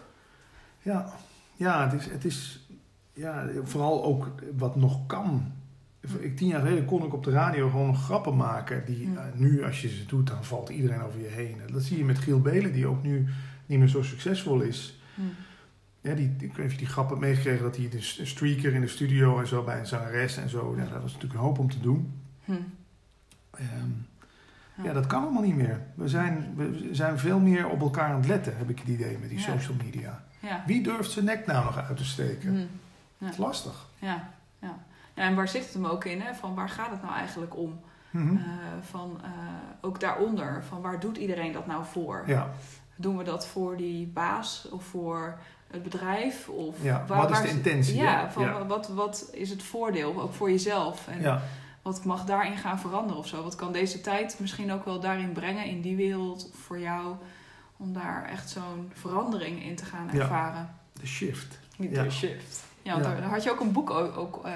Ja, 0.81 1.13
ja, 1.55 1.89
het 1.89 2.01
is, 2.01 2.11
het 2.11 2.25
is 2.25 2.67
ja, 3.13 3.47
vooral 3.63 4.03
ook 4.03 4.27
wat 4.57 4.75
nog 4.75 5.05
kan. 5.05 5.51
Ik, 6.19 6.37
tien 6.37 6.47
jaar 6.47 6.61
geleden 6.61 6.85
kon 6.85 7.05
ik 7.05 7.13
op 7.13 7.23
de 7.23 7.31
radio 7.31 7.69
gewoon 7.69 7.87
nog 7.87 8.03
grappen 8.03 8.35
maken. 8.35 8.85
Die 8.85 9.11
Ja. 9.11 9.25
eh, 9.25 9.39
nu, 9.39 9.63
als 9.63 9.81
je 9.81 9.87
ze 9.89 10.05
doet, 10.05 10.27
dan 10.27 10.43
valt 10.43 10.69
iedereen 10.69 11.01
over 11.01 11.19
je 11.19 11.27
heen. 11.27 11.61
Dat 11.71 11.83
zie 11.83 11.97
je 11.97 12.05
met 12.05 12.17
Giel 12.17 12.41
Belen, 12.41 12.73
die 12.73 12.87
ook 12.87 13.03
nu 13.03 13.27
niet 13.65 13.79
meer 13.79 13.87
zo 13.87 14.03
succesvol 14.03 14.61
is. 14.61 14.99
Ja, 16.05 16.13
die, 16.13 16.35
ik 16.39 16.53
weet 16.55 16.77
die 16.77 16.87
grap 16.87 17.09
hebt 17.09 17.21
meegekregen 17.21 17.63
dat 17.63 17.75
hij 17.77 17.89
de 17.89 18.01
streaker 18.25 18.73
in 18.73 18.81
de 18.81 18.87
studio 18.87 19.39
en 19.39 19.47
zo 19.47 19.63
bij 19.63 19.79
een 19.79 19.85
zangeres 19.87 20.37
en 20.37 20.49
zo. 20.49 20.73
Ja, 20.77 20.83
dat 20.83 21.01
was 21.01 21.13
natuurlijk 21.13 21.33
een 21.33 21.45
hoop 21.45 21.59
om 21.59 21.69
te 21.69 21.79
doen. 21.79 22.21
Hm. 22.45 22.51
Ehm, 23.51 23.89
Ja. 24.77 24.83
ja, 24.83 24.93
dat 24.93 25.07
kan 25.07 25.23
allemaal 25.23 25.41
niet 25.43 25.55
meer. 25.55 25.81
We 25.93 26.07
zijn, 26.07 26.53
we 26.55 26.89
zijn 26.91 27.19
veel 27.19 27.39
meer 27.39 27.67
op 27.69 27.81
elkaar 27.81 28.09
aan 28.09 28.15
het 28.19 28.27
letten, 28.27 28.57
heb 28.57 28.69
ik 28.69 28.79
het 28.79 28.87
idee, 28.87 29.17
met 29.17 29.29
die 29.29 29.37
Ja. 29.39 29.43
social 29.45 29.75
media. 29.83 30.23
Ja. 30.39 30.63
Wie 30.65 30.83
durft 30.83 31.11
zijn 31.11 31.25
nek 31.25 31.45
nou 31.45 31.65
nog 31.65 31.77
uit 31.77 31.97
te 31.97 32.05
steken? 32.05 32.49
Hm. 32.49 32.65
Het 33.25 33.33
is 33.33 33.37
lastig. 33.39 33.87
Ja. 33.99 34.29
Ja. 34.59 34.77
en 35.13 35.35
waar 35.35 35.47
zit 35.47 35.63
het 35.63 35.73
hem 35.73 35.85
ook 35.85 36.05
in? 36.05 36.21
Hè? 36.21 36.33
Van 36.33 36.55
waar 36.55 36.69
gaat 36.69 36.89
het 36.91 37.01
nou 37.01 37.13
eigenlijk 37.13 37.57
om? 37.57 37.79
Mhm. 38.09 38.35
Eh, 38.35 38.43
van, 38.81 39.19
eh, 39.23 39.29
ook 39.81 39.99
daaronder, 39.99 40.63
van 40.63 40.81
waar 40.81 40.99
doet 40.99 41.17
iedereen 41.17 41.51
dat 41.51 41.67
nou 41.67 41.85
voor? 41.85 42.23
Ja, 42.27 42.49
Doen 42.97 43.17
we 43.17 43.23
dat 43.23 43.47
voor 43.47 43.77
die 43.77 44.07
baas 44.07 44.67
of 44.71 44.83
voor 44.85 45.39
het 45.71 45.83
bedrijf? 45.83 46.49
Of 46.49 46.75
Ja, 46.83 47.05
wat 47.07 47.31
is 47.31 47.41
de 47.41 47.47
intentie, 47.49 47.95
Ja, 47.95 48.31
van 48.31 48.43
Ja. 48.43 48.65
Wat, 48.65 48.87
wat 48.87 49.29
is 49.33 49.49
het 49.49 49.63
voordeel, 49.63 50.21
ook 50.21 50.33
voor 50.33 50.49
jezelf? 50.51 51.07
En 51.07 51.21
ja. 51.21 51.41
wat 51.81 52.05
mag 52.05 52.25
daarin 52.25 52.57
gaan 52.57 52.79
veranderen 52.79 53.17
of 53.17 53.27
zo? 53.27 53.43
Wat 53.43 53.55
kan 53.55 53.71
deze 53.71 54.01
tijd 54.01 54.37
misschien 54.39 54.71
ook 54.71 54.85
wel 54.85 54.99
daarin 54.99 55.31
brengen, 55.31 55.65
in 55.65 55.81
die 55.81 55.95
wereld, 55.95 56.49
of 56.53 56.59
voor 56.59 56.79
jou, 56.79 57.15
om 57.77 57.93
daar 57.93 58.25
echt 58.31 58.49
zo'n 58.49 58.91
verandering 58.93 59.63
in 59.63 59.75
te 59.75 59.85
gaan 59.85 60.09
ervaren? 60.11 60.69
de 61.01 61.07
shift. 61.07 61.59
De 61.77 62.09
shift. 62.11 62.63
Ja, 62.81 62.91
want 62.91 63.03
Ja. 63.05 63.11
Daar, 63.11 63.21
daar 63.21 63.29
had 63.29 63.43
je 63.43 63.51
ook 63.51 63.59
een 63.59 63.71
boek 63.71 63.89
ook, 63.89 64.17
ook 64.17 64.45
eh, 64.45 64.51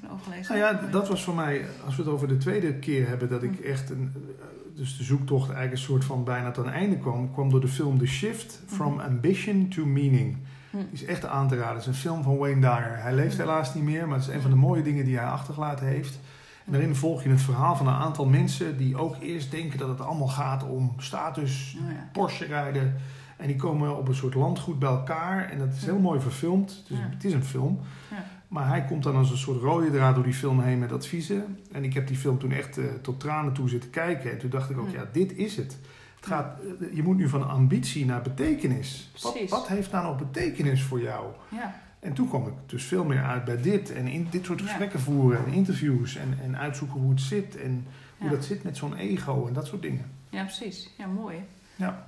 toen 0.00 0.10
over 0.10 0.24
gelezen. 0.24 0.58
Nou 0.58 0.74
ja, 0.74 0.80
dat 0.90 1.08
was 1.08 1.24
voor 1.24 1.34
mij, 1.34 1.64
als 1.84 1.96
we 1.96 2.02
het 2.02 2.10
over 2.12 2.28
de 2.28 2.36
tweede 2.36 2.74
keer 2.74 3.08
hebben, 3.08 3.28
dat 3.28 3.42
ik 3.42 3.56
Hm. 3.60 3.62
echt 3.66 3.90
een, 3.90 4.12
eh, 4.40 4.44
dus 4.76 4.96
de 4.96 5.04
zoektocht 5.04 5.42
eigenlijk 5.44 5.72
een 5.72 5.78
soort 5.86 6.04
van 6.04 6.24
bijna 6.24 6.50
ten 6.50 6.72
einde 6.72 6.98
kwam, 6.98 7.32
kwam 7.32 7.50
door 7.50 7.60
de 7.60 7.68
film 7.68 7.98
The 7.98 8.06
Shift 8.06 8.60
From 8.66 8.92
Mhm. 8.94 9.00
Ambition 9.04 9.68
to 9.68 9.84
Meaning. 9.84 10.36
Hm. 10.72 10.76
Die 10.78 10.86
is 10.92 11.04
echt 11.04 11.24
aan 11.26 11.48
te 11.48 11.56
raden. 11.56 11.72
Het 11.72 11.80
is 11.80 11.86
een 11.86 11.94
film 11.94 12.22
van 12.22 12.36
Wayne 12.36 12.60
Dyer. 12.60 12.96
Hij 13.02 13.14
leeft 13.14 13.34
Hm. 13.34 13.40
helaas 13.40 13.74
niet 13.74 13.84
meer, 13.84 14.08
maar 14.08 14.18
het 14.18 14.28
is 14.28 14.34
een 14.34 14.40
van 14.40 14.50
de 14.50 14.56
mooie 14.56 14.82
dingen 14.82 15.04
die 15.04 15.16
hij 15.16 15.26
achtergelaten 15.26 15.86
heeft. 15.86 16.18
En 16.66 16.72
daarin 16.72 16.94
volg 16.96 17.22
je 17.22 17.28
het 17.28 17.40
verhaal 17.42 17.76
van 17.76 17.86
een 17.86 17.94
aantal 17.94 18.26
mensen 18.26 18.76
die 18.76 18.96
ook 18.96 19.16
eerst 19.20 19.50
denken 19.50 19.78
dat 19.78 19.88
het 19.88 20.00
allemaal 20.00 20.28
gaat 20.28 20.64
om 20.68 20.92
status, 20.98 21.76
Oh 21.82 21.90
ja. 21.90 22.08
Porsche 22.12 22.44
rijden. 22.44 22.94
En 23.36 23.46
die 23.46 23.56
komen 23.56 23.96
op 23.98 24.08
een 24.08 24.14
soort 24.14 24.34
landgoed 24.34 24.78
bij 24.78 24.88
elkaar. 24.88 25.50
En 25.50 25.58
dat 25.58 25.68
is 25.72 25.84
heel 25.84 25.94
Ja. 25.94 26.00
mooi 26.00 26.20
verfilmd. 26.20 26.70
Het 26.70 26.90
is, 26.90 26.96
Ja. 26.98 27.08
het 27.10 27.24
is 27.24 27.32
een 27.32 27.44
film. 27.44 27.80
Ja. 28.10 28.24
Maar 28.48 28.68
hij 28.68 28.84
komt 28.84 29.02
dan 29.02 29.16
als 29.16 29.30
een 29.30 29.36
soort 29.36 29.62
rode 29.62 29.90
draad 29.90 30.14
door 30.14 30.24
die 30.24 30.34
film 30.34 30.60
heen 30.60 30.78
met 30.78 30.92
adviezen. 30.92 31.58
En 31.72 31.84
ik 31.84 31.94
heb 31.94 32.06
die 32.06 32.16
film 32.16 32.38
toen 32.38 32.52
echt 32.52 32.78
eh, 32.78 32.84
tot 33.02 33.20
tranen 33.20 33.52
toe 33.52 33.68
zitten 33.68 33.90
kijken. 33.90 34.30
En 34.32 34.38
toen 34.38 34.50
dacht 34.50 34.70
ik 34.70 34.78
ook, 34.78 34.88
ja, 34.90 35.04
dit 35.12 35.36
is 35.36 35.56
het. 35.56 35.78
Het 36.24 36.30
gaat, 36.32 36.58
eh, 36.80 36.94
je 36.96 37.02
moet 37.02 37.16
nu 37.16 37.28
van 37.28 37.48
ambitie 37.48 38.06
naar 38.06 38.22
betekenis. 38.22 39.10
Wat, 39.48 39.68
heeft 39.68 39.92
nou 39.92 40.04
nog 40.06 40.18
betekenis 40.18 40.82
voor 40.82 41.00
jou? 41.00 41.26
Ja. 41.48 41.74
En 42.00 42.12
toen 42.12 42.28
kwam 42.28 42.46
ik 42.46 42.52
dus 42.66 42.84
veel 42.84 43.04
meer 43.04 43.22
uit 43.22 43.44
bij 43.44 43.60
dit. 43.62 43.92
En 43.92 44.06
in 44.06 44.26
dit 44.30 44.44
soort 44.44 44.60
Ja. 44.60 44.66
gesprekken 44.66 45.00
voeren 45.00 45.44
en 45.46 45.52
interviews. 45.52 46.16
En, 46.16 46.38
en 46.42 46.56
uitzoeken 46.58 47.00
hoe 47.00 47.10
het 47.10 47.20
zit. 47.20 47.56
En 47.56 47.86
hoe 48.18 48.30
Ja. 48.30 48.34
dat 48.36 48.44
zit 48.44 48.62
met 48.62 48.76
zo'n 48.76 48.94
ego 48.96 49.46
en 49.46 49.52
dat 49.52 49.66
soort 49.66 49.82
dingen. 49.82 50.10
ja, 50.30 50.42
precies. 50.42 50.90
Ja, 50.98 51.06
mooi. 51.06 51.36
Ja. 51.76 52.06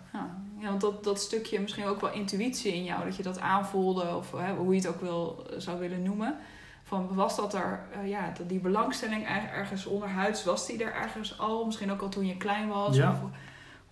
Ja, 0.58 0.68
want 0.68 0.80
dat, 0.80 1.04
dat 1.04 1.20
stukje 1.20 1.60
misschien 1.60 1.84
ook 1.84 2.00
wel 2.00 2.12
intuïtie 2.12 2.74
in 2.74 2.84
jou, 2.84 3.04
dat 3.04 3.16
je 3.16 3.22
dat 3.22 3.40
aanvoelde, 3.40 4.16
of 4.16 4.32
hè, 4.32 4.52
hoe 4.54 4.70
je 4.74 4.78
het 4.80 4.88
ook 4.88 5.00
wil, 5.00 5.46
zou 5.56 5.78
willen 5.80 6.02
noemen. 6.02 6.36
Van, 6.82 7.08
was 7.14 7.36
dat 7.36 7.54
er, 7.54 7.80
eh, 7.92 8.08
ja, 8.08 8.32
dat 8.38 8.48
die 8.48 8.58
belangstelling 8.58 9.28
er- 9.28 9.50
ergens 9.58 9.86
onderhuids, 9.86 10.44
was 10.44 10.66
die 10.66 10.84
er 10.84 10.92
ergens 10.94 11.38
al? 11.38 11.64
Misschien 11.64 11.90
ook 11.90 12.00
al 12.00 12.08
toen 12.08 12.26
je 12.26 12.36
klein 12.36 12.68
was? 12.68 12.98
Of, 12.98 13.18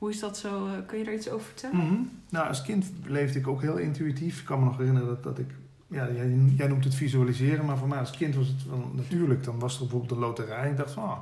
hoe 0.02 0.10
is 0.10 0.20
dat 0.20 0.38
zo? 0.38 0.66
eh, 0.66 0.72
kun 0.86 0.98
je 0.98 1.04
daar 1.04 1.14
iets 1.14 1.30
over 1.30 1.46
vertellen? 1.46 1.76
Mhm. 1.76 1.94
Nou, 2.28 2.48
als 2.48 2.62
kind 2.62 2.86
leefde 3.04 3.38
ik 3.38 3.48
ook 3.48 3.60
heel 3.60 3.76
intuïtief. 3.76 4.40
Ik 4.40 4.44
kan 4.44 4.58
me 4.58 4.64
nog 4.64 4.76
herinneren 4.76 5.08
dat, 5.08 5.22
dat 5.22 5.38
ik... 5.38 5.50
Ja, 5.86 6.08
jij, 6.10 6.38
jij 6.56 6.66
noemt 6.66 6.84
het 6.84 6.94
visualiseren, 6.94 7.64
maar 7.64 7.76
voor 7.76 7.88
mij 7.88 7.98
als 7.98 8.10
kind 8.10 8.34
was 8.34 8.46
het 8.46 8.68
wel 8.68 8.90
natuurlijk. 8.92 9.44
Dan 9.44 9.58
was 9.58 9.74
er 9.74 9.80
bijvoorbeeld 9.80 10.10
een 10.10 10.18
loterij. 10.18 10.70
Ik 10.70 10.76
dacht 10.76 10.90
van, 10.90 11.02
ah, 11.02 11.18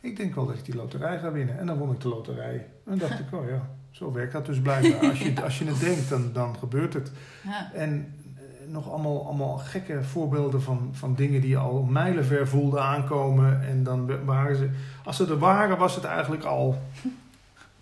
ik 0.00 0.16
denk 0.16 0.34
wel 0.34 0.46
dat 0.46 0.56
ik 0.56 0.64
die 0.64 0.74
loterij 0.74 1.18
ga 1.18 1.32
winnen. 1.32 1.58
En 1.58 1.66
dan 1.66 1.78
won 1.78 1.92
ik 1.92 2.00
de 2.00 2.08
loterij. 2.08 2.66
En 2.84 2.98
dacht 2.98 3.18
ik, 3.24 3.32
oh 3.32 3.48
ja, 3.48 3.70
zo 3.90 4.12
werkt 4.12 4.32
dat 4.32 4.46
dus 4.46 4.60
blijkbaar. 4.60 5.08
Als 5.10 5.18
je, 5.18 5.42
als 5.42 5.58
je 5.58 5.64
het 5.64 5.80
denkt, 5.88 6.08
dan, 6.08 6.32
dan 6.32 6.56
gebeurt 6.56 6.94
het. 6.94 7.12
Ja. 7.44 7.72
En 7.72 8.14
eh, 8.36 8.42
nog 8.72 8.90
allemaal, 8.90 9.26
allemaal 9.26 9.58
gekke 9.58 10.02
voorbeelden 10.02 10.62
van, 10.62 10.88
van 10.92 11.14
dingen 11.14 11.40
die 11.40 11.50
je 11.50 11.58
al 11.58 11.82
mijlenver 11.82 12.48
voelde 12.48 12.80
aankomen. 12.80 13.62
En 13.68 13.82
dan 13.82 14.24
waren 14.24 14.56
ze... 14.56 14.70
Als 15.04 15.16
ze 15.16 15.26
er 15.26 15.38
waren, 15.38 15.78
was 15.78 15.94
het 15.94 16.04
eigenlijk 16.04 16.44
al... 16.44 16.82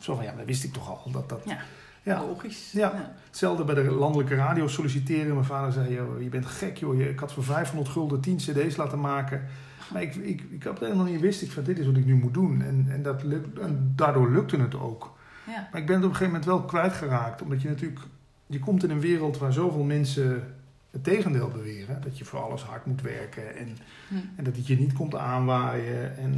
Zo 0.01 0.15
van, 0.15 0.25
ja, 0.25 0.33
dat 0.37 0.47
wist 0.47 0.65
ik 0.65 0.73
toch 0.73 0.89
al. 1.05 1.11
Dat, 1.13 1.29
dat, 1.29 1.41
Ja. 1.45 1.59
Ja. 2.03 2.21
Logisch. 2.21 2.73
Ja. 2.73 3.13
Hetzelfde 3.27 3.65
bij 3.65 3.75
de 3.75 3.83
landelijke 3.91 4.35
radio 4.35 4.67
solliciteren. 4.69 5.35
Mijn 5.35 5.45
vader 5.47 5.73
zei, 5.73 5.95
joh, 5.95 6.23
je 6.23 6.29
bent 6.29 6.47
gek 6.47 6.77
joh. 6.77 6.99
Je- 6.99 7.09
Ik 7.11 7.19
had 7.19 7.33
voor 7.33 7.45
500 7.45 7.89
gulden 7.91 8.21
10 8.21 8.37
cd's 8.37 8.77
laten 8.77 9.01
maken. 9.01 9.45
Maar 9.93 10.03
ik, 10.03 10.15
ik, 10.15 10.43
ik 10.51 10.63
had 10.63 10.79
helemaal 10.81 11.05
niet 11.05 11.21
wist. 11.21 11.43
Ik 11.43 11.51
van, 11.53 11.65
dit 11.65 11.79
is 11.79 11.87
wat 11.87 11.97
ik 11.97 12.05
nu 12.07 12.15
moet 12.15 12.35
doen. 12.35 12.63
En, 12.63 12.87
en, 12.89 13.03
dat 13.03 13.23
lukt, 13.23 13.59
en 13.59 13.93
daardoor 13.97 14.31
lukte 14.31 14.57
het 14.57 14.75
ook. 14.75 15.17
Ja. 15.47 15.69
Maar 15.73 15.81
ik 15.81 15.87
ben 15.87 15.97
het 15.97 16.05
op 16.05 16.11
een 16.11 16.17
gegeven 16.17 16.27
moment 16.27 16.45
wel 16.45 16.63
kwijtgeraakt. 16.63 17.43
Omdat 17.43 17.63
je 17.63 17.69
natuurlijk... 17.69 18.01
Je 18.47 18.59
komt 18.59 18.83
in 18.85 18.91
een 18.91 19.01
wereld 19.01 19.39
waar 19.39 19.53
zoveel 19.53 19.83
mensen 19.85 20.55
het 20.91 21.05
tegendeel 21.05 21.49
beweren. 21.49 22.01
Dat 22.03 22.19
je 22.19 22.25
voor 22.25 22.41
alles 22.41 22.63
hard 22.63 22.87
moet 22.87 23.01
werken. 23.03 23.57
En, 23.57 23.77
Hm. 24.09 24.15
en 24.37 24.45
dat 24.45 24.57
het 24.57 24.67
je 24.67 24.79
niet 24.79 24.93
komt 24.93 25.15
aanwaaien. 25.15 26.17
En, 26.19 26.33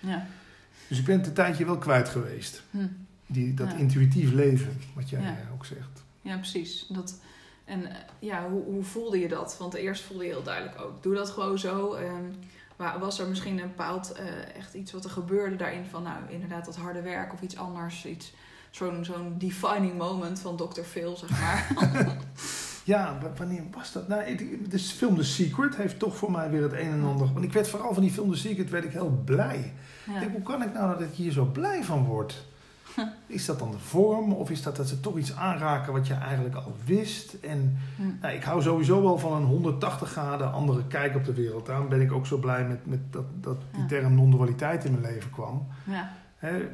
Hm. 0.00 0.08
Ja. 0.08 0.26
Dus 0.88 0.98
ik 0.98 1.04
ben 1.04 1.16
het 1.18 1.26
een 1.26 1.32
tijdje 1.32 1.64
wel 1.64 1.78
kwijt 1.78 2.08
geweest. 2.08 2.62
Hm. 2.70 2.86
Die, 3.26 3.54
dat 3.54 3.70
Ja. 3.70 3.76
intuïtief 3.76 4.32
leven, 4.32 4.80
wat 4.94 5.10
jij 5.10 5.20
Ja. 5.20 5.26
eh, 5.28 5.52
ook 5.54 5.64
zegt. 5.64 6.02
Ja, 6.22 6.36
precies. 6.36 6.86
Dat, 6.88 7.20
en 7.64 7.86
eh, 7.90 7.96
ja, 8.18 8.48
hoe, 8.48 8.62
hoe 8.64 8.84
voelde 8.84 9.18
je 9.18 9.28
dat? 9.28 9.56
Want 9.58 9.74
eerst 9.74 10.02
voelde 10.02 10.24
je 10.24 10.30
heel 10.30 10.42
duidelijk 10.42 10.80
ook. 10.80 11.02
Doe 11.02 11.14
dat 11.14 11.30
gewoon 11.30 11.58
zo. 11.58 11.96
Wa- 12.76 12.98
was 12.98 13.18
er 13.18 13.28
misschien 13.28 13.58
een 13.58 13.68
bepaald 13.68 14.12
eh, 14.12 14.56
echt 14.56 14.74
iets 14.74 14.92
wat 14.92 15.04
er 15.04 15.10
gebeurde 15.10 15.56
daarin 15.56 15.84
van, 15.90 16.02
nou, 16.02 16.16
inderdaad 16.28 16.64
dat 16.64 16.76
harde 16.76 17.02
werk 17.02 17.32
of 17.32 17.40
iets 17.40 17.56
anders, 17.56 18.06
iets 18.06 18.32
zo'n 18.70 19.04
zo'n 19.04 19.34
defining 19.38 19.98
moment 19.98 20.40
van 20.40 20.56
Dr. 20.56 20.80
Phil, 20.82 21.16
zeg 21.16 21.30
maar. 21.30 21.66
Ja, 22.84 23.18
wanneer 23.36 23.62
was 23.70 23.92
dat? 23.92 24.08
Nou, 24.08 24.34
de 24.68 24.78
film 24.78 25.16
The 25.16 25.22
Secret 25.24 25.76
heeft 25.76 25.98
toch 25.98 26.16
voor 26.16 26.30
mij 26.30 26.50
weer 26.50 26.62
het 26.62 26.72
een 26.72 26.78
en 26.92 27.04
ander. 27.04 27.32
Want 27.32 27.44
ik 27.44 27.52
werd 27.52 27.68
vooral 27.68 27.94
van 27.94 28.02
die 28.02 28.12
film 28.12 28.30
The 28.32 28.38
Secret 28.38 28.70
werd 28.70 28.84
ik 28.84 28.92
heel 28.92 29.22
blij. 29.24 29.72
Ja. 30.12 30.18
denk, 30.20 30.32
hoe 30.32 30.42
kan 30.42 30.62
ik 30.62 30.72
nou 30.74 30.88
dat 30.92 31.00
ik 31.00 31.12
hier 31.14 31.32
zo 31.32 31.44
blij 31.44 31.84
van 31.84 32.04
word? 32.04 32.44
Is 33.26 33.44
dat 33.46 33.58
dan 33.58 33.70
de 33.70 33.78
vorm? 33.78 34.32
Of 34.32 34.50
is 34.50 34.62
dat 34.62 34.76
dat 34.76 34.88
ze 34.88 35.00
toch 35.00 35.16
iets 35.16 35.36
aanraken 35.36 35.92
wat 35.92 36.06
je 36.06 36.14
eigenlijk 36.14 36.54
al 36.54 36.74
wist? 36.84 37.32
En 37.34 37.78
Hm. 37.96 38.02
nou, 38.20 38.34
ik 38.34 38.42
hou 38.44 38.62
sowieso 38.62 39.02
wel 39.02 39.18
van 39.18 39.32
een 39.32 39.44
180 39.44 40.10
graden 40.10 40.52
andere 40.52 40.86
kijk 40.86 41.14
op 41.16 41.24
de 41.24 41.32
wereld. 41.34 41.66
Daarom 41.66 41.88
ben 41.88 42.00
ik 42.00 42.12
ook 42.12 42.26
zo 42.26 42.36
blij 42.38 42.64
met, 42.64 42.86
met 42.86 43.00
dat, 43.12 43.24
dat 43.40 43.56
die 43.72 43.80
Ja. 43.80 43.86
term 43.86 44.14
non-dualiteit 44.14 44.84
in 44.84 44.92
mijn 45.00 45.12
leven 45.14 45.30
kwam. 45.30 45.66
ja. 45.84 46.10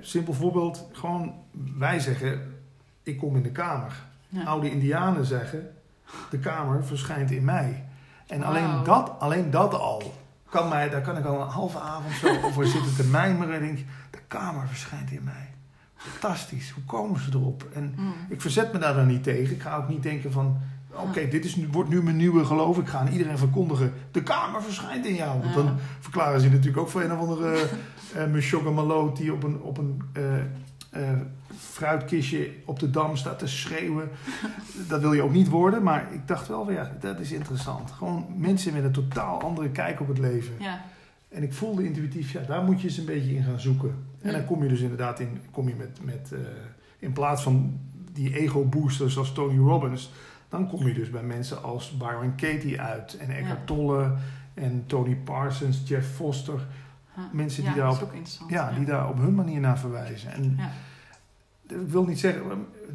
Simpel 0.00 0.32
voorbeeld, 0.32 0.88
gewoon 0.92 1.34
wij 1.78 2.00
zeggen, 2.00 2.54
ik 3.02 3.18
kom 3.18 3.36
in 3.36 3.42
de 3.42 3.50
kamer. 3.52 4.02
Ja. 4.28 4.42
Oude 4.44 4.70
indianen 4.70 5.24
zeggen, 5.24 5.70
de 6.30 6.38
kamer 6.38 6.84
verschijnt 6.84 7.30
in 7.30 7.44
mij. 7.44 7.84
En 8.26 8.42
alleen, 8.42 8.84
dat, 8.84 9.12
alleen 9.18 9.50
dat 9.50 9.74
al, 9.74 10.02
kan 10.50 10.68
mij, 10.68 10.88
daar 10.90 11.00
kan 11.00 11.16
ik 11.16 11.24
al 11.24 11.40
een 11.40 11.48
halve 11.48 11.78
avond 11.80 12.14
zo 12.14 12.40
over 12.44 12.66
zitten 12.66 12.96
te 12.96 13.04
mijmeren. 13.04 13.54
En 13.54 13.60
denk, 13.60 13.78
de 14.10 14.18
kamer 14.28 14.66
verschijnt 14.68 15.10
in 15.10 15.24
mij. 15.24 15.48
Fantastisch, 15.96 16.70
hoe 16.70 16.84
komen 16.84 17.20
ze 17.20 17.30
erop? 17.32 17.66
En 17.74 17.92
Hm. 17.96 18.32
ik 18.32 18.40
verzet 18.40 18.72
me 18.72 18.78
daar 18.78 18.94
dan 18.94 19.06
niet 19.06 19.22
tegen. 19.22 19.54
Ik 19.54 19.62
ga 19.62 19.76
ook 19.76 19.88
niet 19.88 20.02
denken 20.02 20.32
van, 20.32 20.56
oké, 20.90 21.28
dit 21.28 21.44
is, 21.44 21.56
nu- 21.56 21.68
wordt 21.70 21.90
nu 21.90 22.02
mijn 22.02 22.16
nieuwe 22.16 22.44
geloof. 22.44 22.78
Ik 22.78 22.88
ga 22.88 22.98
aan 22.98 23.08
iedereen 23.08 23.38
verkondigen, 23.38 23.92
de 24.10 24.22
kamer 24.22 24.62
verschijnt 24.62 25.06
in 25.06 25.14
jou. 25.14 25.40
Want 25.40 25.54
dan 25.54 25.76
verklaren 26.00 26.40
ze 26.40 26.48
natuurlijk 26.48 26.76
ook 26.78 26.88
voor 26.88 27.02
een 27.02 27.12
of 27.12 27.18
andere 27.18 27.68
uh, 28.64 28.70
Maloot 28.74 29.16
die 29.16 29.32
op 29.32 29.42
een, 29.42 29.60
op 29.60 29.78
een 29.78 30.02
eh, 30.12 30.22
eh, 30.90 31.10
fruitkistje 31.58 32.50
op 32.64 32.78
de 32.78 32.90
dam 32.90 33.16
staat 33.16 33.38
te 33.38 33.46
schreeuwen. 33.46 34.08
dat 34.88 35.00
wil 35.00 35.12
je 35.12 35.22
ook 35.22 35.32
niet 35.32 35.48
worden, 35.48 35.82
maar 35.82 36.12
ik 36.12 36.28
dacht 36.28 36.48
wel 36.48 36.64
van 36.64 36.74
ja, 36.74 36.96
dat 37.00 37.20
is 37.20 37.32
interessant. 37.32 37.90
Gewoon 37.90 38.26
mensen 38.36 38.72
met 38.72 38.84
een 38.84 38.92
totaal 38.92 39.42
andere 39.42 39.68
kijk 39.68 40.00
op 40.00 40.08
het 40.08 40.18
leven. 40.18 40.54
Ja. 40.58 40.84
En 41.28 41.42
ik 41.42 41.52
voelde 41.52 41.84
intuïtief, 41.84 42.32
ja, 42.32 42.40
daar 42.40 42.62
moet 42.62 42.80
je 42.80 42.88
eens 42.88 42.96
een 42.96 43.04
beetje 43.04 43.34
in 43.34 43.42
gaan 43.42 43.60
zoeken. 43.60 43.94
En 44.20 44.32
dan 44.32 44.44
kom 44.44 44.62
je 44.62 44.68
dus 44.68 44.80
inderdaad 44.80 45.20
in, 45.20 45.40
kom 45.50 45.68
je 45.68 45.74
met, 45.74 45.98
met 46.02 46.32
eh, 46.32 46.38
in 46.98 47.12
plaats 47.12 47.42
van 47.42 47.80
die 48.12 48.38
ego-boosters 48.38 49.18
als 49.18 49.32
Tony 49.32 49.58
Robbins, 49.58 50.10
dan 50.48 50.68
kom 50.68 50.86
je 50.86 50.94
dus 50.94 51.10
bij 51.10 51.22
mensen 51.22 51.62
als 51.62 51.96
Byron 51.96 52.34
Katie 52.34 52.80
uit 52.80 53.16
en 53.16 53.30
Eckhart. 53.30 53.66
Tolle 53.66 54.12
en 54.54 54.84
Tony 54.86 55.16
Parsons, 55.16 55.82
Jeff 55.84 56.14
Foster. 56.14 56.66
Huh. 57.14 57.24
Mensen 57.32 57.64
die 57.64 57.74
ja, 57.74 57.86
ook 57.86 58.00
interessant. 58.12 58.50
Ja, 58.50 58.72
die 58.76 58.84
daar 58.84 59.08
op 59.08 59.18
hun 59.18 59.34
manier 59.34 59.60
naar 59.60 59.78
verwijzen. 59.78 60.32
En 60.32 60.54
Ja. 60.58 60.70
ik 61.80 61.88
wil 61.88 62.04
niet 62.04 62.20
zeggen 62.20 62.42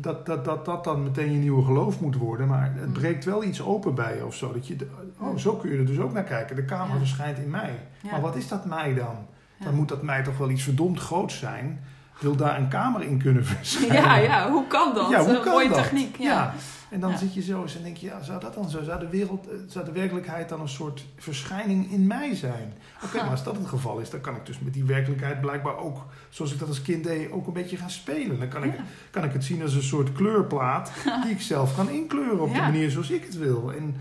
dat 0.01 0.25
dat, 0.25 0.45
dat 0.45 0.65
dat 0.65 0.83
dan 0.83 1.03
meteen 1.03 1.31
je 1.31 1.37
nieuwe 1.37 1.63
geloof 1.65 2.01
moet 2.01 2.15
worden, 2.15 2.47
maar 2.47 2.71
het 2.73 2.85
Mm. 2.85 2.91
breekt 2.91 3.25
wel 3.25 3.43
iets 3.43 3.61
open 3.61 3.95
bij 3.95 4.15
je 4.15 4.25
of 4.25 4.35
zo. 4.35 4.53
Dat 4.53 4.67
je, 4.67 4.75
oh, 5.19 5.37
zo 5.37 5.55
kun 5.55 5.71
je 5.71 5.77
er 5.77 5.85
dus 5.85 5.99
ook 5.99 6.13
naar 6.13 6.23
kijken. 6.23 6.55
De 6.55 6.65
kamer 6.65 6.97
verschijnt 6.97 7.37
in 7.37 7.49
mij. 7.49 7.79
Maar 8.11 8.21
wat 8.21 8.35
is 8.35 8.47
dat 8.47 8.65
mij 8.65 8.93
dan? 8.93 9.15
Dan 9.63 9.75
moet 9.75 9.87
dat 9.89 10.03
mij 10.03 10.23
toch 10.23 10.37
wel 10.37 10.49
iets 10.49 10.63
verdomd 10.63 10.99
groots 10.99 11.39
zijn. 11.39 11.79
Wil 12.19 12.35
daar 12.35 12.57
een 12.59 12.67
kamer 12.67 13.01
in 13.01 13.21
kunnen 13.21 13.45
verschijnen. 13.55 13.95
Ja, 13.95 14.17
ja, 14.17 14.51
hoe 14.51 14.67
kan 14.67 14.93
dat? 14.93 15.09
Ja, 15.09 15.19
hoe 15.23 15.35
Een 15.35 15.41
kan 15.41 15.53
mooie 15.53 15.67
dat? 15.69 15.77
techniek. 15.77 16.17
Ja. 16.17 16.25
Ja. 16.31 16.53
En 16.89 16.99
dan 16.99 17.09
Ja. 17.11 17.17
zit 17.17 17.33
je 17.33 17.41
zo 17.41 17.61
eens 17.61 17.75
en 17.77 17.83
denk 17.83 17.97
je, 17.97 18.05
ja, 18.05 18.21
zou 18.21 18.39
dat 18.39 18.53
dan 18.53 18.69
zo? 18.69 18.83
Zou 18.83 18.99
de, 18.99 19.09
wereld, 19.09 19.47
eh, 19.47 19.55
zou 19.67 19.85
de 19.85 19.91
werkelijkheid 19.91 20.49
dan 20.49 20.61
een 20.61 20.69
soort 20.69 21.05
verschijning 21.17 21.91
in 21.91 22.07
mij 22.07 22.35
zijn? 22.35 22.73
Oké, 23.03 23.17
maar 23.21 23.29
als 23.29 23.43
dat 23.43 23.55
het 23.57 23.67
geval 23.67 23.99
is, 23.99 24.09
dan 24.09 24.21
kan 24.21 24.35
ik 24.35 24.45
dus 24.45 24.59
met 24.59 24.73
die 24.73 24.83
werkelijkheid 24.83 25.41
blijkbaar 25.41 25.77
ook, 25.77 26.05
zoals 26.29 26.53
ik 26.53 26.59
dat 26.59 26.67
als 26.67 26.81
kind 26.81 27.03
deed, 27.03 27.31
ook 27.31 27.47
een 27.47 27.53
beetje 27.53 27.77
gaan 27.77 27.89
spelen. 27.89 28.39
Dan 28.39 28.47
kan 28.47 28.63
ik, 28.63 28.73
kan 29.11 29.23
ik 29.23 29.33
het 29.33 29.43
zien 29.43 29.61
als 29.61 29.73
een 29.73 29.83
soort 29.83 30.11
kleurplaat 30.11 30.91
die 31.23 31.31
ik 31.31 31.41
zelf 31.41 31.75
kan 31.75 31.89
inkleuren 31.89 32.39
op 32.41 32.53
de 32.53 32.59
manier 32.59 32.91
zoals 32.91 33.09
ik 33.09 33.23
het 33.25 33.37
wil. 33.37 33.73
En 33.73 33.95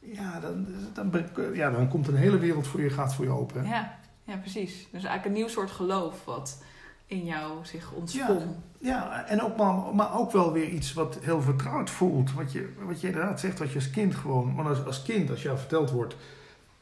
ja, 0.00 0.40
dan, 0.40 0.66
dan, 0.94 1.14
ik- 1.18 1.54
ja, 1.54 1.70
dan 1.70 1.88
komt 1.88 2.08
een 2.08 2.16
hele 2.16 2.38
wereld 2.38 2.66
voor 2.66 2.80
je, 2.82 2.90
gaat 2.90 3.14
voor 3.14 3.24
je 3.24 3.30
open. 3.30 3.64
Ja, 3.66 3.98
ja, 4.24 4.36
precies. 4.36 4.72
Dus 4.72 5.04
eigenlijk 5.04 5.24
een 5.24 5.32
nieuw 5.32 5.48
soort 5.48 5.70
geloof 5.70 6.24
wat 6.24 6.62
in 7.10 7.24
jou 7.24 7.64
zich 7.64 7.92
ontspon. 7.92 8.42
Ja, 8.78 9.24
en 9.26 9.42
ook, 9.42 9.56
maar, 9.56 9.94
maar 9.94 10.18
ook 10.18 10.32
wel 10.32 10.52
weer 10.52 10.68
iets 10.68 10.92
wat 10.92 11.18
heel 11.22 11.42
vertrouwd 11.42 11.90
voelt. 11.90 12.32
Wat 12.32 12.52
je, 12.52 12.72
wat 12.86 13.00
je 13.00 13.06
inderdaad 13.06 13.40
zegt, 13.40 13.58
wat 13.58 13.68
je 13.68 13.74
als 13.74 13.90
kind 13.90 14.14
gewoon... 14.14 14.54
Want 14.54 14.68
als, 14.68 14.84
als 14.84 15.02
kind, 15.02 15.30
als 15.30 15.42
jou 15.42 15.58
verteld 15.58 15.90
wordt... 15.90 16.16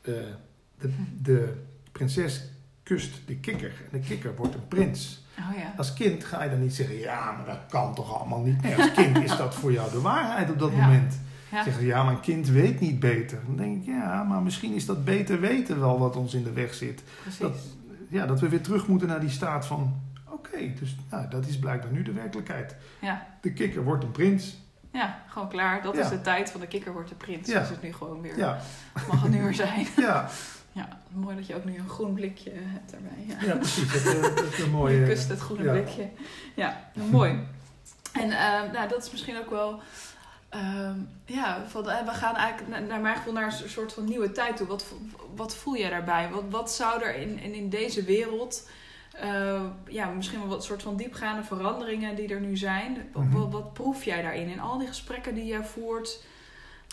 eh, 0.01 0.13
de, 0.79 0.91
de 1.23 1.55
prinses 1.93 2.43
kust 2.83 3.21
de 3.27 3.37
kikker 3.37 3.73
en 3.93 4.01
de 4.01 4.07
kikker 4.07 4.37
wordt 4.37 4.55
een 4.55 4.69
prins. 4.69 5.25
Oh 5.39 5.59
ja. 5.59 5.75
Als 5.77 5.93
kind 5.95 6.25
ga 6.25 6.43
je 6.45 6.51
dan 6.51 6.63
niet 6.63 6.75
zeggen... 6.75 6.97
Ja, 6.99 7.33
maar 7.33 7.47
dat 7.47 7.59
kan 7.69 7.95
toch 7.95 8.19
allemaal 8.19 8.41
niet? 8.43 8.63
Nee, 8.63 8.77
als 8.77 8.93
kind 8.93 9.17
is 9.19 9.37
dat 9.37 9.55
voor 9.55 9.73
jou 9.73 9.91
de 9.91 10.01
waarheid 10.01 10.51
op 10.51 10.59
dat 10.59 10.71
Ja. 10.71 10.77
moment. 10.87 11.21
Ja. 11.51 11.63
Zeggen 11.63 11.83
ze, 11.83 11.89
ja, 11.89 12.03
maar 12.05 12.13
een 12.13 12.21
kind 12.21 12.49
weet 12.49 12.81
niet 12.81 13.01
beter. 13.01 13.39
Dan 13.47 13.57
denk 13.57 13.81
ik, 13.81 13.87
ja, 13.87 14.23
maar 14.23 14.43
misschien 14.43 14.75
is 14.75 14.87
dat 14.87 15.05
beter 15.05 15.41
weten 15.41 15.81
wel 15.81 15.99
wat 15.99 16.17
ons 16.17 16.35
in 16.35 16.43
de 16.43 16.53
weg 16.53 16.75
zit 16.75 17.03
Precies. 17.23 17.41
dat- 17.41 17.59
ja, 18.11 18.27
dat 18.27 18.41
we 18.41 18.49
weer 18.49 18.63
terug 18.63 18.87
moeten 18.87 19.09
naar 19.09 19.21
die 19.21 19.29
staat 19.31 19.67
van... 19.67 19.95
Oké, 20.39 20.73
dus 20.81 20.97
nou, 21.11 21.29
dat 21.29 21.47
is 21.47 21.59
blijkbaar 21.59 21.91
nu 21.93 22.03
de 22.03 22.13
werkelijkheid. 22.13 22.77
Ja. 23.01 23.27
De 23.41 23.53
kikker 23.53 23.85
wordt 23.85 24.05
een 24.05 24.11
prins. 24.11 24.57
Ja, 24.93 25.23
gewoon 25.29 25.49
klaar. 25.49 25.83
Dat 25.83 25.95
Ja. 25.95 26.01
is 26.03 26.09
de 26.09 26.21
tijd 26.21 26.51
van 26.51 26.61
de 26.61 26.67
kikker 26.67 26.93
wordt 26.93 27.09
de 27.09 27.15
prins. 27.15 27.49
Ja. 27.49 27.61
Is 27.61 27.69
het 27.69 27.83
nu 27.83 27.93
gewoon 27.93 28.21
weer. 28.21 28.37
Ja, 28.39 28.59
Mag 29.09 29.23
het 29.23 29.31
nu 29.31 29.43
weer 29.43 29.55
zijn. 29.55 29.87
ja, 29.97 30.29
Ja, 30.73 30.89
mooi 31.13 31.37
dat 31.37 31.47
je 31.47 31.55
ook 31.55 31.65
nu 31.65 31.79
een 31.79 31.89
groen 31.89 32.15
blikje 32.15 32.51
hebt 32.55 32.91
daarbij. 32.91 33.25
Ja. 33.27 33.47
ja 33.53 33.57
precies. 33.57 34.05
Dat, 34.05 34.15
eh, 34.15 34.23
dat 34.23 34.45
is 34.53 34.59
een 34.59 34.65
Je 34.65 34.71
mooie... 34.71 35.05
kust 35.07 35.29
het 35.29 35.39
groene 35.41 35.65
ja. 35.65 35.73
blikje. 35.73 36.09
Ja, 36.55 36.91
mooi. 37.11 37.39
En 38.13 38.31
eh, 38.31 38.73
nou, 38.73 38.89
dat 38.89 39.03
is 39.05 39.11
misschien 39.11 39.39
ook 39.39 39.51
wel... 39.51 39.81
ehm, 40.49 40.97
ja, 41.25 41.65
van, 41.67 41.91
eh, 41.91 42.05
we 42.07 42.11
gaan 42.15 42.37
eigenlijk 42.37 42.69
na- 42.71 42.87
naar 42.87 43.01
mijn 43.01 43.17
gevoel 43.17 43.33
naar 43.33 43.45
een 43.63 43.69
soort 43.69 43.93
van 43.93 44.05
nieuwe 44.05 44.33
tijd 44.33 44.57
toe. 44.57 44.67
Wat, 44.67 44.85
wat 45.35 45.57
voel 45.57 45.77
jij 45.77 45.91
daarbij? 45.91 46.29
Wat, 46.31 46.45
wat 46.51 46.73
zou 46.73 47.03
er 47.03 47.15
in, 47.17 47.39
in, 47.39 47.55
in 47.55 47.69
deze 47.69 48.03
wereld... 48.03 48.69
eh, 49.21 49.63
ja, 49.89 50.09
misschien 50.11 50.39
wel 50.39 50.49
wat 50.49 50.65
soort 50.65 50.83
van 50.83 50.97
diepgaande 50.97 51.43
veranderingen 51.43 52.17
die 52.17 52.29
er 52.29 52.41
nu 52.41 52.57
zijn. 52.57 53.09
Wat, 53.13 53.23
Mhm. 53.25 53.33
wat, 53.39 53.53
wat 53.53 53.73
proef 53.73 54.05
jij 54.05 54.23
daarin? 54.23 54.49
In 54.49 54.61
al 54.61 54.79
die 54.79 54.87
gesprekken 54.89 55.35
die 55.35 55.45
jij 55.47 55.65
voert... 55.65 56.25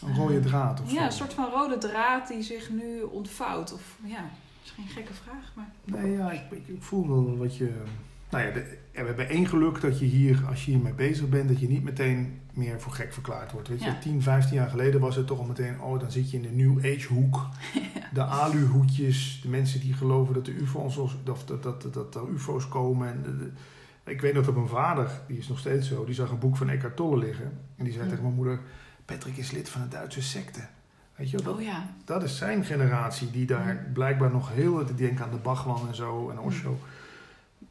Een 0.05 0.15
rode 0.15 0.39
draad 0.39 0.81
of 0.81 0.89
zo. 0.89 0.95
Ja, 0.95 1.05
een 1.05 1.11
soort 1.11 1.33
van 1.33 1.49
rode 1.49 1.77
draad 1.77 2.27
die 2.27 2.41
zich 2.41 2.69
nu 2.69 3.01
ontvouwt. 3.01 3.73
Of 3.73 3.97
ja, 4.03 4.23
misschien 4.61 4.83
een 4.83 4.89
gekke 4.89 5.13
vraag, 5.13 5.51
maar... 5.53 5.69
Nee, 5.83 6.11
ja, 6.17 6.31
ik, 6.31 6.41
ik, 6.51 6.67
ik 6.67 6.81
voel 6.83 7.07
wel 7.07 7.37
wat 7.37 7.57
je... 7.57 7.81
Nou 8.29 8.43
ja, 8.45 8.51
de, 8.51 8.77
we 8.91 9.01
hebben 9.01 9.29
één 9.29 9.47
geluk 9.47 9.81
dat 9.81 9.99
je 9.99 10.05
hier, 10.05 10.43
als 10.49 10.65
je 10.65 10.71
hiermee 10.71 10.93
bezig 10.93 11.29
bent... 11.29 11.47
dat 11.49 11.59
je 11.59 11.67
niet 11.67 11.83
meteen 11.83 12.39
meer 12.53 12.81
voor 12.81 12.91
gek 12.91 13.13
verklaard 13.13 13.51
wordt. 13.51 13.67
Weet 13.67 13.79
je, 13.79 13.85
Ja. 13.85 13.97
10, 13.99 14.21
15 14.21 14.55
jaar 14.55 14.69
geleden 14.69 14.99
was 15.01 15.15
het 15.15 15.27
toch 15.27 15.39
al 15.39 15.45
meteen... 15.45 15.81
oh, 15.81 15.99
dan 15.99 16.11
zit 16.11 16.31
je 16.31 16.37
in 16.37 16.43
de 16.43 16.63
New 16.63 16.77
Age 16.77 17.07
hoek. 17.13 17.45
De 18.13 18.23
aluhoedjes, 18.23 19.39
de 19.43 19.49
mensen 19.49 19.79
die 19.79 19.93
geloven 19.93 20.33
dat, 20.33 20.45
de 20.45 20.51
UFO's, 20.53 20.97
of 20.97 21.15
dat, 21.23 21.43
dat, 21.47 21.63
dat, 21.63 21.93
dat 21.93 22.15
er 22.15 22.27
UFO's 22.33 22.67
komen. 22.67 23.07
En 23.07 23.21
de- 23.23 23.37
de- 23.37 24.11
ik 24.11 24.21
weet 24.21 24.33
nog 24.33 24.45
dat 24.45 24.55
mijn 24.55 24.67
vader, 24.67 25.09
die 25.27 25.37
is 25.37 25.47
nog 25.47 25.59
steeds 25.59 25.87
zo... 25.87 26.05
die 26.05 26.13
zag 26.15 26.29
een 26.29 26.39
boek 26.39 26.57
van 26.57 26.69
Eckhart 26.69 26.95
Tolle 26.95 27.17
liggen. 27.17 27.51
En 27.75 27.83
die 27.83 27.93
zei 27.93 28.07
tegen 28.07 28.23
mijn 28.23 28.35
moeder... 28.35 28.59
Patrick 29.05 29.37
is 29.37 29.51
lid 29.51 29.69
van 29.69 29.81
een 29.81 29.89
Duitse 29.89 30.21
secte. 30.21 30.59
Weet 31.15 31.29
je, 31.29 31.37
dat, 31.37 31.55
Oh 31.55 31.61
ja, 31.61 31.89
dat 32.05 32.23
is 32.23 32.37
zijn 32.37 32.63
generatie 32.65 33.31
die 33.31 33.45
daar 33.45 33.89
blijkbaar 33.93 34.31
nog 34.31 34.53
heel... 34.53 34.85
Die 34.85 34.95
denken 34.95 35.25
aan 35.25 35.31
de 35.31 35.37
Bachman 35.37 35.87
en 35.87 35.95
zo 35.95 36.29
en 36.29 36.39
Osho. 36.39 36.79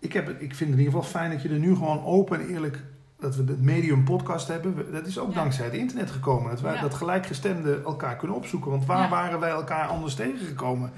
Ik, 0.04 0.12
heb, 0.12 0.28
ik 0.28 0.54
vind 0.54 0.70
het 0.70 0.78
in 0.78 0.84
ieder 0.84 0.84
geval 0.94 1.02
fijn 1.20 1.30
dat 1.30 1.42
je 1.42 1.48
er 1.48 1.58
nu 1.58 1.74
gewoon 1.74 2.04
open 2.04 2.40
en 2.40 2.46
eerlijk... 2.48 2.82
dat 3.18 3.36
we 3.36 3.44
het 3.46 3.62
medium 3.62 4.04
podcast 4.04 4.48
hebben. 4.48 4.92
Dat 4.92 5.06
is 5.06 5.18
ook 5.18 5.28
Ja. 5.28 5.34
dankzij 5.34 5.64
het 5.64 5.74
internet 5.74 6.10
gekomen. 6.10 6.50
Dat 6.50 6.60
wij 6.60 6.74
Ja. 6.74 6.80
dat 6.80 6.94
gelijkgestemden 6.94 7.84
elkaar 7.84 8.16
kunnen 8.16 8.36
opzoeken. 8.36 8.70
Want 8.70 8.84
waar 8.86 9.02
Ja. 9.02 9.08
waren 9.08 9.40
wij 9.40 9.50
elkaar 9.50 9.86
anders 9.86 10.14
tegengekomen? 10.14 10.90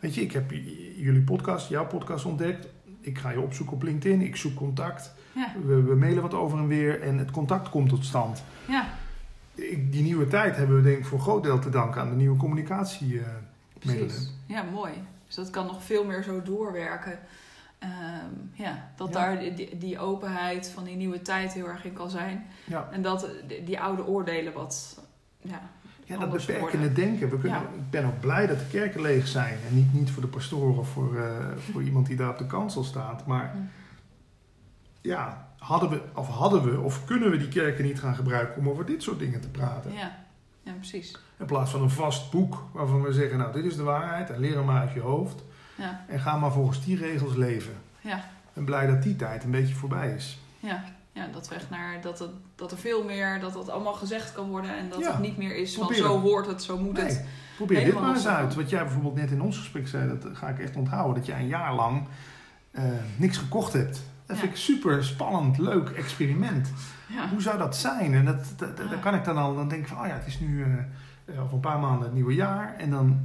Weet 0.00 0.14
je, 0.14 0.20
ik 0.20 0.32
heb 0.32 0.50
jullie 0.96 1.22
podcast, 1.22 1.68
jouw 1.68 1.86
podcast 1.86 2.24
ontdekt. 2.24 2.66
Ik 3.00 3.18
ga 3.18 3.30
je 3.30 3.40
opzoeken 3.40 3.74
op 3.76 3.82
LinkedIn. 3.82 4.20
Ik 4.22 4.36
zoek 4.36 4.54
contact. 4.54 5.12
We, 5.66 5.82
we 5.82 5.94
mailen 5.94 6.22
wat 6.22 6.34
over 6.34 6.58
en 6.58 6.66
weer. 6.66 7.02
En 7.02 7.18
het 7.18 7.30
contact 7.30 7.68
komt 7.68 7.88
tot 7.88 8.04
stand. 8.04 8.42
ja. 8.68 8.88
Ik, 9.54 9.92
die 9.92 10.02
nieuwe 10.02 10.26
tijd 10.26 10.56
hebben 10.56 10.76
we 10.76 10.82
denk 10.82 10.98
ik 10.98 11.04
voor 11.04 11.18
een 11.18 11.24
groot 11.24 11.42
deel 11.42 11.58
te 11.58 11.70
danken 11.70 12.00
aan 12.00 12.08
de 12.10 12.14
nieuwe 12.16 12.36
communicatiemiddelen. 12.36 13.30
Ja, 14.46 14.62
mooi. 14.72 14.92
Dus 15.26 15.34
dat 15.34 15.50
kan 15.50 15.66
nog 15.66 15.82
veel 15.84 16.04
meer 16.04 16.22
zo 16.22 16.42
doorwerken. 16.42 17.18
Ehm, 17.80 17.92
ja, 18.52 18.90
dat 18.96 19.08
Ja. 19.08 19.14
daar 19.14 19.38
die, 19.38 19.78
die 19.78 19.98
openheid 19.98 20.68
van 20.68 20.84
die 20.84 20.96
nieuwe 20.96 21.22
tijd 21.22 21.52
heel 21.52 21.66
erg 21.68 21.84
in 21.84 21.92
kan 21.92 22.10
zijn. 22.10 22.46
Ja. 22.64 22.88
En 22.90 23.02
dat 23.02 23.28
die, 23.48 23.64
die 23.64 23.80
oude 23.80 24.06
oordelen 24.06 24.52
wat... 24.52 25.04
Ja, 25.40 25.60
Ja, 26.04 26.16
dat 26.18 26.30
beperkende 26.30 26.92
denken. 26.92 27.30
We 27.30 27.38
kunnen. 27.38 27.60
Ik 27.60 27.90
ben 27.90 28.04
ook 28.04 28.20
blij 28.20 28.46
dat 28.46 28.58
de 28.58 28.66
kerken 28.70 29.00
leeg 29.00 29.26
zijn. 29.28 29.58
En 29.68 29.74
niet, 29.74 29.92
niet 29.92 30.10
voor 30.10 30.22
de 30.22 30.28
pastoor 30.28 30.78
of 30.78 30.88
voor, 30.88 31.16
eh, 31.18 31.46
voor 31.72 31.82
iemand 31.82 32.06
die 32.06 32.16
daar 32.16 32.30
op 32.30 32.38
de 32.38 32.46
kansel 32.46 32.84
staat. 32.84 33.26
Maar 33.26 33.50
Hm. 33.52 33.58
ja, 35.00 35.48
hadden 35.58 35.90
we, 35.90 36.00
of 36.14 36.28
hadden 36.28 36.62
we, 36.70 36.80
of 36.80 37.04
kunnen 37.04 37.30
we 37.30 37.36
die 37.36 37.48
kerken 37.48 37.84
niet 37.84 38.00
gaan 38.00 38.14
gebruiken 38.14 38.60
om 38.60 38.68
over 38.68 38.86
dit 38.86 39.02
soort 39.02 39.18
dingen 39.18 39.40
te 39.40 39.48
praten? 39.48 39.92
ja. 39.92 40.16
ja 40.62 40.72
precies. 40.72 41.18
In 41.38 41.46
plaats 41.46 41.70
van 41.70 41.82
een 41.82 41.90
vast 41.90 42.30
boek 42.30 42.62
waarvan 42.72 43.02
we 43.02 43.12
zeggen, 43.12 43.38
nou 43.38 43.52
dit 43.52 43.64
is 43.64 43.76
de 43.76 43.82
waarheid 43.82 44.30
en 44.30 44.40
leer 44.40 44.54
hem 44.56 44.64
maar 44.64 44.80
uit 44.80 44.92
je 44.92 45.00
hoofd. 45.00 45.44
Ja, 45.80 46.04
En 46.08 46.20
ga 46.20 46.36
maar 46.36 46.52
volgens 46.52 46.84
die 46.84 46.96
regels 46.96 47.34
leven. 47.34 47.72
ja, 48.00 48.24
En 48.54 48.64
blij 48.64 48.86
dat 48.86 49.02
die 49.02 49.16
tijd 49.16 49.44
een 49.44 49.50
beetje 49.50 49.74
voorbij 49.74 50.10
is. 50.14 50.38
ja. 50.60 50.84
Ja, 51.12 51.26
dat 51.32 51.48
we 51.48 51.54
echt 51.54 51.70
naar 51.70 52.00
dat, 52.00 52.18
het, 52.18 52.30
dat 52.54 52.70
er 52.72 52.78
veel 52.78 53.04
meer, 53.04 53.40
dat 53.40 53.52
dat 53.52 53.68
allemaal 53.70 53.92
gezegd 53.92 54.32
kan 54.32 54.48
worden 54.48 54.76
en 54.76 54.88
dat 54.88 54.98
Ja. 55.00 55.10
het 55.10 55.18
niet 55.20 55.36
meer 55.36 55.56
is 55.56 55.74
van 55.74 55.94
zo 55.94 56.20
hoort 56.20 56.46
het, 56.46 56.62
zo 56.62 56.78
moet 56.78 56.92
Nee, 56.92 57.04
het. 57.04 57.24
probeer 57.56 57.84
dit 57.84 58.00
maar 58.00 58.14
eens 58.14 58.26
uit. 58.26 58.54
Wat 58.54 58.70
jij 58.70 58.82
bijvoorbeeld 58.82 59.14
net 59.14 59.30
in 59.30 59.42
ons 59.42 59.58
gesprek 59.58 59.88
zei, 59.88 60.08
dat 60.08 60.36
ga 60.36 60.48
ik 60.48 60.58
echt 60.58 60.76
onthouden. 60.76 61.14
Dat 61.14 61.26
jij 61.26 61.40
een 61.40 61.46
jaar 61.46 61.74
lang 61.74 62.02
eh, 62.70 62.84
niks 63.16 63.36
gekocht 63.36 63.72
hebt. 63.72 64.02
Dat 64.26 64.36
Ja. 64.36 64.42
vind 64.42 64.50
ik 64.52 64.58
super 64.58 65.04
spannend, 65.04 65.58
leuk 65.58 65.88
experiment. 65.88 66.72
Ja, 67.08 67.28
Hoe 67.28 67.42
zou 67.42 67.58
dat 67.58 67.76
zijn? 67.76 68.14
En 68.14 68.24
dat, 68.24 68.44
dat, 68.56 69.00
kan 69.00 69.14
ik 69.14 69.24
dan 69.24 69.36
al 69.36 69.54
dan 69.54 69.68
denk 69.68 69.82
ik 69.82 69.88
van, 69.88 70.00
oh 70.00 70.06
ja, 70.06 70.14
het 70.14 70.26
is 70.26 70.40
nu 70.40 70.62
eh, 71.26 71.40
over 71.40 71.54
een 71.54 71.60
paar 71.60 71.78
maanden 71.78 72.02
het 72.04 72.14
nieuwe 72.14 72.34
jaar. 72.34 72.74
En 72.78 72.90
dan, 72.90 73.20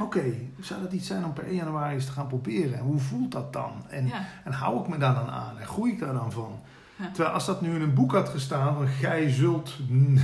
oké, 0.00 0.22
zou 0.60 0.82
dat 0.82 0.92
iets 0.92 1.06
zijn 1.06 1.24
om 1.24 1.32
per 1.32 1.44
1 1.46 1.54
januari 1.54 1.94
eens 1.94 2.06
te 2.06 2.12
gaan 2.12 2.26
proberen? 2.26 2.78
En 2.78 2.84
hoe 2.84 2.98
voelt 2.98 3.32
dat 3.32 3.52
dan? 3.52 3.72
En, 3.88 4.06
ja, 4.06 4.26
en 4.44 4.52
hou 4.52 4.80
ik 4.80 4.88
me 4.88 4.98
daar 4.98 5.14
dan 5.14 5.28
aan? 5.30 5.58
En 5.58 5.66
groei 5.66 5.92
ik 5.92 5.98
daar 5.98 6.12
dan 6.14 6.32
van? 6.32 6.60
Ja. 6.96 7.06
Terwijl 7.12 7.34
als 7.34 7.46
dat 7.46 7.60
nu 7.60 7.74
in 7.74 7.80
een 7.82 7.94
boek 7.94 8.12
had 8.12 8.28
gestaan, 8.28 8.74
van 8.74 8.86
gij 8.86 9.30
zult, 9.30 9.76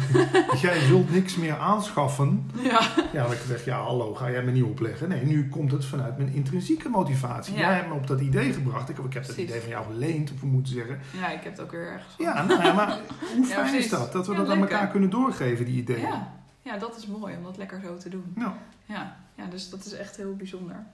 gij 0.62 0.80
zult 0.80 1.10
niks 1.10 1.36
meer 1.36 1.58
aanschaffen. 1.58 2.50
ja, 2.62 2.80
Ja, 3.12 3.22
dan 3.22 3.32
ik 3.32 3.38
zeg, 3.46 3.64
ja 3.64 3.82
hallo, 3.82 4.14
ga 4.14 4.30
jij 4.30 4.42
me 4.42 4.50
niet 4.50 4.62
opleggen? 4.64 5.08
Nee, 5.08 5.24
nu 5.26 5.48
komt 5.48 5.72
het 5.72 5.84
vanuit 5.84 6.16
mijn 6.16 6.32
intrinsieke 6.32 6.88
motivatie. 6.88 7.54
Ja. 7.54 7.60
Jij 7.60 7.74
hebt 7.74 7.88
me 7.88 7.94
op 7.94 8.06
dat 8.06 8.20
idee 8.20 8.52
gebracht. 8.52 8.88
Ik 8.88 8.96
heb, 8.96 9.04
ik 9.04 9.12
heb 9.12 9.26
dat 9.26 9.36
idee 9.36 9.60
van 9.60 9.68
jou 9.68 9.86
geleend, 9.86 10.32
of 10.32 10.40
we 10.40 10.46
moeten 10.46 10.72
zeggen. 10.72 10.98
ja, 11.18 11.28
ik 11.30 11.42
heb 11.42 11.52
het 11.52 11.60
ook 11.60 11.70
weer 11.70 11.86
ergens 11.92 12.14
van. 12.16 12.24
Ja, 12.24 12.42
nou 12.42 12.62
ja, 12.62 12.72
maar 12.72 12.98
hoe 13.36 13.46
Ja, 13.46 13.54
fijn 13.54 13.74
is 13.74 13.88
dat? 13.88 14.12
Dat 14.12 14.26
we 14.26 14.34
dat 14.34 14.48
aan 14.48 14.58
elkaar 14.60 14.88
kunnen 14.88 15.10
doorgeven, 15.10 15.64
die 15.64 15.76
ideeën. 15.76 16.00
Ja, 16.00 16.32
ja, 16.62 16.76
dat 16.78 16.96
is 16.96 17.06
mooi 17.06 17.36
om 17.36 17.42
dat 17.42 17.56
lekker 17.56 17.80
zo 17.84 17.96
te 17.96 18.08
doen. 18.08 18.32
Ja. 18.36 18.54
Ja, 18.84 19.16
ja 19.40 19.46
dus 19.50 19.70
dat 19.70 19.84
is 19.84 19.92
echt 19.92 20.16
heel 20.16 20.36
bijzonder. 20.36 20.86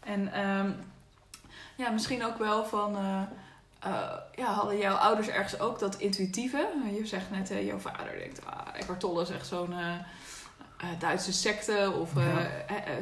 En 0.00 0.32
ehm, 0.32 0.70
ja, 1.76 1.90
misschien 1.90 2.24
ook 2.24 2.38
wel 2.38 2.64
van... 2.64 2.96
eh, 2.96 3.22
eh, 3.80 4.12
ja, 4.34 4.52
hadden 4.52 4.78
jouw 4.78 4.94
ouders 4.94 5.28
ergens 5.28 5.60
ook 5.60 5.78
dat 5.78 5.96
intuïtieve? 5.96 6.68
Je 6.98 7.06
zegt 7.06 7.30
net, 7.30 7.50
eh, 7.50 7.66
jouw 7.66 7.78
vader 7.78 8.18
denkt... 8.18 8.46
Ah, 8.46 8.66
Eckhart 8.74 9.00
Tolle 9.00 9.22
is 9.22 9.30
echt 9.30 9.46
zo'n 9.46 9.72
eh, 9.72 9.94
Duitse 10.98 11.32
secte. 11.32 11.92
Of 12.00 12.14
Ja. 12.14 12.46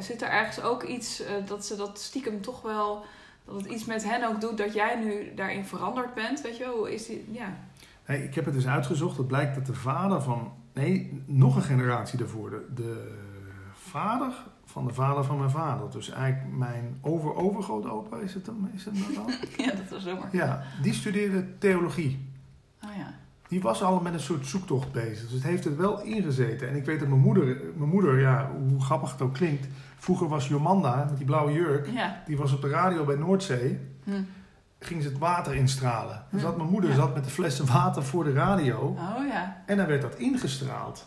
zit 0.00 0.22
er 0.22 0.28
ergens 0.28 0.60
ook 0.60 0.82
iets 0.82 1.22
dat 1.46 1.66
ze 1.66 1.76
dat 1.76 2.00
stiekem 2.00 2.40
toch 2.40 2.62
wel... 2.62 3.04
Dat 3.44 3.56
het 3.56 3.66
iets 3.66 3.84
met 3.84 4.04
hen 4.04 4.28
ook 4.28 4.40
doet 4.40 4.58
dat 4.58 4.74
jij 4.74 4.96
nu 4.96 5.34
daarin 5.34 5.64
veranderd 5.64 6.14
bent? 6.14 6.40
Weet 6.40 6.56
je 6.56 6.64
wel, 6.64 6.76
hoe 6.76 6.94
is 6.94 7.06
die... 7.06 7.28
Ja, 7.30 7.52
Nee, 8.06 8.24
ik 8.24 8.34
heb 8.34 8.44
het 8.44 8.54
dus 8.54 8.66
uitgezocht. 8.66 9.16
Het 9.16 9.26
blijkt 9.26 9.54
dat 9.54 9.66
de 9.66 9.74
vader 9.74 10.22
van... 10.22 10.52
Nee, 10.72 11.22
nog 11.26 11.56
een 11.56 11.62
generatie 11.62 12.18
daarvoor. 12.18 12.50
De, 12.50 12.66
de 12.74 13.18
vader 13.72 14.32
van 14.78 14.86
de 14.86 14.94
vader 14.94 15.24
van 15.24 15.38
mijn 15.38 15.50
vader. 15.50 15.90
Dus 15.90 16.10
eigenlijk 16.10 16.56
mijn 16.56 16.98
over-overgrootopa, 17.00 18.16
is 18.16 18.34
het 18.34 18.46
hem, 18.46 18.70
is 18.74 18.84
het 18.84 18.94
hem 18.94 19.04
dat 19.06 19.14
dan? 19.14 19.34
ja 19.66 19.72
dat 19.74 19.88
was 19.90 20.02
zomaar. 20.02 20.28
Ja, 20.32 20.62
die 20.82 20.92
studeerde 20.92 21.58
theologie. 21.58 22.30
Oh 22.84 22.90
ja. 22.96 23.14
Die 23.48 23.60
was 23.60 23.82
al 23.82 24.00
met 24.00 24.12
een 24.12 24.20
soort 24.20 24.46
zoektocht 24.46 24.92
bezig. 24.92 25.22
Dus 25.22 25.32
het 25.32 25.42
heeft 25.42 25.64
het 25.64 25.76
wel 25.76 26.02
ingezeten. 26.02 26.68
En 26.68 26.76
ik 26.76 26.84
weet 26.84 26.98
dat 27.00 27.08
mijn 27.08 27.20
moeder, 27.20 27.44
mijn 27.76 27.90
moeder, 27.90 28.20
ja, 28.20 28.50
hoe 28.68 28.80
grappig 28.80 29.12
het 29.12 29.22
ook 29.22 29.34
klinkt. 29.34 29.66
Vroeger 29.98 30.28
was 30.28 30.48
Jomanda 30.48 31.04
met 31.08 31.16
die 31.16 31.26
blauwe 31.26 31.52
jurk. 31.52 31.86
Ja. 31.90 32.22
Die 32.26 32.36
was 32.36 32.52
op 32.52 32.60
de 32.60 32.68
radio 32.68 33.04
bij 33.04 33.16
Noordzee. 33.16 33.78
Hm. 34.04 34.10
ging 34.80 35.02
ze 35.02 35.08
het 35.08 35.18
water 35.18 35.54
instralen. 35.54 36.22
Dus 36.30 36.40
Hm. 36.40 36.46
zat 36.46 36.56
mijn 36.56 36.68
moeder 36.68 36.90
Ja. 36.90 36.96
zat 36.96 37.14
met 37.14 37.24
de 37.24 37.30
flessen 37.30 37.66
water 37.66 38.02
voor 38.04 38.24
de 38.24 38.32
radio. 38.32 38.78
Oh 38.78 39.26
ja. 39.28 39.62
En 39.66 39.76
dan 39.76 39.86
werd 39.86 40.02
dat 40.02 40.14
ingestraald. 40.14 41.06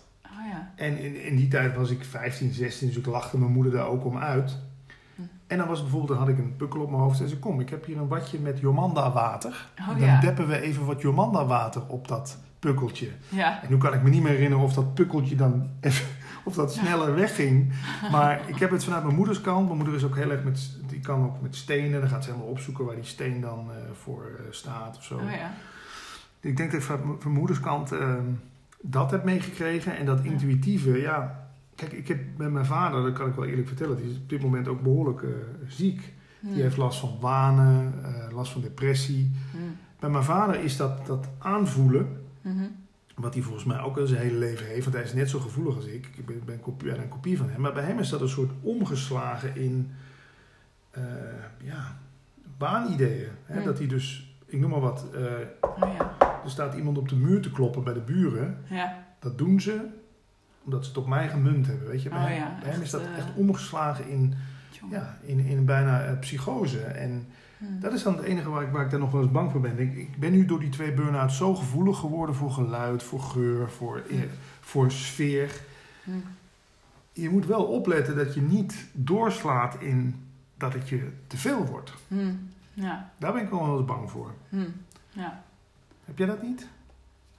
Ja. 0.51 0.71
En 0.75 0.97
in, 0.97 1.23
in 1.23 1.35
die 1.35 1.47
tijd 1.47 1.75
was 1.75 1.89
ik 1.89 2.03
15, 2.05 2.51
16, 2.53 2.87
dus 2.87 2.97
ik 2.97 3.05
lachte 3.05 3.37
mijn 3.37 3.51
moeder 3.51 3.71
daar 3.71 3.87
ook 3.87 4.05
om 4.05 4.17
uit. 4.17 4.57
Hm. 5.15 5.21
En 5.47 5.57
dan 5.57 5.67
was 5.67 5.79
het 5.79 5.87
bijvoorbeeld, 5.89 6.19
dan 6.19 6.27
had 6.27 6.37
ik 6.37 6.43
een 6.43 6.55
pukkel 6.55 6.81
op 6.81 6.89
mijn 6.89 7.01
hoofd 7.01 7.11
en 7.11 7.17
zei 7.17 7.29
ze, 7.29 7.39
kom, 7.39 7.59
ik 7.59 7.69
heb 7.69 7.85
hier 7.85 7.97
een 7.97 8.07
watje 8.07 8.39
met 8.39 8.59
Jomanda 8.59 9.11
water. 9.11 9.67
Oh 9.79 9.87
dan 9.87 9.99
ja. 9.99 10.19
deppen 10.19 10.47
we 10.47 10.61
even 10.61 10.85
wat 10.85 11.01
Jomanda 11.01 11.45
water 11.45 11.81
op 11.87 12.07
dat 12.07 12.37
pukkeltje. 12.59 13.09
Ja. 13.29 13.63
En 13.63 13.69
nu 13.69 13.77
kan 13.77 13.93
ik 13.93 14.03
me 14.03 14.09
niet 14.09 14.21
meer 14.23 14.31
herinneren 14.31 14.65
of 14.65 14.73
dat 14.73 14.93
pukkeltje 14.93 15.35
dan 15.35 15.69
even, 15.79 16.05
of 16.43 16.53
dat 16.53 16.73
sneller 16.73 17.15
wegging. 17.15 17.73
Maar 18.11 18.41
ik 18.49 18.55
heb 18.57 18.71
het 18.71 18.83
vanuit 18.83 19.03
mijn 19.03 19.15
moeders 19.15 19.41
kant. 19.41 19.65
Mijn 19.65 19.77
moeder 19.77 19.95
is 19.95 20.03
ook 20.03 20.15
heel 20.15 20.31
erg 20.31 20.43
met, 20.43 20.71
die 20.87 20.99
kan 20.99 21.23
ook 21.23 21.41
met 21.41 21.55
stenen. 21.55 21.99
Dan 21.99 22.09
gaat 22.09 22.23
ze 22.23 22.29
helemaal 22.31 22.51
opzoeken 22.51 22.85
waar 22.85 22.95
die 22.95 23.03
steen 23.03 23.41
dan 23.41 23.69
eh, 23.71 23.77
voor 23.93 24.25
eh, 24.37 24.43
staat 24.49 24.97
of 24.97 25.03
zo. 25.03 25.15
Oh 25.15 25.31
ja. 25.31 25.51
Ik 26.39 26.57
denk 26.57 26.71
dat 26.71 26.79
ik 26.79 26.85
vanuit 26.85 27.05
mijn- 27.05 27.15
van 27.21 27.27
mijn 27.31 27.39
moeders 27.39 27.59
kant 27.59 27.91
ehm, 27.91 28.25
dat 28.81 29.11
heb 29.11 29.23
meegekregen. 29.23 29.97
En 29.97 30.05
dat 30.05 30.23
intuïtieve, 30.23 31.01
ja. 31.01 31.49
Kijk, 31.75 31.91
ik 31.91 32.07
heb 32.07 32.19
met 32.37 32.51
mijn 32.51 32.65
vader, 32.65 33.03
dat 33.03 33.13
kan 33.13 33.27
ik 33.27 33.35
wel 33.35 33.45
eerlijk 33.45 33.67
vertellen, 33.67 33.97
die 33.97 34.09
is 34.09 34.17
op 34.17 34.29
dit 34.29 34.41
moment 34.41 34.67
ook 34.67 34.81
behoorlijk 34.81 35.21
eh, 35.21 35.29
ziek. 35.67 36.13
Die 36.39 36.61
heeft 36.61 36.77
last 36.77 36.99
van 36.99 37.17
wanen, 37.19 37.93
eh, 38.03 38.31
last 38.35 38.51
van 38.51 38.61
depressie. 38.61 39.31
Bij 39.99 40.09
mijn 40.09 40.23
vader 40.23 40.63
is 40.63 40.77
dat, 40.77 41.05
dat 41.05 41.27
aanvoelen, 41.37 42.07
Mhm. 42.41 42.63
wat 43.15 43.33
hij 43.33 43.43
volgens 43.43 43.65
mij 43.65 43.79
ook 43.79 43.97
al 43.97 44.07
zijn 44.07 44.21
hele 44.21 44.37
leven 44.37 44.65
heeft, 44.65 44.83
want 44.83 44.95
hij 44.95 45.05
is 45.05 45.13
net 45.13 45.29
zo 45.29 45.39
gevoelig 45.39 45.75
als 45.75 45.85
ik. 45.85 46.09
Ik 46.17 46.25
ben, 46.25 46.41
ben 46.45 46.55
een, 46.55 46.61
kopie, 46.61 46.97
een 46.97 47.09
kopie 47.09 47.37
van 47.37 47.49
hem. 47.49 47.61
Maar 47.61 47.73
bij 47.73 47.83
hem 47.83 47.99
is 47.99 48.09
dat 48.09 48.21
een 48.21 48.29
soort 48.29 48.51
omgeslagen 48.61 49.55
in 49.55 49.91
eh, 50.91 51.03
ja, 51.63 51.97
waanideeën. 52.57 53.29
Hè? 53.45 53.63
Dat 53.63 53.77
hij 53.77 53.87
dus, 53.87 54.35
ik 54.45 54.59
noem 54.59 54.69
maar 54.69 54.79
wat, 54.79 55.05
Oh 55.61 55.93
ja. 55.97 56.20
Er 56.43 56.49
staat 56.49 56.73
iemand 56.75 56.97
op 56.97 57.09
de 57.09 57.15
muur 57.15 57.41
te 57.41 57.51
kloppen 57.51 57.83
bij 57.83 57.93
de 57.93 57.99
buren. 57.99 58.57
Ja. 58.69 59.03
Dat 59.19 59.37
doen 59.37 59.59
ze 59.61 59.85
omdat 60.63 60.83
ze 60.83 60.89
het 60.89 60.97
op 60.99 61.07
mij 61.07 61.29
gemunt 61.29 61.67
hebben. 61.67 61.87
Weet 61.87 62.01
je? 62.03 62.09
Bij, 62.09 62.17
Oh 62.37 62.47
hem, 62.63 62.81
is 62.81 62.89
dat 62.89 63.01
eh, 63.01 63.17
echt 63.17 63.27
omgeslagen 63.35 64.09
in, 64.09 64.33
Jongen. 64.71 64.99
ja, 64.99 65.17
in, 65.21 65.39
in 65.39 65.65
bijna 65.65 66.03
eh, 66.03 66.19
psychose. 66.19 66.79
En 66.81 67.27
Hm. 67.57 67.79
dat 67.79 67.93
is 67.93 68.03
dan 68.03 68.15
het 68.15 68.23
enige 68.25 68.49
waar 68.49 68.63
ik, 68.63 68.71
waar 68.71 68.83
ik 68.85 68.89
daar 68.91 68.99
nog 68.99 69.11
wel 69.11 69.21
eens 69.21 69.31
bang 69.31 69.51
voor 69.51 69.61
ben. 69.61 69.79
Ik, 69.79 69.95
ik 69.97 70.19
ben 70.19 70.31
nu 70.31 70.45
door 70.45 70.59
die 70.59 70.69
twee 70.69 70.93
burn-outs 70.93 71.37
zo 71.37 71.55
gevoelig 71.55 71.97
geworden 71.97 72.35
voor 72.35 72.51
geluid, 72.51 73.03
voor 73.03 73.19
geur, 73.21 73.69
voor, 73.69 74.01
eh, 74.09 74.19
voor 74.59 74.91
sfeer. 74.91 75.61
Hm. 76.03 76.11
Je 77.13 77.29
moet 77.29 77.45
wel 77.45 77.63
opletten 77.63 78.15
dat 78.15 78.33
je 78.33 78.41
niet 78.41 78.85
doorslaat 78.93 79.75
in 79.81 80.15
dat 80.57 80.73
het 80.73 80.89
je 80.89 81.11
te 81.27 81.37
veel 81.37 81.65
wordt. 81.65 81.93
Ja. 82.73 83.11
Daar 83.17 83.33
ben 83.33 83.41
ik 83.41 83.49
wel 83.49 83.77
eens 83.77 83.85
bang 83.85 84.09
voor. 84.11 84.31
Ja. 85.09 85.43
Heb 86.11 86.19
jij 86.19 86.27
dat 86.27 86.41
niet? 86.41 86.67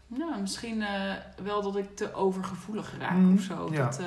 Nou, 0.06 0.40
misschien 0.40 0.82
eh, 0.82 1.12
wel 1.42 1.62
dat 1.62 1.76
ik 1.76 1.96
te 1.96 2.14
overgevoelig 2.14 2.92
raak 3.00 3.12
Mhm, 3.16 3.34
of 3.34 3.40
zo. 3.40 3.68
ja. 3.72 3.84
Dat, 3.84 3.98
eh, 3.98 4.06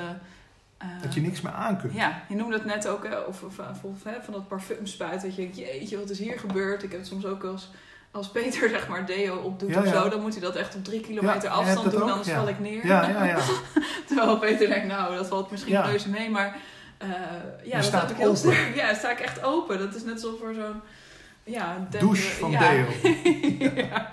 eh, 0.78 1.02
Dat 1.02 1.14
je 1.14 1.20
niks 1.20 1.40
meer 1.40 1.52
aan 1.52 1.78
kunt. 1.80 1.92
Ja, 1.92 2.22
je 2.28 2.34
noemde 2.34 2.56
het 2.56 2.64
net 2.64 2.88
ook, 2.88 3.04
hè, 3.08 3.18
of, 3.18 3.42
of, 3.42 3.56
hè, 4.04 4.22
van 4.22 4.32
dat 4.32 4.48
parfum 4.48 4.86
spuit. 4.86 5.22
Dat 5.22 5.34
je 5.34 5.42
denkt, 5.42 5.56
jeetje, 5.56 5.98
wat 5.98 6.10
is 6.10 6.18
hier 6.18 6.38
gebeurd? 6.38 6.82
Ik 6.82 6.90
heb 6.90 7.00
het 7.00 7.08
soms 7.08 7.26
ook 7.26 7.44
als, 7.44 7.70
als 8.10 8.28
Peter, 8.30 8.68
zeg 8.76 8.88
maar, 8.88 9.06
deo 9.06 9.36
opdoet 9.36 9.70
Ja, 9.70 9.78
of 9.78 9.84
ja. 9.84 10.02
zo. 10.02 10.08
Dan 10.08 10.20
moet 10.20 10.32
hij 10.32 10.42
dat 10.42 10.54
echt 10.56 10.74
op 10.74 10.84
drie 10.84 11.00
kilometer 11.00 11.48
afstand 11.50 11.90
doen, 11.90 12.02
ook, 12.02 12.10
anders 12.10 12.30
val 12.30 12.48
ik 12.48 12.58
neer. 12.58 12.86
Ja, 12.86 13.08
ja, 13.08 13.24
ja. 13.24 13.38
Terwijl 14.06 14.38
Peter 14.38 14.68
denkt, 14.68 14.86
nou, 14.86 15.16
dat 15.16 15.26
valt 15.28 15.50
misschien 15.50 15.82
reuze 15.82 16.08
mee. 16.08 16.30
Maar 16.30 16.56
ja, 17.64 17.82
staat 17.82 18.00
heb 18.02 18.10
ik 18.10 18.16
heel 18.16 18.26
open. 18.26 18.38
sterk. 18.38 18.74
Ja, 18.80 18.94
sta 18.94 19.10
ik 19.10 19.20
echt 19.20 19.42
open. 19.42 19.78
Dat 19.78 19.94
is 19.94 20.04
net 20.04 20.20
zo 20.20 20.36
voor 20.40 20.54
zo'n... 20.54 20.80
Ja, 21.46 21.76
een 21.76 21.98
Douche 22.00 22.22
van 22.30 22.50
ja. 22.50 22.58
deo. 22.70 22.86
ja. 23.86 24.08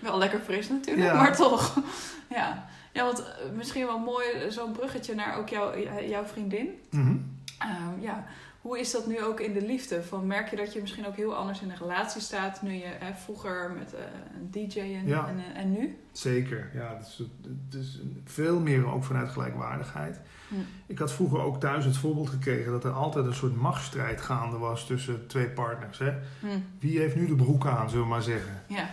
Wel 0.00 0.18
lekker 0.18 0.40
fris 0.40 0.68
natuurlijk, 0.68 1.06
Ja. 1.06 1.14
maar 1.14 1.36
toch. 1.36 1.76
Ja, 2.28 2.68
ja 2.92 3.04
want 3.04 3.22
eh, 3.24 3.26
misschien 3.56 3.86
wel 3.86 3.98
mooi 3.98 4.26
eh, 4.30 4.50
zo'n 4.50 4.72
bruggetje 4.72 5.14
naar 5.14 5.36
ook 5.38 5.48
jouw, 5.48 5.76
j- 5.78 6.08
jouw 6.08 6.24
vriendin. 6.24 6.68
Mhm. 6.90 7.16
Ehm, 7.58 8.00
ja, 8.00 8.24
hoe 8.60 8.78
is 8.78 8.90
dat 8.90 9.06
nu 9.06 9.22
ook 9.22 9.40
in 9.40 9.52
de 9.52 9.62
liefde? 9.66 10.02
Van, 10.02 10.26
merk 10.26 10.50
je 10.50 10.56
dat 10.56 10.72
je 10.72 10.80
misschien 10.80 11.06
ook 11.06 11.16
heel 11.16 11.36
anders 11.36 11.60
in 11.60 11.70
een 11.70 11.76
relatie 11.76 12.20
staat 12.20 12.62
nu 12.62 12.72
je 12.72 12.84
hè, 12.98 13.14
vroeger 13.14 13.70
met 13.78 13.94
eh, 13.94 14.00
een 14.34 14.50
DJ 14.50 14.78
en, 14.80 15.06
Ja. 15.06 15.28
en, 15.28 15.38
eh, 15.54 15.60
en 15.62 15.72
nu? 15.72 15.98
Zeker, 16.12 16.70
ja. 16.74 16.94
Het 16.96 17.06
is, 17.06 17.18
het 17.68 17.74
is 17.80 18.00
veel 18.24 18.60
meer 18.60 18.86
ook 18.92 19.04
vanuit 19.04 19.28
gelijkwaardigheid. 19.28 20.20
Hm. 20.48 20.54
Ik 20.86 20.98
had 20.98 21.12
vroeger 21.12 21.40
ook 21.40 21.60
thuis 21.60 21.84
het 21.84 21.96
voorbeeld 21.96 22.28
gekregen 22.28 22.72
dat 22.72 22.84
er 22.84 22.90
altijd 22.92 23.26
een 23.26 23.34
soort 23.34 23.56
machtsstrijd 23.56 24.20
gaande 24.20 24.56
was 24.58 24.86
tussen 24.86 25.26
twee 25.26 25.48
partners. 25.48 25.98
Hè? 25.98 26.10
Hm, 26.40 26.46
Wie 26.78 26.98
heeft 26.98 27.16
nu 27.16 27.26
de 27.26 27.34
broek 27.34 27.66
aan, 27.66 27.88
zullen 27.90 28.04
we 28.04 28.10
maar 28.10 28.22
zeggen. 28.22 28.62
Ja, 28.66 28.90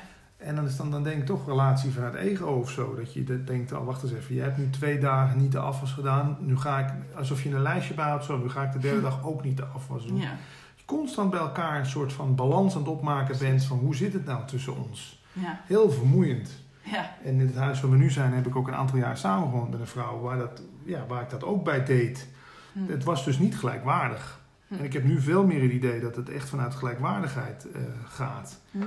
En 0.48 0.56
dan 0.56 0.66
is 0.66 0.76
dan, 0.78 0.92
dan 0.92 1.04
denk 1.04 1.20
ik 1.20 1.26
toch 1.26 1.48
relatie 1.48 1.92
vanuit 1.92 2.14
ego 2.16 2.46
of 2.46 2.70
zo. 2.72 2.96
Dat 2.96 3.14
je 3.14 3.24
de- 3.24 3.44
denkt, 3.44 3.72
oh, 3.72 3.86
wacht 3.86 4.04
eens 4.04 4.14
even, 4.14 4.36
je 4.36 4.42
hebt 4.42 4.58
nu 4.58 4.70
twee 4.70 5.00
dagen 5.00 5.38
niet 5.38 5.52
de 5.52 5.60
afwas 5.60 5.92
gedaan. 5.92 6.38
Nu 6.40 6.58
ga 6.58 6.80
ik, 6.80 6.94
alsof 7.18 7.44
je 7.44 7.50
een 7.56 7.62
lijstje 7.62 7.94
bijhoudt, 7.94 8.24
zo, 8.26 8.38
nu 8.38 8.50
ga 8.50 8.64
ik 8.64 8.72
de 8.72 8.80
derde 8.80 9.02
dag 9.10 9.26
ook 9.26 9.44
niet 9.44 9.58
de 9.58 9.66
afwas 9.66 10.06
doen. 10.08 10.18
ja, 10.18 10.32
Je 10.76 10.84
constant 10.86 11.30
bij 11.30 11.40
elkaar 11.40 11.80
een 11.80 11.86
soort 11.86 12.14
van 12.14 12.36
balans 12.36 12.74
aan 12.76 12.80
het 12.82 12.90
opmaken 12.90 13.38
bent 13.40 13.64
van 13.64 13.78
hoe 13.78 13.96
zit 13.96 14.14
het 14.14 14.26
nou 14.26 14.46
tussen 14.46 14.76
ons. 14.88 15.24
ja, 15.34 15.60
Heel 15.66 15.92
vermoeiend. 15.92 16.50
ja, 16.82 17.16
En 17.24 17.34
in 17.40 17.48
het 17.48 17.56
huis 17.56 17.82
waar 17.82 17.92
we 17.92 17.98
nu 17.98 18.10
zijn 18.10 18.34
heb 18.34 18.48
ik 18.48 18.56
ook 18.56 18.68
een 18.68 18.76
aantal 18.76 18.98
jaar 18.98 19.18
samengewoond 19.18 19.70
met 19.72 19.80
een 19.80 19.88
vrouw 19.88 20.20
waar, 20.20 20.38
dat, 20.38 20.62
ja, 20.84 21.06
waar 21.08 21.22
ik 21.22 21.30
dat 21.30 21.44
ook 21.44 21.64
bij 21.64 21.84
deed. 21.86 22.28
hm, 22.74 22.92
Het 22.92 23.04
was 23.04 23.26
dus 23.26 23.40
niet 23.40 23.58
gelijkwaardig. 23.58 24.40
En 24.70 24.84
ik 24.84 24.94
heb 24.94 25.04
nu 25.04 25.22
veel 25.22 25.46
meer 25.46 25.62
het 25.62 25.72
idee 25.72 26.00
dat 26.00 26.16
het 26.16 26.30
echt 26.30 26.50
vanuit 26.50 26.76
gelijkwaardigheid 26.76 27.68
eh, 27.72 27.82
gaat. 28.08 28.60
hm, 28.72 28.80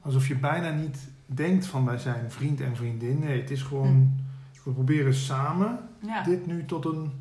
Alsof 0.00 0.28
je 0.28 0.34
bijna 0.36 0.70
niet 0.70 0.98
denkt 1.26 1.66
van 1.66 1.84
wij 1.84 1.98
zijn 1.98 2.30
vriend 2.30 2.60
en 2.60 2.76
vriendin. 2.76 3.18
Nee, 3.18 3.40
het 3.40 3.50
is 3.50 3.62
gewoon, 3.62 4.20
we 4.64 4.70
proberen 4.70 5.14
samen 5.14 5.78
ja. 6.06 6.22
dit 6.22 6.46
nu 6.46 6.64
tot 6.64 6.84
een, 6.84 7.12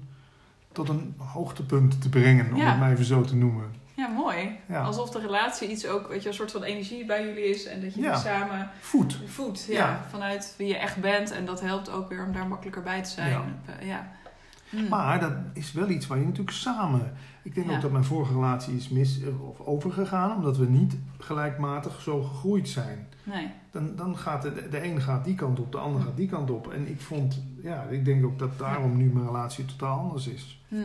tot 0.71 0.89
een 0.89 1.13
hoogtepunt 1.17 2.01
te 2.01 2.09
brengen, 2.09 2.49
om 2.53 2.55
Ja. 2.55 2.69
het 2.69 2.79
maar 2.79 2.91
even 2.91 3.05
zo 3.05 3.21
te 3.21 3.35
noemen. 3.35 3.65
Ja, 3.95 4.07
mooi. 4.07 4.59
Ja. 4.67 4.81
Alsof 4.81 5.09
de 5.09 5.19
relatie 5.19 5.69
iets 5.69 5.87
ook, 5.87 6.07
weet 6.07 6.21
je, 6.23 6.27
een 6.29 6.35
soort 6.35 6.51
van 6.51 6.63
energie 6.63 7.05
bij 7.05 7.25
jullie 7.27 7.49
is. 7.49 7.65
En 7.65 7.81
dat 7.81 7.93
je 7.93 8.15
samen 8.23 8.69
Voet. 8.79 9.19
voedt. 9.25 9.65
Ja, 9.65 9.73
Ja. 9.77 10.05
Vanuit 10.09 10.53
wie 10.57 10.67
je 10.67 10.77
echt 10.77 10.97
bent. 11.01 11.31
En 11.31 11.45
dat 11.45 11.61
helpt 11.61 11.89
ook 11.91 12.09
weer 12.09 12.25
om 12.25 12.31
daar 12.33 12.47
makkelijker 12.47 12.83
bij 12.83 13.03
te 13.03 13.09
zijn. 13.09 13.31
Ja. 13.81 14.07
Eh, 14.71 14.79
ja. 14.79 14.83
Hm. 14.85 14.89
Maar 14.89 15.19
dat 15.19 15.33
is 15.53 15.71
wel 15.71 15.89
iets 15.89 16.07
waar 16.07 16.17
je 16.19 16.25
natuurlijk 16.25 16.57
samen... 16.57 17.13
Ik 17.43 17.55
denk 17.55 17.67
Ja. 17.69 17.75
ook 17.75 17.81
dat 17.81 17.91
mijn 17.91 18.03
vorige 18.03 18.33
relatie 18.33 18.75
is 18.75 18.89
mis 18.89 19.19
of 19.41 19.59
overgegaan, 19.59 20.35
omdat 20.35 20.57
we 20.57 20.65
niet 20.65 20.97
gelijkmatig 21.19 22.01
zo 22.01 22.21
gegroeid 22.23 22.69
zijn. 22.69 23.07
Nee. 23.23 23.49
Dan, 23.71 23.95
dan 23.95 24.17
gaat 24.17 24.41
de, 24.41 24.67
de 24.69 24.83
een 24.83 25.01
gaat 25.01 25.25
die 25.25 25.35
kant 25.35 25.59
op, 25.59 25.71
de 25.71 25.77
ander 25.77 26.01
gaat 26.01 26.17
die 26.17 26.27
kant 26.27 26.49
op. 26.49 26.71
En 26.71 26.87
ik 26.89 27.01
vond, 27.01 27.43
ja, 27.61 27.83
ik 27.83 28.05
denk 28.05 28.25
ook 28.25 28.39
dat 28.39 28.57
daarom 28.59 28.97
nu 28.97 29.09
mijn 29.13 29.25
relatie 29.25 29.65
totaal 29.65 29.99
anders 29.99 30.27
is. 30.27 30.61
Hm. 30.67 30.75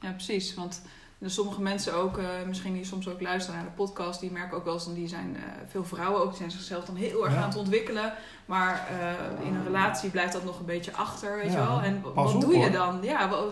Ja, 0.00 0.10
precies. 0.12 0.54
Want 0.54 0.82
er 1.20 1.30
sommige 1.30 1.60
mensen 1.62 1.94
ook, 1.94 2.18
eh, 2.18 2.24
misschien 2.46 2.72
die 2.74 2.84
soms 2.84 3.08
ook 3.08 3.20
luisteren 3.20 3.60
naar 3.60 3.68
de 3.70 3.76
podcast, 3.76 4.20
die 4.20 4.32
merken 4.32 4.56
ook 4.56 4.64
wel 4.64 4.74
eens, 4.74 4.86
en 4.86 4.94
die 4.94 5.08
zijn 5.08 5.36
eh, 5.36 5.42
veel 5.66 5.84
vrouwen 5.84 6.20
ook, 6.22 6.28
die 6.28 6.36
zijn 6.38 6.50
zichzelf 6.50 6.84
dan 6.84 6.96
heel 6.96 7.24
erg 7.24 7.34
Ja. 7.34 7.40
aan 7.40 7.48
het 7.48 7.58
ontwikkelen. 7.58 8.12
Maar 8.46 8.86
eh, 9.00 9.46
in 9.46 9.54
een 9.54 9.64
relatie 9.64 10.10
blijft 10.10 10.32
dat 10.32 10.44
nog 10.44 10.58
een 10.58 10.64
beetje 10.66 10.92
achter, 10.94 11.36
weet 11.36 11.52
je 11.52 11.56
wel. 11.58 11.80
En 11.82 12.00
pas 12.00 12.12
wat 12.14 12.34
op, 12.34 12.40
doe 12.40 12.56
je 12.56 12.70
dan? 12.70 12.98
Ja, 13.02 13.28
wat, 13.28 13.44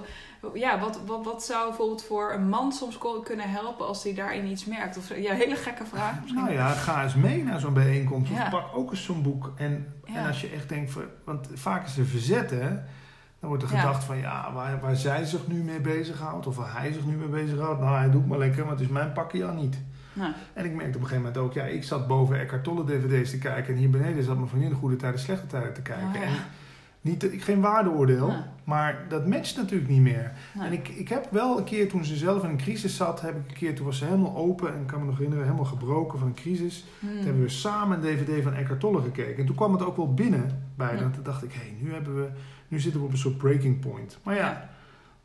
ja 0.54 0.78
wat, 0.80 1.00
wat, 1.06 1.24
wat 1.24 1.44
zou 1.44 1.68
bijvoorbeeld 1.68 2.04
voor 2.04 2.32
een 2.32 2.48
man 2.48 2.72
soms 2.72 2.98
kunnen 3.24 3.50
helpen 3.50 3.86
als 3.86 4.02
hij 4.02 4.14
daarin 4.14 4.46
iets 4.46 4.64
merkt? 4.64 4.96
Of, 4.96 5.16
ja, 5.16 5.34
hele 5.34 5.56
gekke 5.56 5.86
vraag 5.86 6.20
misschien. 6.20 6.42
Nou 6.42 6.52
ja, 6.52 6.68
ga 6.68 7.02
eens 7.02 7.14
mee 7.14 7.44
naar 7.44 7.60
zo'n 7.60 7.72
bijeenkomst. 7.74 8.30
Ja. 8.32 8.42
Of 8.44 8.50
pak 8.50 8.76
ook 8.76 8.90
eens 8.90 9.04
zo'n 9.04 9.22
boek. 9.22 9.52
En, 9.56 10.00
en 10.04 10.26
als 10.26 10.40
je 10.40 10.48
echt 10.48 10.68
denkt, 10.68 10.90
van- 10.90 11.02
want 11.24 11.48
vaak 11.54 11.86
is 11.86 11.98
er 11.98 12.06
verzet, 12.06 12.50
hè. 12.50 12.70
Dan 13.40 13.48
wordt 13.48 13.62
er 13.64 13.72
Ja. 13.72 13.80
gedacht 13.80 14.04
van, 14.04 14.16
ja, 14.18 14.52
waar, 14.52 14.80
waar 14.80 14.96
zij 14.96 15.24
zich 15.24 15.46
nu 15.46 15.62
mee 15.62 15.80
bezighoudt, 15.80 16.46
of 16.46 16.56
waar 16.56 16.80
hij 16.80 16.92
zich 16.92 17.06
nu 17.06 17.16
mee 17.16 17.28
bezighoudt. 17.42 17.80
Nou, 17.80 17.96
hij 17.96 18.10
doet 18.10 18.26
maar 18.26 18.38
lekker, 18.38 18.62
maar 18.62 18.72
het 18.72 18.80
is 18.80 18.88
mijn 18.88 19.12
pakje 19.12 19.44
al 19.46 19.54
niet. 19.54 19.78
En 20.52 20.64
ik 20.64 20.72
merkte 20.74 20.96
op 20.96 21.02
een 21.02 21.08
gegeven 21.08 21.16
moment 21.16 21.36
ook, 21.36 21.52
ja, 21.52 21.64
ik 21.64 21.84
zat 21.84 22.06
boven 22.06 22.40
Eckhart 22.40 22.64
Tolle 22.64 22.84
dvd's 22.84 23.30
te 23.30 23.38
kijken. 23.38 23.72
En 23.74 23.78
hier 23.78 23.90
beneden 23.90 24.24
zat 24.24 24.36
mijn 24.36 24.48
vriendin 24.48 24.68
de 24.70 24.74
goede 24.76 24.96
tijden, 24.96 25.20
slechte 25.20 25.46
tijden 25.46 25.74
te 25.74 25.82
kijken. 25.82 26.06
Oh, 26.08 26.14
ja. 26.14 26.20
En 26.22 26.32
niet, 27.00 27.28
geen 27.38 27.60
waardeoordeel, 27.60 28.32
maar 28.64 29.04
dat 29.08 29.26
matcht 29.26 29.56
natuurlijk 29.56 29.90
niet 29.90 30.00
meer. 30.00 30.32
En 30.60 30.72
ik, 30.72 30.88
ik 30.88 31.08
heb 31.08 31.26
wel 31.30 31.58
een 31.58 31.64
keer, 31.64 31.88
toen 31.88 32.04
ze 32.04 32.16
zelf 32.16 32.44
in 32.44 32.50
een 32.50 32.56
crisis 32.56 32.96
zat, 32.96 33.20
heb 33.20 33.36
ik 33.36 33.48
een 33.48 33.56
keer, 33.56 33.74
toen 33.74 33.86
was 33.86 33.98
ze 33.98 34.04
helemaal 34.04 34.36
open 34.36 34.74
en 34.74 34.80
ik 34.80 34.86
kan 34.86 35.00
me 35.00 35.06
nog 35.06 35.14
herinneren, 35.16 35.44
helemaal 35.44 35.64
gebroken 35.64 36.18
van 36.18 36.28
een 36.28 36.34
crisis. 36.34 36.84
hm. 37.00 37.06
Toen 37.06 37.24
hebben 37.24 37.42
we 37.42 37.48
samen 37.48 37.96
een 37.96 38.16
dvd 38.16 38.42
van 38.42 38.54
Eckhart 38.54 38.80
Tolle 38.80 39.00
gekeken. 39.02 39.36
En 39.36 39.46
toen 39.46 39.56
kwam 39.56 39.72
het 39.72 39.84
ook 39.84 39.96
wel 39.96 40.14
binnen 40.14 40.62
bij 40.74 40.96
dat 40.96 41.14
Toen 41.14 41.22
dacht 41.22 41.42
ik, 41.44 41.52
hé, 41.52 41.84
nu, 41.84 41.92
hebben 41.92 42.14
we, 42.16 42.28
nu 42.68 42.80
zitten 42.80 43.00
we 43.00 43.06
op 43.06 43.12
een 43.12 43.18
soort 43.18 43.38
breaking 43.38 43.80
point. 43.80 44.18
Maar 44.22 44.34
ja, 44.34 44.68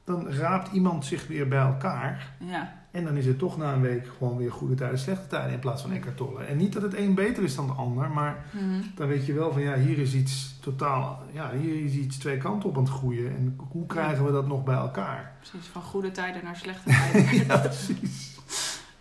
dan 0.04 0.30
raapt 0.30 0.72
iemand 0.72 1.06
zich 1.06 1.28
weer 1.28 1.48
bij 1.48 1.60
elkaar. 1.62 2.34
ja. 2.40 2.82
En 2.92 3.04
dan 3.04 3.18
is 3.18 3.26
het 3.26 3.38
toch 3.40 3.58
na 3.58 3.74
een 3.74 3.82
week 3.82 4.08
gewoon 4.18 4.38
weer 4.38 4.52
goede 4.52 4.76
tijden, 4.76 5.00
slechte 5.00 5.28
tijden 5.28 5.54
in 5.54 5.60
plaats 5.60 5.82
van 5.82 5.92
Eckhart 5.92 6.18
Tolle. 6.18 6.44
En 6.44 6.58
niet 6.58 6.74
dat 6.74 6.82
het 6.82 6.98
een 6.98 7.14
beter 7.16 7.44
is 7.44 7.56
dan 7.56 7.68
de 7.68 7.74
ander, 7.74 8.10
maar 8.10 8.46
Hm. 8.52 8.58
dan 8.96 9.08
weet 9.08 9.26
je 9.26 9.34
wel 9.34 9.52
van 9.52 9.62
ja, 9.62 9.76
hier 9.76 9.98
is 9.98 10.14
iets 10.14 10.60
totaal, 10.62 11.24
ja, 11.32 11.52
hier 11.52 11.86
is 11.86 11.94
iets 11.94 12.18
twee 12.18 12.38
kanten 12.38 12.70
op 12.70 12.78
aan 12.78 12.84
het 12.84 12.92
groeien. 12.92 13.36
En 13.36 13.58
hoe 13.70 13.86
krijgen 13.86 14.26
we 14.26 14.32
dat 14.32 14.48
nog 14.48 14.64
bij 14.64 14.76
elkaar? 14.76 15.36
Precies, 15.40 15.68
van 15.68 15.82
goede 15.82 16.12
tijden 16.12 16.44
naar 16.44 16.56
slechte 16.56 16.90
tijden. 17.12 17.46
ja, 17.48 17.58
precies. 17.58 18.38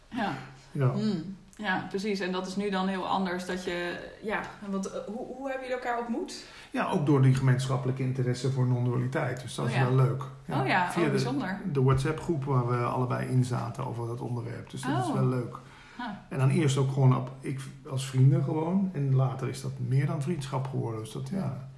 ja. 0.09 0.33
Ja. 0.71 0.91
Hm. 0.93 1.01
Ja, 1.63 1.87
precies. 1.89 2.21
En 2.21 2.33
dat 2.33 2.47
is 2.47 2.57
nu 2.57 2.71
dan 2.71 2.89
heel 2.89 3.07
anders 3.09 3.47
dat 3.47 3.65
je... 3.65 3.99
Ja, 4.23 4.41
want 4.69 4.87
eh, 4.91 4.99
hoe, 5.07 5.27
hoe 5.37 5.51
hebben 5.51 5.69
jullie 5.69 5.83
elkaar 5.85 5.99
ontmoet? 5.99 6.45
Ja, 6.71 6.91
ook 6.91 7.07
door 7.07 7.23
die 7.23 7.35
gemeenschappelijke 7.35 8.03
interesse 8.03 8.53
voor 8.53 8.67
non-dualiteit. 8.67 9.41
Dus 9.43 9.55
dat 9.55 9.65
Oh 9.65 9.71
is 9.71 9.77
ja. 9.77 9.85
wel 9.85 9.95
leuk. 9.95 10.23
Oh 10.49 10.67
ja, 10.67 10.91
via 10.91 11.01
oh, 11.01 11.05
de, 11.07 11.11
bijzonder. 11.13 11.61
de 11.73 11.83
WhatsApp-groep 11.83 12.45
waar 12.45 12.69
we 12.69 12.77
allebei 12.77 13.29
in 13.29 13.45
zaten 13.45 13.87
over 13.87 14.07
dat 14.07 14.21
onderwerp. 14.21 14.71
Dus 14.71 14.81
dat 14.83 14.99
is 14.99 15.07
Oh. 15.09 15.15
wel 15.15 15.27
leuk. 15.27 15.57
Ah, 15.99 16.07
En 16.29 16.39
dan 16.39 16.49
eerst 16.51 16.77
ook 16.77 16.93
gewoon 16.93 17.17
op, 17.17 17.31
ik 17.41 17.61
als 17.91 18.07
vrienden 18.07 18.45
gewoon. 18.45 18.91
En 18.93 19.15
later 19.15 19.49
is 19.49 19.63
dat 19.63 19.73
meer 19.89 20.07
dan 20.07 20.23
vriendschap 20.23 20.67
geworden. 20.69 21.01
Dus 21.01 21.13
dat, 21.13 21.29
ja, 21.29 21.69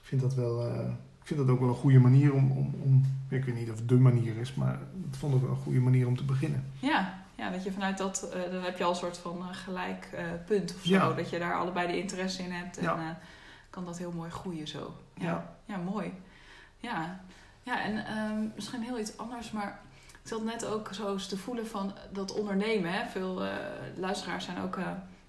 ik 0.00 0.04
vind 0.06 0.20
dat 0.20 0.34
wel... 0.34 0.66
eh, 0.66 0.88
ik 1.20 1.26
vind 1.36 1.40
dat 1.40 1.48
ook 1.56 1.60
wel 1.60 1.68
een 1.68 1.74
goede 1.74 1.98
manier 1.98 2.32
om, 2.32 2.50
om, 2.50 2.74
om... 2.82 3.04
Ik 3.28 3.44
weet 3.44 3.54
niet 3.54 3.70
of 3.70 3.78
het 3.78 3.88
de 3.88 3.94
manier 3.98 4.36
is, 4.36 4.54
maar 4.54 4.72
ik 5.10 5.14
vond 5.18 5.32
het 5.32 5.42
wel 5.42 5.50
een 5.50 5.56
goede 5.56 5.80
manier 5.80 6.06
om 6.06 6.16
te 6.16 6.24
beginnen. 6.24 6.64
ja. 6.78 7.18
Ja, 7.40 7.50
dat 7.50 7.64
je 7.64 7.72
vanuit 7.72 7.98
dat... 7.98 8.30
eh, 8.32 8.52
dan 8.52 8.62
heb 8.62 8.78
je 8.78 8.84
al 8.84 8.90
een 8.90 8.96
soort 8.96 9.18
van 9.18 9.38
eh, 9.40 9.56
gelijk 9.56 10.08
eh, 10.14 10.24
punt 10.46 10.74
of 10.74 10.82
zo. 10.82 10.90
Ja. 10.94 11.12
Dat 11.12 11.30
je 11.30 11.38
daar 11.38 11.54
allebei 11.54 11.86
de 11.86 11.98
interesse 11.98 12.42
in 12.42 12.52
hebt. 12.52 12.76
En 12.76 12.82
Ja. 12.84 13.18
kan 13.70 13.84
dat 13.84 13.98
heel 13.98 14.12
mooi 14.12 14.30
groeien 14.30 14.68
zo. 14.68 14.96
Ja, 15.14 15.24
Ja. 15.26 15.56
ja. 15.64 15.76
mooi. 15.76 16.12
Ja, 16.78 17.20
ja 17.62 17.82
en 17.82 18.06
ehm, 18.06 18.48
misschien 18.54 18.82
heel 18.82 18.98
iets 18.98 19.16
anders, 19.18 19.50
maar... 19.50 19.80
Ik 20.22 20.28
zat 20.28 20.44
net 20.44 20.64
ook 20.66 20.88
zo 20.94 21.12
eens 21.12 21.26
te 21.28 21.36
voelen 21.36 21.66
van 21.66 21.94
dat 22.12 22.32
ondernemen. 22.32 22.92
Hè? 22.92 23.06
Veel 23.08 23.42
luisteraars 23.96 24.44
zijn 24.44 24.60
ook 24.60 24.78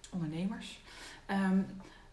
ondernemers. 0.09 0.79
Ehm, 1.25 1.59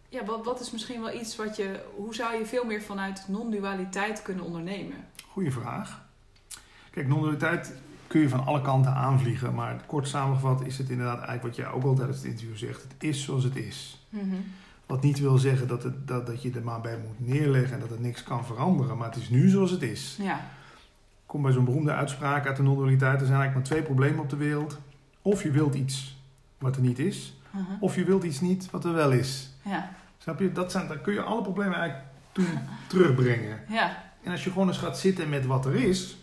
ja, 0.08 0.24
wat, 0.24 0.44
wat 0.44 0.60
is 0.60 0.70
misschien 0.70 1.00
wel 1.00 1.12
iets 1.14 1.36
wat 1.36 1.56
je... 1.56 1.84
Hoe 1.96 2.14
zou 2.14 2.36
je 2.38 2.46
veel 2.46 2.64
meer 2.64 2.82
vanuit 2.82 3.24
non-dualiteit 3.28 4.22
kunnen 4.22 4.44
ondernemen? 4.44 5.04
Goeie 5.30 5.52
vraag. 5.52 6.04
Kijk, 6.90 7.08
non-dualiteit 7.08 7.74
kun 8.08 8.20
je 8.20 8.28
van 8.28 8.46
alle 8.46 8.62
kanten 8.62 8.94
aanvliegen. 8.94 9.54
Maar 9.54 9.80
kort 9.86 10.08
samengevat 10.08 10.64
is 10.66 10.78
het 10.78 10.88
inderdaad 10.90 11.16
eigenlijk 11.16 11.42
wat 11.42 11.56
jij 11.56 11.68
ook 11.68 11.82
al 11.84 11.94
tijdens 11.94 12.16
het 12.18 12.26
interview 12.26 12.56
zegt. 12.56 12.82
Het 12.82 12.94
is 12.98 13.24
zoals 13.24 13.44
het 13.44 13.56
is. 13.56 14.06
Wat 14.86 15.02
niet 15.02 15.18
wil 15.20 15.38
zeggen 15.38 15.68
dat, 15.68 15.82
het, 15.82 16.08
dat, 16.08 16.26
dat 16.26 16.42
je 16.42 16.50
er 16.52 16.62
maar 16.62 16.80
bij 16.80 16.98
moet 17.06 17.28
neerleggen 17.28 17.74
en 17.74 17.80
dat 17.80 17.90
het 17.90 18.00
niks 18.00 18.22
kan 18.22 18.44
veranderen. 18.44 18.96
Maar 18.96 19.08
het 19.08 19.16
is 19.16 19.28
nu 19.28 19.48
zoals 19.48 19.70
het 19.70 19.82
is. 19.82 20.16
Ja, 20.20 20.40
Kom 21.26 21.42
bij 21.42 21.52
zo'n 21.52 21.64
beroemde 21.64 21.92
uitspraak 21.92 22.46
uit 22.46 22.56
de 22.56 22.62
non-dualiteit. 22.62 23.20
Er 23.20 23.26
zijn 23.26 23.38
eigenlijk 23.40 23.54
maar 23.54 23.64
twee 23.64 23.82
problemen 23.82 24.20
op 24.20 24.30
de 24.30 24.36
wereld. 24.36 24.78
Of 25.22 25.42
je 25.42 25.50
wilt 25.50 25.74
iets 25.74 26.18
wat 26.58 26.76
er 26.76 26.82
niet 26.82 26.98
is. 26.98 27.36
Mhm. 27.50 27.62
Of 27.80 27.94
je 27.94 28.04
wilt 28.04 28.24
iets 28.24 28.40
niet 28.40 28.70
wat 28.70 28.84
er 28.84 28.92
wel 28.92 29.10
is. 29.10 29.50
ja, 29.64 29.90
Snap 30.18 30.38
je? 30.40 30.52
Dat 30.52 30.72
zijn, 30.72 30.88
daar 30.88 30.98
kun 30.98 31.12
je 31.12 31.22
alle 31.22 31.42
problemen 31.42 31.78
eigenlijk 31.78 32.08
toe 32.32 32.44
terugbrengen. 32.88 33.58
ja, 33.68 34.02
En 34.22 34.30
als 34.32 34.44
je 34.44 34.50
gewoon 34.50 34.68
eens 34.68 34.78
gaat 34.78 34.98
zitten 34.98 35.28
met 35.28 35.46
wat 35.46 35.66
er 35.66 35.74
is, 35.74 36.17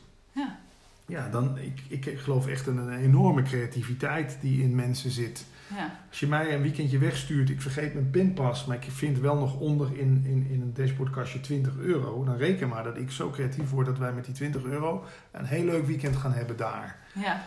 ja, 1.05 1.29
dan 1.29 1.57
ik, 1.57 1.81
ik 1.87 2.19
geloof 2.19 2.47
echt 2.47 2.67
in 2.67 2.77
een 2.77 2.97
enorme 2.97 3.41
creativiteit 3.41 4.37
die 4.41 4.63
in 4.63 4.75
mensen 4.75 5.11
zit. 5.11 5.45
ja, 5.75 5.99
Als 6.09 6.19
je 6.19 6.27
mij 6.27 6.53
een 6.53 6.61
weekendje 6.61 6.97
wegstuurt, 6.97 7.49
ik 7.49 7.61
vergeet 7.61 7.93
mijn 7.93 8.09
pinpas, 8.09 8.65
maar 8.65 8.75
ik 8.75 8.91
vind 8.91 9.19
wel 9.19 9.35
nog 9.35 9.59
onder 9.59 9.87
in, 9.97 10.23
in, 10.25 10.47
in 10.49 10.61
een 10.61 10.73
dashboardkastje 10.73 11.39
20 11.41 11.77
euro, 11.77 12.23
dan 12.23 12.37
reken 12.37 12.67
maar 12.69 12.83
dat 12.83 12.97
ik 12.97 13.11
zo 13.11 13.29
creatief 13.29 13.69
word 13.69 13.85
dat 13.85 13.97
wij 13.97 14.13
met 14.13 14.25
die 14.25 14.33
20 14.33 14.63
euro 14.63 15.03
een 15.31 15.45
heel 15.45 15.65
leuk 15.65 15.85
weekend 15.85 16.15
gaan 16.15 16.33
hebben 16.33 16.57
daar. 16.57 16.97
ja, 17.13 17.43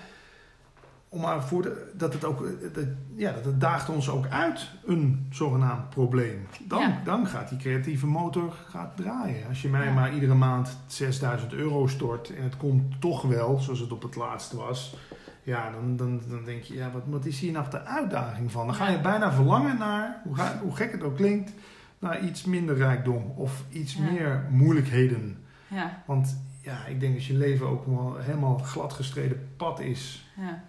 Om 1.10 1.20
maar 1.20 1.42
voor 1.44 1.62
de, 1.62 1.90
dat 1.96 2.12
het 2.12 2.24
ook, 2.24 2.46
eh, 2.46 2.50
dat, 2.74 2.84
ja, 3.14 3.32
dat 3.32 3.44
het 3.44 3.60
daagt 3.60 3.88
ons 3.88 4.08
ook 4.10 4.26
uit 4.26 4.68
een 4.86 5.26
zogenaamd 5.30 5.90
probleem. 5.90 6.46
Dan, 6.66 6.80
Ja. 6.80 7.00
dan 7.04 7.26
gaat 7.26 7.48
die 7.48 7.58
creatieve 7.58 8.06
motor 8.06 8.52
gaat 8.68 8.96
draaien. 8.96 9.48
Als 9.48 9.62
je 9.62 9.68
mij 9.68 9.84
Ja. 9.86 9.92
maar 9.92 10.14
iedere 10.14 10.34
maand 10.34 10.76
6000 10.86 11.52
euro 11.52 11.86
stort 11.86 12.34
en 12.34 12.42
het 12.42 12.56
komt 12.56 13.00
toch 13.00 13.22
wel, 13.22 13.58
zoals 13.58 13.80
het 13.80 13.92
op 13.92 14.02
het 14.02 14.14
laatste 14.16 14.56
was. 14.56 14.96
Ja, 15.42 15.70
dan, 15.70 15.96
dan, 15.96 16.20
dan 16.28 16.44
denk 16.44 16.62
je, 16.62 16.74
ja, 16.74 16.90
wat, 16.90 17.02
wat 17.06 17.24
is 17.24 17.40
hier 17.40 17.52
nou 17.52 17.70
de 17.70 17.84
uitdaging 17.84 18.52
van? 18.52 18.66
Dan 18.66 18.74
ga 18.74 18.88
je 18.88 19.00
bijna 19.00 19.32
verlangen 19.32 19.78
naar, 19.78 20.20
hoe, 20.24 20.34
ga- 20.34 20.58
hoe 20.62 20.76
gek 20.76 20.92
het 20.92 21.02
ook 21.02 21.16
klinkt, 21.16 21.52
naar 21.98 22.20
iets 22.24 22.44
minder 22.44 22.76
rijkdom 22.76 23.32
of 23.36 23.64
iets 23.70 23.94
Ja. 23.94 24.02
meer 24.02 24.46
moeilijkheden. 24.50 25.36
ja, 25.68 26.02
Want 26.06 26.42
ja, 26.62 26.84
ik 26.86 27.00
denk 27.00 27.14
als 27.14 27.26
je 27.26 27.36
leven 27.36 27.66
ook 27.68 27.86
wel 27.86 28.16
helemaal 28.18 28.58
gladgestreden 28.58 29.48
pad 29.56 29.80
is, 29.80 30.30
ja. 30.36 30.64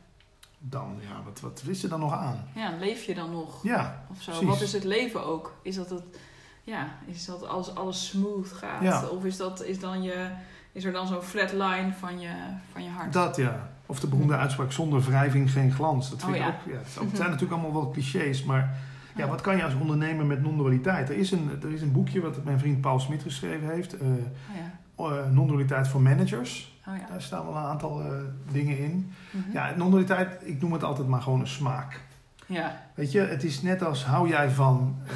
Dan, 0.59 0.95
ja, 1.01 1.21
wat, 1.25 1.39
wat 1.39 1.63
is 1.67 1.83
er 1.83 1.89
dan 1.89 1.99
nog 1.99 2.13
aan? 2.13 2.43
Ja, 2.55 2.73
leef 2.79 3.03
je 3.03 3.13
dan 3.15 3.31
nog? 3.31 3.63
Ja, 3.63 4.03
Of 4.11 4.21
zo. 4.21 4.31
precies. 4.31 4.47
Wat 4.47 4.61
is 4.61 4.73
het 4.73 4.83
leven 4.83 5.25
ook? 5.25 5.53
Is 5.61 5.75
dat 5.75 5.89
het, 5.89 6.03
ja, 6.63 6.87
is 7.05 7.25
dat 7.25 7.47
als 7.47 7.75
alles 7.75 8.07
smooth 8.07 8.51
gaat? 8.51 8.81
Ja. 8.81 9.05
Of 9.07 9.25
is, 9.25 9.37
dat, 9.37 9.63
is, 9.63 9.79
dan 9.79 10.01
je, 10.03 10.29
is 10.71 10.83
er 10.83 10.91
dan 10.91 11.07
zo'n 11.07 11.21
flat 11.21 11.51
line 11.51 11.91
van 11.99 12.19
je, 12.19 12.29
van 12.71 12.83
je 12.83 12.89
hart? 12.89 13.13
dat 13.13 13.35
ja. 13.35 13.69
Of 13.85 13.99
de 13.99 14.07
beroemde 14.07 14.35
uitspraak, 14.35 14.71
zonder 14.71 15.01
wrijving 15.01 15.51
geen 15.51 15.71
glans. 15.71 16.09
Dat 16.09 16.19
vind 16.23 16.35
Oh, 16.35 16.41
ik 16.41 16.47
ook, 16.47 16.73
ja, 16.73 16.77
het 16.77 16.87
zijn- 16.89 17.05
het 17.07 17.15
zijn 17.15 17.29
natuurlijk 17.29 17.61
allemaal 17.61 17.81
wel 17.81 17.91
clichés, 17.91 18.43
maar 18.43 18.77
ja, 19.15 19.27
wat 19.27 19.41
kan 19.41 19.57
je 19.57 19.63
als 19.63 19.73
ondernemer 19.73 20.25
met 20.25 20.41
non-dualiteit? 20.41 21.09
Er 21.09 21.15
is 21.17 21.31
een, 21.31 21.49
er 21.63 21.71
is 21.71 21.81
een 21.81 21.91
boekje 21.91 22.21
wat 22.21 22.43
mijn 22.43 22.59
vriend 22.59 22.81
Paul 22.81 22.99
Smit 22.99 23.21
geschreven 23.21 23.69
heeft, 23.69 23.97
eh, 23.97 24.07
Oh 24.95 25.09
ja. 25.11 25.17
eh, 25.17 25.29
non-dualiteit 25.31 25.87
voor 25.87 26.01
managers. 26.01 26.78
Oh 26.89 26.97
ja. 26.97 27.05
Daar 27.09 27.21
staan 27.21 27.45
wel 27.45 27.55
een 27.55 27.63
aantal 27.63 28.01
eh, 28.03 28.11
dingen 28.51 28.77
in. 28.77 29.11
Mhm. 29.31 29.51
Ja, 29.51 29.73
non-dualiteit, 29.75 30.41
ik 30.43 30.61
noem 30.61 30.73
het 30.73 30.83
altijd 30.83 31.07
maar 31.07 31.21
gewoon 31.21 31.39
een 31.39 31.47
smaak. 31.47 31.99
ja. 32.45 32.81
Weet 32.95 33.11
je, 33.11 33.19
het 33.19 33.43
is 33.43 33.61
net 33.61 33.83
als 33.83 34.05
hou 34.05 34.27
jij 34.29 34.49
van 34.49 34.95
eh, 35.05 35.13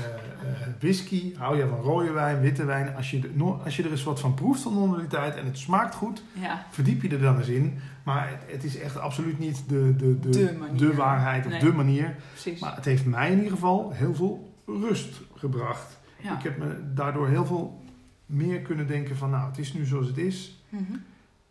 eh, 0.52 0.68
whisky, 0.80 1.36
hou 1.36 1.58
jij 1.58 1.68
van 1.68 1.78
rode 1.80 2.12
wijn, 2.12 2.40
witte 2.40 2.66
wijn. 2.66 2.96
Als 2.96 3.12
je, 3.12 3.20
er- 3.20 3.30
no- 3.34 3.62
als 3.64 3.76
je 3.76 3.84
er 3.84 3.92
eens 3.92 4.04
wat 4.04 4.20
van 4.20 4.34
proeft 4.34 4.62
van 4.62 4.74
non-dualiteit 4.74 5.36
en 5.36 5.46
het 5.46 5.58
smaakt 5.58 5.96
goed, 5.96 6.24
ja. 6.34 6.66
verdiep 6.70 7.02
je 7.02 7.10
er 7.10 7.20
dan 7.22 7.38
eens 7.38 7.48
in. 7.48 7.80
Maar 8.04 8.30
het, 8.30 8.40
het 8.52 8.64
is 8.64 8.80
echt 8.80 8.98
absoluut 8.98 9.40
niet 9.40 9.64
de, 9.68 9.96
de, 9.98 10.20
de, 10.20 10.74
De 10.76 10.94
waarheid 10.96 11.46
of 11.46 11.52
Nee. 11.52 11.60
de 11.60 11.72
manier. 11.72 12.16
Precies. 12.32 12.60
Maar 12.60 12.76
het 12.76 12.86
heeft 12.86 13.06
mij 13.06 13.30
in 13.32 13.38
ieder 13.38 13.52
geval 13.52 13.92
heel 13.92 14.16
veel 14.16 14.54
rust 14.66 15.22
gebracht. 15.36 16.00
ja. 16.22 16.38
Ik 16.38 16.44
heb 16.44 16.58
me 16.58 16.78
daardoor 16.94 17.28
heel 17.28 17.46
veel 17.46 17.82
meer 18.26 18.62
kunnen 18.62 18.88
denken 18.88 19.18
van 19.18 19.30
nou, 19.30 19.48
het 19.50 19.58
is 19.58 19.74
nu 19.74 19.86
zoals 19.86 20.08
het 20.08 20.18
is. 20.18 20.64
Mhm. 20.70 20.82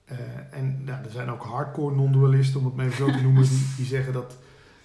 Eh, 0.04 0.16
en 0.50 0.84
nou, 0.84 1.04
er 1.04 1.10
zijn 1.10 1.30
ook 1.30 1.42
hardcore 1.42 1.94
non-dualisten, 1.94 2.60
om 2.60 2.66
het 2.66 2.76
maar 2.76 2.84
even 2.86 2.96
zo 3.06 3.10
te 3.12 3.22
noemen, 3.22 3.42
die, 3.42 3.66
die 3.76 3.86
zeggen 3.86 4.12
dat, 4.12 4.36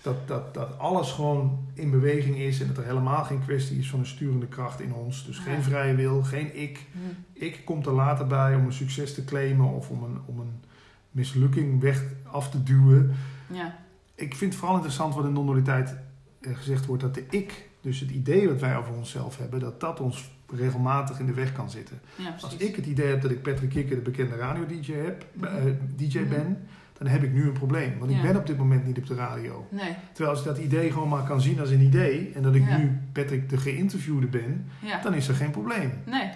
dat, 0.02 0.28
dat, 0.28 0.54
dat 0.54 0.80
alles 0.80 1.12
gewoon 1.12 1.68
in 1.74 1.92
beweging 1.92 2.38
is 2.38 2.62
en 2.62 2.68
dat 2.68 2.78
er 2.78 2.86
helemaal 2.86 3.24
geen 3.24 3.44
kwestie 3.46 3.78
is 3.80 3.90
van 3.90 4.00
een 4.00 4.06
sturende 4.06 4.48
kracht 4.48 4.80
in 4.82 4.94
ons. 4.94 5.26
Dus 5.26 5.38
geen 5.38 5.56
Ja. 5.56 5.62
vrije 5.62 5.96
wil, 5.96 6.24
geen 6.24 6.62
ik. 6.62 6.86
Mhm. 6.92 7.04
Ik 7.34 7.62
komt 7.66 7.86
er 7.86 7.94
later 7.94 8.28
bij 8.28 8.56
om 8.56 8.66
een 8.66 8.74
succes 8.74 9.14
te 9.14 9.24
claimen 9.24 9.66
of 9.66 9.90
om 9.90 10.04
een, 10.04 10.20
om 10.26 10.40
een 10.40 10.62
mislukking 11.12 11.82
weg 11.82 12.04
af 12.24 12.50
te 12.50 12.64
duwen. 12.64 13.16
Ja. 13.52 13.78
Ik 14.16 14.36
vind 14.36 14.52
het 14.52 14.60
vooral 14.60 14.76
interessant 14.76 15.16
wat 15.16 15.26
in 15.26 15.34
non-dualiteit 15.34 15.96
eh, 16.42 16.56
gezegd 16.58 16.86
wordt 16.86 17.02
dat 17.04 17.14
de 17.14 17.26
ik, 17.30 17.70
dus 17.82 18.00
het 18.00 18.10
idee 18.10 18.48
wat 18.50 18.60
wij 18.60 18.78
over 18.78 18.94
onszelf 18.94 19.38
hebben, 19.38 19.60
dat 19.60 19.80
dat 19.80 20.00
ons 20.00 20.30
regelmatig 20.56 21.20
in 21.20 21.26
de 21.26 21.34
weg 21.34 21.52
kan 21.52 21.70
zitten. 21.70 22.00
ja, 22.16 22.36
Als 22.42 22.56
ik 22.58 22.76
het 22.76 22.86
idee 22.86 23.08
heb 23.08 23.22
dat 23.22 23.32
ik 23.32 23.42
Patrick 23.42 23.70
Kikker, 23.70 23.96
de 23.96 24.02
bekende 24.02 24.36
radio-dj 24.36 24.92
heb, 24.94 25.26
eh, 25.42 25.50
DJ 25.96 26.20
Mhm. 26.20 26.30
ben, 26.30 26.68
dan 26.98 27.08
heb 27.08 27.24
ik 27.24 27.34
nu 27.34 27.44
een 27.44 27.52
probleem. 27.52 28.00
Want 28.00 28.12
ik 28.12 28.22
ben 28.22 28.36
op 28.36 28.46
dit 28.48 28.58
moment 28.58 28.86
niet 28.86 28.98
op 28.98 29.06
de 29.08 29.16
radio. 29.16 29.68
Nee. 29.72 29.96
Terwijl 30.14 30.30
als 30.36 30.40
ik 30.40 30.46
dat 30.56 30.58
idee 30.58 30.92
gewoon 30.92 31.10
maar 31.10 31.24
kan 31.24 31.42
zien 31.42 31.60
als 31.60 31.70
een 31.70 31.82
idee 31.82 32.32
en 32.36 32.42
dat 32.42 32.56
ik 32.56 32.68
Ja. 32.68 32.78
nu 32.78 33.00
Patrick 33.12 33.50
de 33.50 33.58
geïnterviewde 33.58 34.28
ben, 34.28 34.68
Ja. 34.82 35.02
dan 35.02 35.14
is 35.14 35.28
er 35.28 35.36
geen 35.36 35.52
probleem. 35.52 35.92
Nee. 36.06 36.30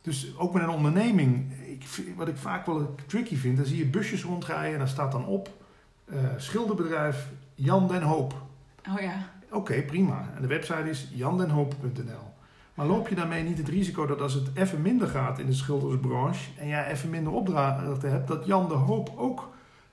Dus 0.00 0.36
ook 0.38 0.52
met 0.52 0.62
een 0.62 0.68
onderneming, 0.68 1.52
ik, 1.66 1.84
wat 2.16 2.28
ik 2.28 2.36
vaak 2.36 2.66
wel 2.66 2.94
tricky 3.06 3.36
vind, 3.36 3.56
dan 3.56 3.66
zie 3.66 3.78
je 3.78 3.86
busjes 3.86 4.22
rondrijden 4.22 4.72
en 4.72 4.78
dan 4.78 4.88
staat 4.88 5.12
dan 5.12 5.26
op 5.26 5.50
eh, 6.04 6.18
schilderbedrijf 6.36 7.28
Jan 7.54 7.88
den 7.88 8.02
Hoop. 8.02 8.42
Oh 8.94 9.00
ja. 9.00 9.14
Oké, 9.50 9.82
prima. 9.82 10.30
En 10.36 10.42
de 10.42 10.48
website 10.48 10.90
is 10.90 11.08
jandenhoop.nl. 11.14 12.31
Maar 12.82 12.90
loop 12.90 13.08
je 13.08 13.14
daarmee 13.14 13.42
niet 13.42 13.58
het 13.58 13.68
risico 13.68 14.06
dat 14.06 14.20
als 14.20 14.34
het 14.34 14.48
even 14.54 14.82
minder 14.82 15.08
gaat 15.08 15.38
in 15.38 15.46
de 15.46 15.52
schildersbranche 15.52 16.50
en 16.58 16.68
jij 16.68 16.86
even 16.90 17.10
minder 17.10 17.32
opdrachten 17.32 18.10
hebt, 18.10 18.28
dat 18.28 18.46
Jan 18.46 18.68
de 18.68 18.74
Hoop 18.74 19.12
ook 19.16 19.50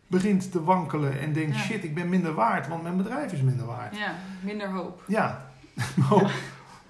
begint 0.07 0.51
te 0.51 0.63
wankelen 0.63 1.19
en 1.19 1.33
denkt: 1.33 1.55
Ja. 1.55 1.61
shit, 1.61 1.83
ik 1.83 1.95
ben 1.95 2.09
minder 2.09 2.33
waard, 2.33 2.67
want 2.67 2.83
mijn 2.83 2.97
bedrijf 2.97 3.31
is 3.33 3.41
minder 3.41 3.65
waard. 3.65 3.97
Ja. 3.97 4.15
Minder 4.41 4.69
hoop. 4.71 5.03
Ja, 5.07 5.51
maar 5.97 6.13
ook 6.13 6.29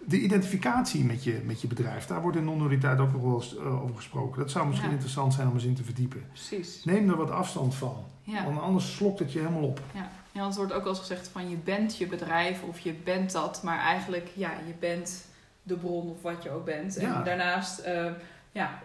de 0.06 0.20
identificatie 0.20 1.06
met 1.06 1.24
je, 1.24 1.42
met 1.46 1.62
je 1.62 1.68
bedrijf, 1.68 2.06
daar 2.06 2.22
wordt 2.22 2.38
in 2.38 2.44
non-dualiteit 2.46 3.00
ook 3.00 3.12
nog 3.12 3.22
wel 3.22 3.36
eens 3.36 3.58
eh, 3.58 3.84
over 3.84 3.96
gesproken. 3.96 4.40
Dat 4.40 4.52
zou 4.52 4.68
misschien 4.68 4.88
Ja. 4.90 4.94
interessant 4.96 5.34
zijn 5.34 5.48
om 5.48 5.54
eens 5.54 5.64
in 5.64 5.76
te 5.76 5.84
verdiepen. 5.84 6.24
Precies. 6.30 6.84
Neem 6.84 7.10
er 7.10 7.18
wat 7.18 7.32
afstand 7.32 7.76
van, 7.76 7.96
want 8.46 8.60
anders 8.60 8.96
slokt 8.96 9.20
het 9.20 9.32
je 9.34 9.40
helemaal 9.40 9.64
op. 9.64 9.82
Ja. 9.94 10.10
ja, 10.32 10.40
want 10.40 10.48
het 10.48 10.56
wordt 10.58 10.74
ook 10.74 10.84
wel 10.84 10.90
eens 10.92 11.00
gezegd 11.02 11.28
van 11.28 11.50
je 11.50 11.56
bent 11.56 11.98
je 11.98 12.08
bedrijf 12.08 12.62
of 12.64 12.80
je 12.80 12.94
bent 13.04 13.32
dat, 13.32 13.64
maar 13.64 13.80
eigenlijk 13.80 14.32
ja, 14.36 14.52
je 14.68 14.74
bent 14.80 15.28
de 15.64 15.76
bron 15.76 16.10
of 16.10 16.22
wat 16.22 16.44
je 16.44 16.50
ook 16.50 16.66
bent. 16.66 16.98
Ja. 17.00 17.18
En 17.18 17.24
daarnaast 17.24 17.80
eh, 17.80 18.12
ja, 18.52 18.80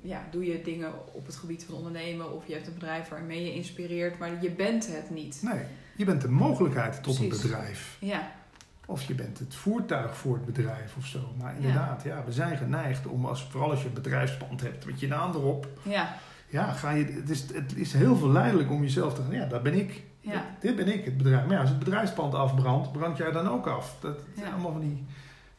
ja, 0.00 0.22
doe 0.30 0.44
je 0.44 0.62
dingen 0.62 0.92
op 1.14 1.26
het 1.26 1.36
gebied 1.36 1.64
van 1.64 1.74
ondernemen 1.74 2.32
of 2.32 2.46
je 2.46 2.52
hebt 2.54 2.66
een 2.66 2.74
bedrijf 2.74 3.08
waarmee 3.08 3.44
je 3.44 3.54
inspireert, 3.54 4.18
maar 4.18 4.42
je 4.42 4.50
bent 4.50 4.86
het 4.86 5.10
niet. 5.10 5.40
Nee, 5.42 5.62
je 5.96 6.04
bent 6.04 6.20
de 6.20 6.28
mogelijkheid 6.28 7.02
tot 7.02 7.18
een 7.18 7.28
bedrijf. 7.28 7.96
Ja, 8.00 8.32
Of 8.86 9.02
je 9.02 9.14
bent 9.14 9.38
het 9.38 9.54
voertuig 9.54 10.16
voor 10.16 10.34
het 10.34 10.44
bedrijf 10.44 10.94
of 10.96 11.06
zo. 11.06 11.18
Maar 11.38 11.54
inderdaad, 11.56 12.02
ja. 12.02 12.24
we 12.24 12.32
zijn 12.32 12.56
geneigd 12.56 13.06
om, 13.06 13.26
als, 13.26 13.44
vooral 13.50 13.70
als 13.70 13.82
je 13.82 13.88
een 13.88 13.94
bedrijfspand 13.94 14.60
hebt 14.60 14.86
met 14.86 15.00
je 15.00 15.06
naam 15.08 15.32
erop. 15.34 15.66
ja, 15.82 16.14
Ja, 16.48 16.72
ga 16.72 16.90
je, 16.90 17.04
het, 17.04 17.30
is, 17.30 17.44
het 17.52 17.76
is 17.76 17.92
heel 17.92 18.16
verleidelijk 18.16 18.70
om 18.70 18.82
jezelf 18.82 19.14
te 19.14 19.22
gaan, 19.22 19.32
ja, 19.32 19.46
daar 19.46 19.62
ben 19.62 19.74
ik. 19.74 20.02
Ja. 20.20 20.32
Dat- 20.32 20.42
dit 20.60 20.76
ben 20.76 20.88
ik, 20.88 21.04
het 21.04 21.16
bedrijf. 21.16 21.44
Maar 21.44 21.54
ja, 21.54 21.60
als 21.60 21.68
het 21.70 21.78
bedrijfspand 21.78 22.34
afbrandt, 22.34 22.92
brand 22.92 23.16
jij 23.16 23.30
dan 23.30 23.48
ook 23.48 23.66
af. 23.66 23.96
Dat 24.00 24.18
zijn 24.34 24.46
Ja. 24.46 24.52
allemaal 24.52 24.72
van 24.72 24.80
die... 24.80 25.04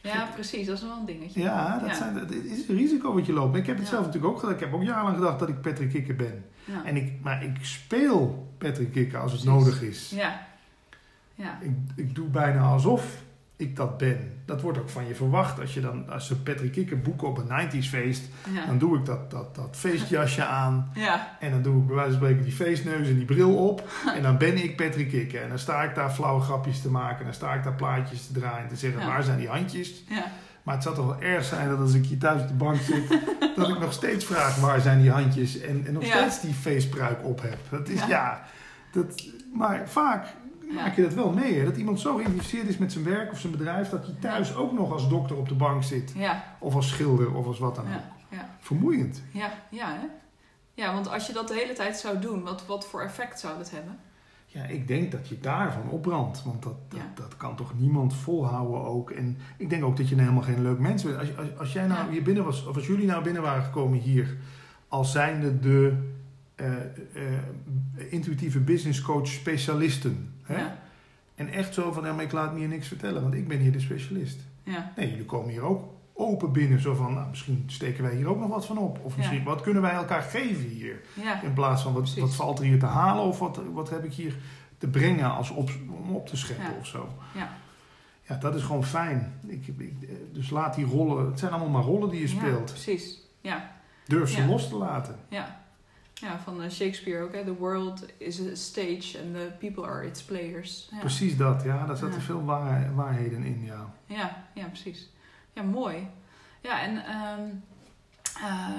ja, 0.06 0.30
precies. 0.34 0.66
Dat 0.68 0.76
is 0.78 0.84
wel 0.84 0.98
een 1.00 1.06
dingetje. 1.06 1.42
Ja, 1.42 1.78
dat, 1.80 1.90
Ja. 1.90 1.96
Zijn, 1.96 2.14
dat 2.14 2.32
is 2.32 2.68
een 2.70 2.76
risico 2.76 3.14
wat 3.14 3.26
je 3.26 3.34
loopt. 3.34 3.52
Maar 3.52 3.60
ik 3.60 3.66
heb 3.68 3.76
het 3.78 3.86
Ja. 3.86 3.92
zelf 3.92 4.06
natuurlijk 4.06 4.34
ook 4.34 4.40
gedaan. 4.40 4.54
Ik 4.56 4.60
heb 4.60 4.74
ook 4.74 4.84
jarenlang 4.84 5.16
gedacht 5.18 5.40
dat 5.40 5.50
ik 5.50 5.62
Patrick 5.62 5.90
Kikker 5.90 6.16
ben. 6.16 6.46
Ja. 6.66 6.84
En 6.86 6.96
ik, 6.96 7.12
maar 7.22 7.44
ik 7.44 7.56
speel 7.62 8.48
Patrick 8.58 8.92
Kikker 8.92 9.20
als 9.20 9.32
het 9.32 9.42
Precies. 9.44 9.60
nodig 9.66 9.82
is. 9.82 10.10
Ja. 10.16 10.48
Ja. 11.36 11.58
Ik, 11.62 11.72
ik 11.96 12.16
doe 12.16 12.28
bijna 12.28 12.62
alsof 12.62 13.24
ik 13.58 13.76
dat 13.76 13.98
ben. 13.98 14.32
Dat 14.46 14.62
wordt 14.62 14.78
ook 14.78 14.90
van 14.90 15.08
je 15.08 15.16
verwacht. 15.16 15.60
Als 15.60 15.74
je 15.74 15.82
dan, 15.82 16.10
als 16.10 16.28
ze 16.28 16.42
Patrick 16.42 16.72
Kikker 16.72 17.02
boeken 17.02 17.28
op 17.28 17.38
een 17.38 17.48
90s 17.70 17.90
feest, 17.90 18.24
Ja. 18.54 18.66
dan 18.66 18.78
doe 18.78 18.98
ik 18.98 19.06
dat, 19.06 19.32
dat, 19.32 19.56
dat 19.56 19.68
feestjasje 19.72 20.44
aan. 20.64 20.92
Ja. 20.94 21.38
En 21.40 21.52
dan 21.52 21.62
doe 21.62 21.82
ik 21.82 21.86
bij 21.88 21.96
wijze 21.96 22.10
van 22.12 22.20
spreken 22.20 22.44
die 22.44 22.54
feestneus 22.54 23.08
en 23.08 23.16
die 23.16 23.26
bril 23.26 23.56
op. 23.70 23.88
En 24.16 24.22
dan 24.22 24.38
ben 24.38 24.64
ik 24.64 24.76
Patrick 24.76 25.10
Kikker. 25.10 25.42
En 25.42 25.50
dan 25.50 25.60
sta 25.60 25.84
ik 25.84 25.96
daar 25.96 26.10
flauwe 26.10 26.42
grapjes 26.42 26.82
te 26.82 26.90
maken. 26.90 27.18
En 27.20 27.24
dan 27.26 27.34
sta 27.34 27.54
ik 27.54 27.64
daar 27.64 27.76
plaatjes 27.76 28.28
te 28.28 28.34
draaien. 28.34 28.64
En 28.64 28.68
te 28.70 28.76
zeggen, 28.76 29.00
Ja. 29.02 29.08
waar 29.08 29.24
zijn 29.24 29.38
die 29.38 29.48
handjes? 29.50 30.04
Ja. 30.10 30.26
Maar 30.64 30.74
het 30.74 30.84
zou 30.84 30.96
toch 30.96 31.06
wel 31.06 31.22
erg 31.22 31.44
zijn 31.46 31.70
dat 31.70 31.80
als 31.80 31.94
ik 31.94 32.06
hier 32.06 32.18
thuis 32.18 32.42
op 32.42 32.48
de 32.48 32.54
bank 32.54 32.78
zit... 32.82 33.08
dat 33.56 33.70
ik 33.70 33.80
nog 33.80 33.94
steeds 33.94 34.26
vraag, 34.26 34.56
waar 34.60 34.82
zijn 34.82 35.02
die 35.02 35.12
handjes? 35.12 35.60
En, 35.62 35.84
en 35.88 35.94
nog 35.94 36.06
steeds 36.06 36.42
die 36.42 36.54
feestpruik 36.54 37.24
op 37.24 37.42
heb. 37.42 37.58
Dat 37.70 37.90
is, 37.90 38.06
Ja. 38.06 38.44
dat, 38.92 39.24
maar 39.54 39.90
vaak. 39.90 40.28
Maak 40.74 40.96
je 40.96 41.02
dat 41.02 41.14
wel 41.14 41.32
mee. 41.32 41.58
Hè? 41.60 41.66
Dat 41.66 41.78
iemand 41.78 42.00
zo 42.00 42.16
geïnteresseerd 42.16 42.68
is 42.68 42.78
met 42.78 42.92
zijn 42.92 43.04
werk 43.04 43.32
of 43.32 43.40
zijn 43.40 43.52
bedrijf... 43.52 43.90
dat 43.90 44.06
hij 44.06 44.16
thuis 44.20 44.56
ook 44.56 44.72
nog 44.74 44.92
als 44.92 45.10
dokter 45.10 45.36
op 45.38 45.48
de 45.50 45.56
bank 45.56 45.84
zit. 45.84 46.14
Of 46.60 46.76
als 46.76 46.90
schilder 46.90 47.34
of 47.36 47.46
als 47.46 47.60
wat 47.60 47.76
dan 47.76 47.86
ook. 47.86 47.92
Ja. 47.92 48.14
Ja. 48.30 48.50
Vermoeiend. 48.60 49.22
Ja. 49.32 49.54
Ja, 49.70 49.88
hè? 49.94 50.06
Ja, 50.74 50.94
want 50.94 51.10
als 51.10 51.28
je 51.28 51.34
dat 51.34 51.48
de 51.48 51.54
hele 51.54 51.74
tijd 51.74 51.98
zou 51.98 52.20
doen, 52.20 52.44
wat, 52.44 52.66
wat 52.66 52.88
voor 52.88 53.02
effect 53.02 53.40
zou 53.40 53.58
dat 53.58 53.72
hebben? 53.72 53.98
Ja, 54.46 54.64
ik 54.64 54.88
denk 54.88 55.12
dat 55.12 55.28
je 55.28 55.40
daarvan 55.40 55.90
opbrandt. 55.90 56.44
Want 56.44 56.64
dat, 56.64 56.76
dat, 56.92 57.00
Ja. 57.00 57.12
dat 57.16 57.38
kan 57.38 57.56
toch 57.56 57.74
niemand 57.80 58.14
volhouden 58.16 58.86
ook. 58.86 59.12
En 59.12 59.38
ik 59.58 59.70
denk 59.70 59.84
ook 59.84 59.98
dat 59.98 60.10
je 60.10 60.16
helemaal 60.16 60.42
geen 60.44 60.62
leuk 60.62 60.80
mens 60.80 61.04
bent. 61.04 61.18
Als, 61.18 61.38
als, 61.38 61.58
als 61.58 61.74
jij 61.74 61.88
nou 61.88 62.06
Ja. 62.06 62.12
hier 62.12 62.24
binnen 62.24 62.44
was, 62.44 62.66
of 62.66 62.76
als 62.76 62.88
jullie 62.88 63.06
nou 63.08 63.24
binnen 63.24 63.42
waren 63.42 63.64
gekomen 63.64 64.00
hier... 64.00 64.38
als 64.88 65.12
zijnde 65.12 65.60
de 65.60 65.94
eh, 66.56 66.68
intuïtieve 68.10 68.60
business 68.60 69.02
coach 69.02 69.28
specialisten. 69.28 70.34
Hè? 70.46 70.60
Ja. 70.60 70.78
En 71.36 71.50
echt 71.50 71.74
zo 71.74 71.92
van, 71.92 72.04
ja, 72.06 72.14
maar 72.14 72.24
ik 72.24 72.32
laat 72.32 72.54
me 72.54 72.60
hier 72.60 72.68
niks 72.68 72.88
vertellen, 72.88 73.22
want 73.22 73.34
ik 73.34 73.48
ben 73.48 73.60
hier 73.60 73.72
de 73.72 73.80
specialist. 73.80 74.40
Ja. 74.64 74.92
Nee, 74.96 75.10
jullie 75.10 75.26
komen 75.26 75.50
hier 75.50 75.62
ook 75.62 75.94
open 76.14 76.52
binnen. 76.52 76.82
Zo 76.82 76.94
van, 76.96 77.14
nou, 77.14 77.30
misschien 77.30 77.64
steken 77.68 78.04
wij 78.04 78.16
hier 78.16 78.28
ook 78.28 78.40
nog 78.40 78.50
wat 78.50 78.66
van 78.66 78.78
op. 78.78 79.00
Of 79.04 79.18
misschien, 79.18 79.44
wat 79.44 79.62
kunnen 79.62 79.82
wij 79.82 79.92
elkaar 79.94 80.22
geven 80.22 80.70
hier? 80.70 81.02
Ja. 81.14 81.42
In 81.42 81.54
plaats 81.54 81.82
van, 81.82 81.94
wat, 81.94 82.14
wat 82.14 82.36
valt 82.36 82.60
er 82.60 82.66
hier 82.66 82.80
te 82.80 82.86
halen? 82.86 83.24
Of 83.24 83.40
wat, 83.40 83.60
wat 83.74 83.90
heb 83.90 84.04
ik 84.04 84.14
hier 84.14 84.36
te 84.78 84.88
brengen 84.88 85.32
als 85.36 85.50
op, 85.50 85.70
om 86.04 86.16
op 86.16 86.28
te 86.28 86.38
scheppen 86.38 86.72
Ja. 86.74 86.80
of 86.80 86.86
zo? 86.88 87.10
Ja. 87.36 87.50
Ja, 88.28 88.36
dat 88.36 88.56
is 88.56 88.64
gewoon 88.64 88.84
fijn. 88.84 89.34
Ik, 89.48 89.68
ik, 89.68 89.94
dus 90.34 90.50
laat 90.50 90.76
die 90.76 90.86
rollen, 90.86 91.26
het 91.26 91.40
zijn 91.40 91.52
allemaal 91.52 91.70
maar 91.70 91.84
rollen 91.92 92.10
die 92.10 92.20
je 92.22 92.28
Ja, 92.28 92.34
speelt. 92.40 92.66
precies. 92.66 93.22
Ja. 93.42 93.72
Durf 94.06 94.30
ze 94.30 94.46
los 94.46 94.70
te 94.70 94.76
laten. 94.76 95.16
Ja. 95.30 95.64
Ja, 96.22 96.40
van 96.40 96.62
eh, 96.62 96.70
Shakespeare 96.70 97.24
ook, 97.24 97.34
hè. 97.34 97.44
The 97.44 97.56
world 97.56 98.06
is 98.18 98.40
a 98.42 98.56
stage 98.56 99.20
and 99.24 99.34
the 99.34 99.52
people 99.60 99.84
are 99.86 100.06
its 100.08 100.24
players. 100.24 100.88
Ja. 100.92 101.00
Precies 101.00 101.38
dat, 101.38 101.64
ja. 101.64 101.86
Daar 101.86 101.98
zitten 101.98 102.20
Ja. 102.20 102.26
veel 102.26 102.44
waar, 102.46 102.96
waarheden 102.96 103.44
in, 103.44 103.64
ja. 103.64 103.94
Ja, 104.06 104.44
ja, 104.54 104.66
precies. 104.66 105.10
Ja, 105.54 105.62
mooi. 105.64 106.08
Ja, 106.62 106.82
en 106.82 107.06
ehm, 107.06 107.50
eh, 108.44 108.70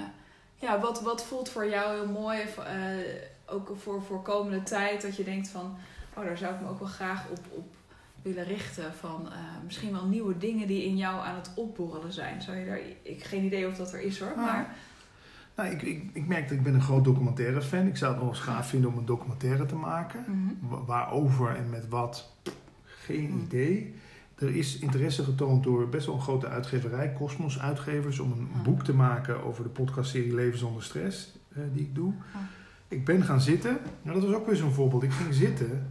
ja, 0.55 0.81
wat, 0.81 1.03
wat 1.03 1.25
voelt 1.25 1.49
voor 1.49 1.69
jou 1.69 1.95
heel 1.95 2.09
mooi, 2.13 2.41
eh, 2.41 2.75
ook 3.47 3.73
voor, 3.77 4.03
voor 4.03 4.23
komende 4.23 4.63
tijd, 4.63 5.03
dat 5.03 5.17
je 5.17 5.25
denkt 5.25 5.49
van, 5.49 5.77
oh, 6.17 6.25
daar 6.25 6.39
zou 6.39 6.55
ik 6.55 6.61
me 6.61 6.69
ook 6.69 6.79
wel 6.79 6.89
graag 6.89 7.29
op, 7.31 7.39
op 7.51 7.75
willen 8.23 8.45
richten. 8.45 8.95
Van 8.95 9.29
misschien 9.65 9.93
wel 9.93 10.05
nieuwe 10.07 10.39
dingen 10.39 10.67
die 10.67 10.85
in 10.85 10.97
jou 10.97 11.25
aan 11.27 11.35
het 11.35 11.51
opborrelen 11.55 12.13
zijn. 12.13 12.43
Zou 12.43 12.57
je 12.57 12.67
daar, 12.67 12.81
ik 13.03 13.25
geen 13.25 13.45
idee 13.45 13.67
of 13.69 13.77
dat 13.77 13.93
er 13.93 14.01
is 14.01 14.19
hoor, 14.21 14.31
Ah. 14.31 14.37
maar 14.37 14.75
Nou, 15.57 15.69
ik, 15.71 15.83
ik, 15.83 16.03
ik 16.13 16.27
merk 16.27 16.49
dat 16.49 16.59
ik 16.59 16.63
ben 16.63 16.75
een 16.75 16.83
groot 16.83 17.05
documentaire 17.05 17.63
fan. 17.63 17.87
Ik 17.87 17.97
zou 17.97 18.13
het 18.13 18.21
nog 18.23 18.31
eens 18.31 18.41
gaaf 18.41 18.69
vinden 18.69 18.91
om 18.91 18.99
een 18.99 19.05
documentaire 19.07 19.67
te 19.67 19.75
maken. 19.75 20.25
Mhm. 20.29 20.69
Wa- 20.71 20.85
Waarover 20.85 21.57
en 21.57 21.71
met 21.71 21.89
wat, 21.89 22.33
geen 22.85 23.31
Hmm. 23.31 23.41
idee. 23.45 23.95
Er 24.35 24.57
is 24.57 24.79
interesse 24.79 25.25
getoond 25.25 25.65
door 25.65 25.89
best 25.89 26.07
wel 26.07 26.15
een 26.15 26.21
grote 26.21 26.49
uitgeverij, 26.49 27.13
Cosmos 27.13 27.61
Uitgevers, 27.61 28.19
om 28.19 28.33
een 28.33 28.49
Ah. 28.55 28.63
boek 28.63 28.83
te 28.85 28.95
maken 28.95 29.45
over 29.45 29.63
de 29.63 29.69
podcastserie 29.71 30.35
Leven 30.35 30.59
zonder 30.59 30.83
stress, 30.83 31.39
eh, 31.53 31.59
die 31.73 31.83
ik 31.83 31.95
doe. 31.95 32.13
Ah. 32.35 32.41
Ik 32.89 33.05
ben 33.05 33.23
gaan 33.23 33.41
zitten, 33.41 33.79
nou 34.03 34.21
dat 34.21 34.29
was 34.29 34.37
ook 34.39 34.47
weer 34.47 34.57
zo'n 34.57 34.73
voorbeeld. 34.73 35.03
Ik 35.03 35.13
ging 35.13 35.35
zitten 35.35 35.87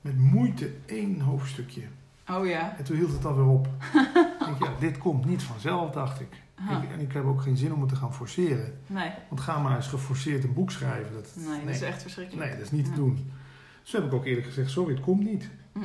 met 0.00 0.18
moeite 0.18 0.70
één 0.86 1.20
hoofdstukje. 1.20 1.82
Oh 2.30 2.46
ja. 2.46 2.74
En 2.78 2.84
toen 2.84 2.96
hield 2.96 3.12
het 3.12 3.24
alweer 3.24 3.46
op. 3.46 3.68
ik 4.52 4.58
ja, 4.64 4.70
dit 4.78 4.98
komt 4.98 5.24
niet 5.24 5.42
vanzelf, 5.42 5.90
dacht 5.90 6.20
ik. 6.20 6.42
Huh. 6.68 6.82
ik. 6.82 6.90
En 6.90 7.00
ik 7.00 7.12
heb 7.12 7.24
ook 7.24 7.42
geen 7.42 7.56
zin 7.56 7.72
om 7.74 7.80
het 7.80 7.88
te 7.88 7.96
gaan 7.96 8.14
forceren. 8.14 8.80
Nee, 8.86 9.10
Want 9.28 9.40
ga 9.40 9.58
maar 9.58 9.76
eens 9.76 9.86
geforceerd 9.88 10.44
een 10.44 10.52
boek 10.52 10.70
schrijven. 10.70 11.12
Dat, 11.12 11.32
nee, 11.36 11.64
dat 11.64 11.74
is 11.74 11.82
echt 11.82 12.02
verschrikkelijk. 12.02 12.46
nee, 12.46 12.56
dat 12.56 12.64
is 12.66 12.72
niet 12.72 12.84
te 12.84 12.92
doen. 12.94 13.30
Dus 13.82 13.92
heb 13.92 14.04
ik 14.04 14.12
ook 14.12 14.24
eerlijk 14.24 14.46
gezegd, 14.46 14.70
sorry, 14.70 14.94
het 14.94 15.02
komt 15.04 15.22
niet. 15.24 15.50
Hm. 15.72 15.80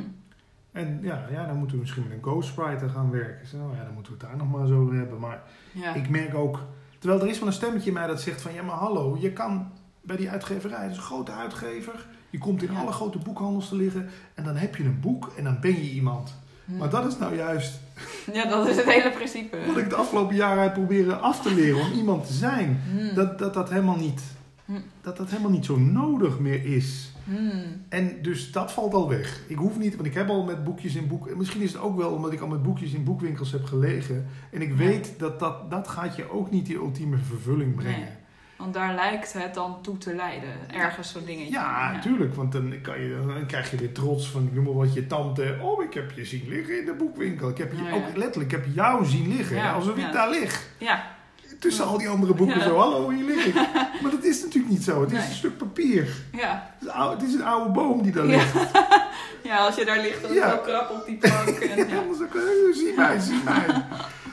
En 0.71 0.99
ja, 1.01 1.25
ja, 1.31 1.45
dan 1.45 1.55
moeten 1.57 1.75
we 1.75 1.81
misschien 1.81 2.03
met 2.03 2.11
een 2.11 2.23
ghostwriter 2.23 2.89
gaan 2.89 3.11
werken. 3.11 3.57
Nou 3.57 3.75
ja, 3.75 3.83
dan 3.83 3.93
moeten 3.93 4.13
we 4.13 4.17
het 4.19 4.27
daar 4.27 4.37
nog 4.37 4.51
maar 4.51 4.61
eens 4.61 4.71
over 4.71 4.95
hebben. 4.95 5.19
Maar 5.19 5.41
Ja. 5.71 5.93
ik 5.93 6.09
merk 6.09 6.35
ook... 6.35 6.59
Terwijl 6.99 7.21
er 7.21 7.27
is 7.27 7.39
wel 7.39 7.47
een 7.47 7.53
stemmetje 7.53 7.87
in 7.87 7.93
mij 7.93 8.07
dat 8.07 8.21
zegt 8.21 8.41
van... 8.41 8.53
Ja, 8.53 8.63
maar 8.63 8.75
hallo, 8.75 9.17
je 9.19 9.33
kan 9.33 9.71
bij 10.01 10.15
die 10.15 10.29
uitgeverij... 10.29 10.81
Dat 10.81 10.91
is 10.91 10.97
een 10.97 11.03
grote 11.03 11.31
uitgever. 11.31 12.07
Je 12.32 12.38
komt 12.38 12.63
in 12.63 12.71
Ja. 12.73 12.79
alle 12.79 12.91
grote 12.91 13.17
boekhandels 13.17 13.69
te 13.69 13.75
liggen. 13.75 14.09
En 14.36 14.43
dan 14.43 14.55
heb 14.55 14.75
je 14.75 14.84
een 14.84 14.99
boek 14.99 15.32
en 15.38 15.43
dan 15.43 15.57
ben 15.61 15.71
je 15.84 15.91
iemand. 15.91 16.36
Hm. 16.65 16.77
Maar 16.77 16.89
dat 16.89 17.05
is 17.05 17.17
nou 17.17 17.36
juist 17.36 17.79
Ja, 18.34 18.45
dat 18.49 18.67
is 18.67 18.75
het 18.75 18.86
hele 18.86 19.11
principe. 19.11 19.57
wat 19.67 19.77
ik 19.77 19.89
de 19.89 19.95
afgelopen 19.95 20.36
jaren 20.36 20.63
heb 20.63 20.73
proberen 20.73 21.21
af 21.21 21.41
te 21.41 21.53
leren. 21.53 21.82
Om 21.82 21.91
iemand 21.91 22.27
te 22.27 22.34
zijn. 22.34 22.82
Hm. 22.97 23.15
Dat 23.15 23.39
dat, 23.39 23.53
dat, 23.53 23.69
helemaal, 23.69 23.97
niet, 23.97 24.21
Hm. 24.65 24.73
dat 25.01 25.17
dat 25.17 25.29
helemaal 25.29 25.51
niet 25.51 25.65
zo 25.65 25.77
nodig 25.79 26.39
meer 26.39 26.65
is. 26.65 27.05
En 27.89 28.21
dus 28.21 28.51
dat 28.51 28.71
valt 28.71 28.93
al 28.93 29.09
weg. 29.09 29.41
Ik 29.47 29.55
hoef 29.57 29.77
niet, 29.77 29.95
want 29.95 30.07
ik 30.07 30.13
heb 30.13 30.29
al 30.29 30.43
met 30.43 30.63
boekjes 30.63 30.95
in 30.95 31.07
boek. 31.07 31.36
Misschien 31.36 31.61
is 31.61 31.73
het 31.73 31.82
ook 31.82 31.97
wel 31.97 32.11
omdat 32.11 32.34
ik 32.34 32.39
al 32.41 32.47
met 32.47 32.63
boekjes 32.63 32.91
in 32.93 33.03
boekwinkels 33.03 33.51
heb 33.51 33.65
gelegen. 33.65 34.25
En 34.51 34.61
ik 34.61 34.73
weet 34.73 35.13
dat, 35.17 35.39
dat 35.39 35.71
dat 35.71 35.88
gaat 35.88 36.15
je 36.15 36.32
ook 36.32 36.51
niet 36.51 36.65
die 36.65 36.75
ultieme 36.75 37.17
vervulling 37.17 37.75
brengen. 37.75 37.99
Nee. 37.99 38.09
Want 38.62 38.74
daar 38.74 38.93
lijkt 38.95 39.34
het 39.34 39.53
dan 39.53 39.78
toe 39.82 39.97
te 39.97 40.16
leiden. 40.16 40.49
Ergens 40.74 41.12
zo'n 41.12 41.26
dingetje. 41.26 41.51
Ja, 41.51 41.91
natuurlijk. 41.91 42.36
Want 42.36 42.51
dan, 42.51 42.74
kan 42.82 43.01
je, 43.01 43.20
dan 43.28 43.45
krijg 43.45 43.72
je 43.72 43.78
weer 43.78 43.91
trots 43.93 44.30
van, 44.30 44.43
ik 44.43 44.53
noem 44.53 44.64
maar 44.64 44.74
wat, 44.74 44.93
je 44.93 45.07
tante. 45.07 45.57
Oh, 45.62 45.84
ik 45.84 45.93
heb 45.93 46.12
je 46.12 46.26
zien 46.26 46.45
liggen 46.47 46.80
in 46.80 46.86
de 46.86 46.93
boekwinkel. 46.93 47.49
Ik 47.49 47.57
heb 47.57 47.72
je 47.72 47.84
Ja, 47.84 47.89
ja. 47.89 47.95
ook 47.95 48.16
letterlijk, 48.18 48.51
ik 48.51 48.59
heb 48.64 48.76
jou 48.76 49.05
zien 49.05 49.28
liggen. 49.36 49.55
Ja, 49.55 49.72
alsof 49.74 49.95
ik 49.95 50.01
ja. 50.01 50.12
daar 50.12 50.30
lig. 50.30 50.64
Ja, 50.78 51.03
Tussen 51.59 51.86
al 51.86 51.97
die 51.97 52.09
andere 52.09 52.34
boeken 52.34 52.57
Ja. 52.59 52.64
zo, 52.64 52.78
hallo, 52.78 53.09
hier 53.09 53.24
lig 53.26 53.45
ik. 53.45 53.53
Maar 54.01 54.12
dat 54.12 54.24
is 54.24 54.43
natuurlijk 54.43 54.74
niet 54.74 54.84
zo. 54.84 55.01
Het 55.01 55.12
is 55.12 55.18
Nee. 55.18 55.28
een 55.28 55.34
stuk 55.36 55.57
papier. 55.57 56.07
ja. 56.32 56.70
Het 56.80 56.88
is, 56.88 56.93
oude- 56.93 57.16
het 57.22 57.28
is 57.30 57.34
een 57.34 57.43
oude 57.43 57.70
boom 57.72 58.01
die 58.03 58.12
daar 58.12 58.26
Ja. 58.26 58.32
ligt. 58.38 58.53
ja, 59.49 59.57
als 59.66 59.76
je 59.76 59.86
daar 59.86 59.99
ligt, 59.99 60.22
dan 60.22 60.32
is 60.32 60.38
Ja. 60.38 60.45
het 60.45 60.53
wel 60.55 60.64
krap 60.64 60.89
op 60.89 61.05
die 61.05 61.18
plank. 61.18 61.47
En, 61.49 61.78
Ja, 61.78 61.86
ja. 61.86 61.97
anders 61.97 62.22
ook, 62.22 62.38
zie 62.74 62.93
mij, 62.95 63.20
zie 63.20 63.41
mij. 63.45 63.66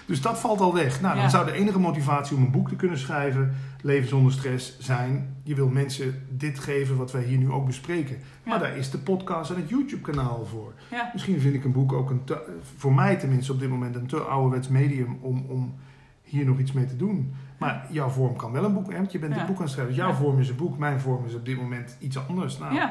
Dus 0.09 0.21
dat 0.21 0.39
valt 0.39 0.61
al 0.61 0.75
weg. 0.75 1.01
Nou, 1.01 1.17
dan 1.17 1.31
zou 1.31 1.47
de 1.47 1.53
enige 1.53 1.79
motivatie 1.79 2.37
om 2.37 2.43
een 2.43 2.51
boek 2.51 2.69
te 2.69 2.77
kunnen 2.77 2.99
schrijven, 2.99 3.55
Leven 3.83 4.09
zonder 4.09 4.33
stress, 4.33 4.79
zijn. 4.79 5.37
Je 5.43 5.55
wil 5.55 5.69
mensen 5.69 6.27
dit 6.31 6.59
geven 6.59 6.97
wat 6.97 7.13
wij 7.13 7.23
hier 7.23 7.39
nu 7.39 7.51
ook 7.51 7.67
bespreken. 7.67 8.17
Maar 8.43 8.59
daar 8.59 8.77
is 8.77 8.91
de 8.91 8.99
podcast 8.99 9.51
en 9.51 9.57
het 9.57 9.69
YouTube-kanaal 9.69 10.45
voor. 10.45 10.73
Ja. 10.91 11.11
Misschien 11.13 11.41
vind 11.41 11.55
ik 11.55 11.65
een 11.65 11.73
boek 11.73 11.93
ook 11.93 12.11
een 12.11 12.25
te, 12.25 12.61
voor 12.77 12.95
mij 12.95 13.17
tenminste 13.17 13.53
op 13.53 13.61
dit 13.61 13.69
moment 13.69 13.95
een 13.95 14.07
te 14.07 14.17
ouderwets 14.17 14.69
medium 14.69 15.19
om, 15.21 15.45
om 15.49 15.75
hier 16.23 16.45
nog 16.45 16.59
iets 16.59 16.73
mee 16.73 16.87
te 16.87 16.97
doen. 16.97 17.35
Maar 17.59 17.87
jouw 17.91 18.09
vorm 18.09 18.37
kan 18.37 18.53
wel 18.53 18.65
een 18.65 18.75
boek, 18.75 18.91
hè, 18.91 18.97
want 18.97 19.13
je 19.13 19.19
bent 19.19 19.37
een 19.37 19.47
boek 19.47 19.57
aan 19.57 19.63
het 19.63 19.71
schrijven. 19.71 19.95
Jouw 19.95 20.13
vorm 20.13 20.39
is 20.39 20.49
een 20.49 20.57
boek, 20.57 20.79
mijn 20.79 21.01
vorm 21.01 21.27
is 21.27 21.35
op 21.35 21.45
dit 21.45 21.57
moment 21.57 21.97
iets 22.01 22.29
anders. 22.29 22.59
Nou, 22.59 22.89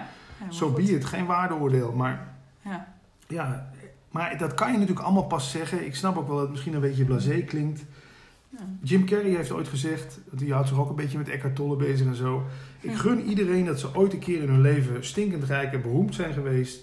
zo 0.50 0.68
goed. 0.68 0.76
be 0.76 0.82
it. 0.82 1.06
Geen 1.06 1.26
waardeoordeel, 1.26 1.92
maar 1.92 2.34
Ja. 3.28 3.70
Maar 4.12 4.38
dat 4.38 4.54
kan 4.54 4.72
je 4.72 4.78
natuurlijk 4.78 5.06
allemaal 5.06 5.26
pas 5.28 5.52
zeggen. 5.52 5.86
Ik 5.86 5.96
snap 5.96 6.18
ook 6.18 6.26
wel 6.28 6.34
dat 6.36 6.44
het 6.44 6.52
misschien 6.52 6.74
een 6.74 6.82
beetje 6.82 7.06
blasé 7.06 7.42
klinkt. 7.42 7.84
Ja. 8.50 8.58
Jim 8.82 9.06
Carrey 9.06 9.30
heeft 9.30 9.52
ooit 9.52 9.68
gezegd, 9.68 10.20
die 10.32 10.54
houdt 10.54 10.68
zich 10.68 10.78
ook 10.80 10.90
een 10.90 10.96
beetje 10.96 11.18
met 11.18 11.30
Eckhart 11.30 11.56
Tolle 11.56 11.76
bezig 11.76 12.08
en 12.08 12.16
zo. 12.16 12.44
Ik 12.82 12.96
gun 12.96 13.22
iedereen 13.22 13.66
dat 13.66 13.80
ze 13.80 13.96
ooit 13.96 14.14
een 14.14 14.20
keer 14.20 14.42
in 14.42 14.50
hun 14.50 14.62
leven 14.62 15.06
stinkend 15.06 15.44
rijk 15.44 15.74
en 15.74 15.82
beroemd 15.82 16.16
zijn 16.16 16.34
geweest. 16.34 16.80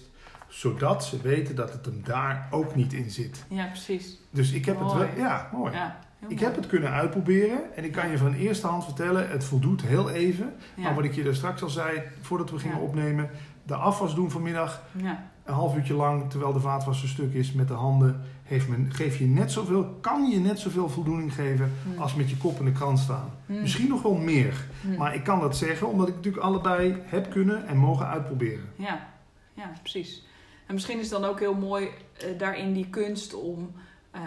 Zodat 0.47 1.05
ze 1.05 1.21
weten 1.21 1.55
dat 1.55 1.73
het 1.73 1.85
hem 1.85 2.01
daar 2.03 2.47
ook 2.51 2.75
niet 2.75 2.93
in 2.93 3.09
zit. 3.11 3.45
ja, 3.49 3.65
precies. 3.65 4.17
Dus 4.31 4.51
ik 4.51 4.65
heb 4.65 4.79
het 4.79 4.93
wel, 4.93 5.07
ja, 5.17 5.49
mooi. 5.53 5.73
Ja, 5.73 5.99
Ik 6.27 6.39
heb 6.39 6.55
het 6.55 6.67
kunnen 6.67 6.91
uitproberen 6.91 7.75
en 7.75 7.83
ik 7.83 7.91
kan 7.91 8.09
je 8.09 8.17
van 8.17 8.33
eerste 8.33 8.67
hand 8.67 8.83
vertellen, 8.83 9.29
het 9.29 9.43
voldoet 9.43 9.81
heel 9.81 10.09
even. 10.09 10.53
Ja. 10.75 10.83
Maar 10.83 10.95
wat 10.95 11.03
ik 11.03 11.13
je 11.13 11.23
daar 11.23 11.35
straks 11.35 11.61
al 11.63 11.69
zei, 11.69 12.01
voordat 12.21 12.51
we 12.51 12.59
gingen 12.59 12.77
Ja. 12.77 12.83
opnemen, 12.83 13.29
de 13.63 13.75
afwas 13.75 14.15
doen 14.15 14.31
vanmiddag, 14.31 14.81
Ja. 14.91 15.29
Een 15.45 15.53
half 15.53 15.75
uurtje 15.75 15.93
lang, 15.93 16.29
terwijl 16.29 16.53
de 16.53 16.59
vaatwasser 16.59 17.07
stuk 17.09 17.33
is 17.33 17.51
met 17.51 17.67
de 17.67 17.73
handen, 17.73 18.21
heeft 18.43 18.67
men, 18.67 18.93
geef 18.93 19.17
je 19.17 19.25
net 19.25 19.51
zoveel, 19.51 19.85
kan 20.01 20.29
je 20.29 20.39
net 20.39 20.59
zoveel 20.59 20.89
voldoening 20.89 21.33
geven 21.33 21.71
Hm. 21.93 22.01
als 22.01 22.15
met 22.15 22.29
je 22.29 22.37
kop 22.37 22.59
in 22.59 22.65
de 22.65 22.71
krant 22.71 22.99
staan. 22.99 23.31
Hm. 23.45 23.61
Misschien 23.61 23.87
nog 23.87 24.01
wel 24.01 24.15
meer. 24.15 24.65
Hm. 24.81 24.95
Maar 24.97 25.15
ik 25.15 25.23
kan 25.23 25.39
dat 25.39 25.57
zeggen 25.57 25.87
omdat 25.87 26.07
ik 26.07 26.15
natuurlijk 26.15 26.43
allebei 26.43 26.95
heb 27.05 27.29
kunnen 27.29 27.67
en 27.67 27.77
mogen 27.77 28.07
uitproberen. 28.07 28.69
Ja. 28.75 29.07
ja, 29.53 29.71
precies. 29.81 30.23
En 30.65 30.73
misschien 30.73 30.99
is 30.99 31.09
het 31.11 31.21
dan 31.21 31.29
ook 31.29 31.39
heel 31.39 31.53
mooi 31.55 31.87
eh, 32.17 32.27
daarin 32.37 32.73
die 32.73 32.89
kunst 32.89 33.33
om, 33.33 33.71
eh, 34.11 34.21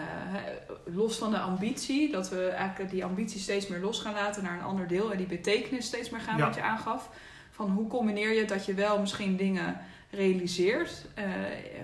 los 0.85 1.17
van 1.17 1.31
de 1.31 1.39
ambitie, 1.39 2.11
dat 2.11 2.29
we 2.29 2.47
eigenlijk 2.47 2.91
die 2.91 3.05
ambitie 3.05 3.39
steeds 3.39 3.67
meer 3.67 3.79
los 3.79 3.99
gaan 4.01 4.13
laten 4.13 4.43
naar 4.43 4.53
een 4.57 4.63
ander 4.63 4.87
deel 4.87 5.11
en 5.11 5.17
die 5.17 5.27
betekenis 5.27 5.85
steeds 5.85 6.09
meer 6.09 6.21
gaan, 6.21 6.37
Ja. 6.37 6.45
wat 6.45 6.55
je 6.55 6.61
aangaf. 6.63 7.09
Van 7.51 7.69
hoe 7.69 7.87
combineer 7.87 8.33
je 8.33 8.45
dat 8.45 8.65
je 8.65 8.73
wel 8.73 8.99
misschien 8.99 9.35
dingen 9.37 9.77
realiseert 10.09 11.05
eh, 11.13 11.23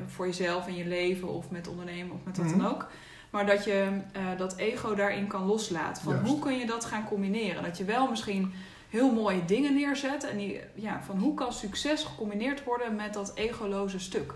voor 0.08 0.26
jezelf 0.26 0.68
in 0.68 0.76
je 0.76 0.88
leven 0.88 1.28
of 1.28 1.50
met 1.52 1.68
ondernemen 1.68 2.14
of 2.16 2.20
met 2.24 2.38
wat 2.38 2.46
Mhm. 2.46 2.58
dan 2.58 2.68
ook. 2.68 2.88
Maar 3.30 3.46
dat 3.46 3.64
je 3.64 3.88
eh, 4.12 4.22
dat 4.38 4.56
ego 4.58 4.96
daarin 4.96 5.28
kan 5.28 5.46
loslaten. 5.46 6.04
Van 6.04 6.14
Juist. 6.14 6.30
hoe 6.30 6.40
kun 6.40 6.58
je 6.58 6.66
dat 6.66 6.86
gaan 6.86 7.06
combineren? 7.08 7.64
Dat 7.64 7.78
je 7.78 7.84
wel 7.86 8.10
misschien 8.10 8.52
heel 8.90 9.12
mooie 9.14 9.46
dingen 9.46 9.74
neerzet. 9.74 10.24
En 10.30 10.38
die, 10.38 10.60
ja, 10.76 11.02
van 11.06 11.20
hoe 11.20 11.34
kan 11.34 11.54
succes 11.54 12.04
gecombineerd 12.04 12.64
worden 12.64 12.96
met 12.96 13.14
dat 13.14 13.32
egoloze 13.36 14.00
stuk? 14.00 14.34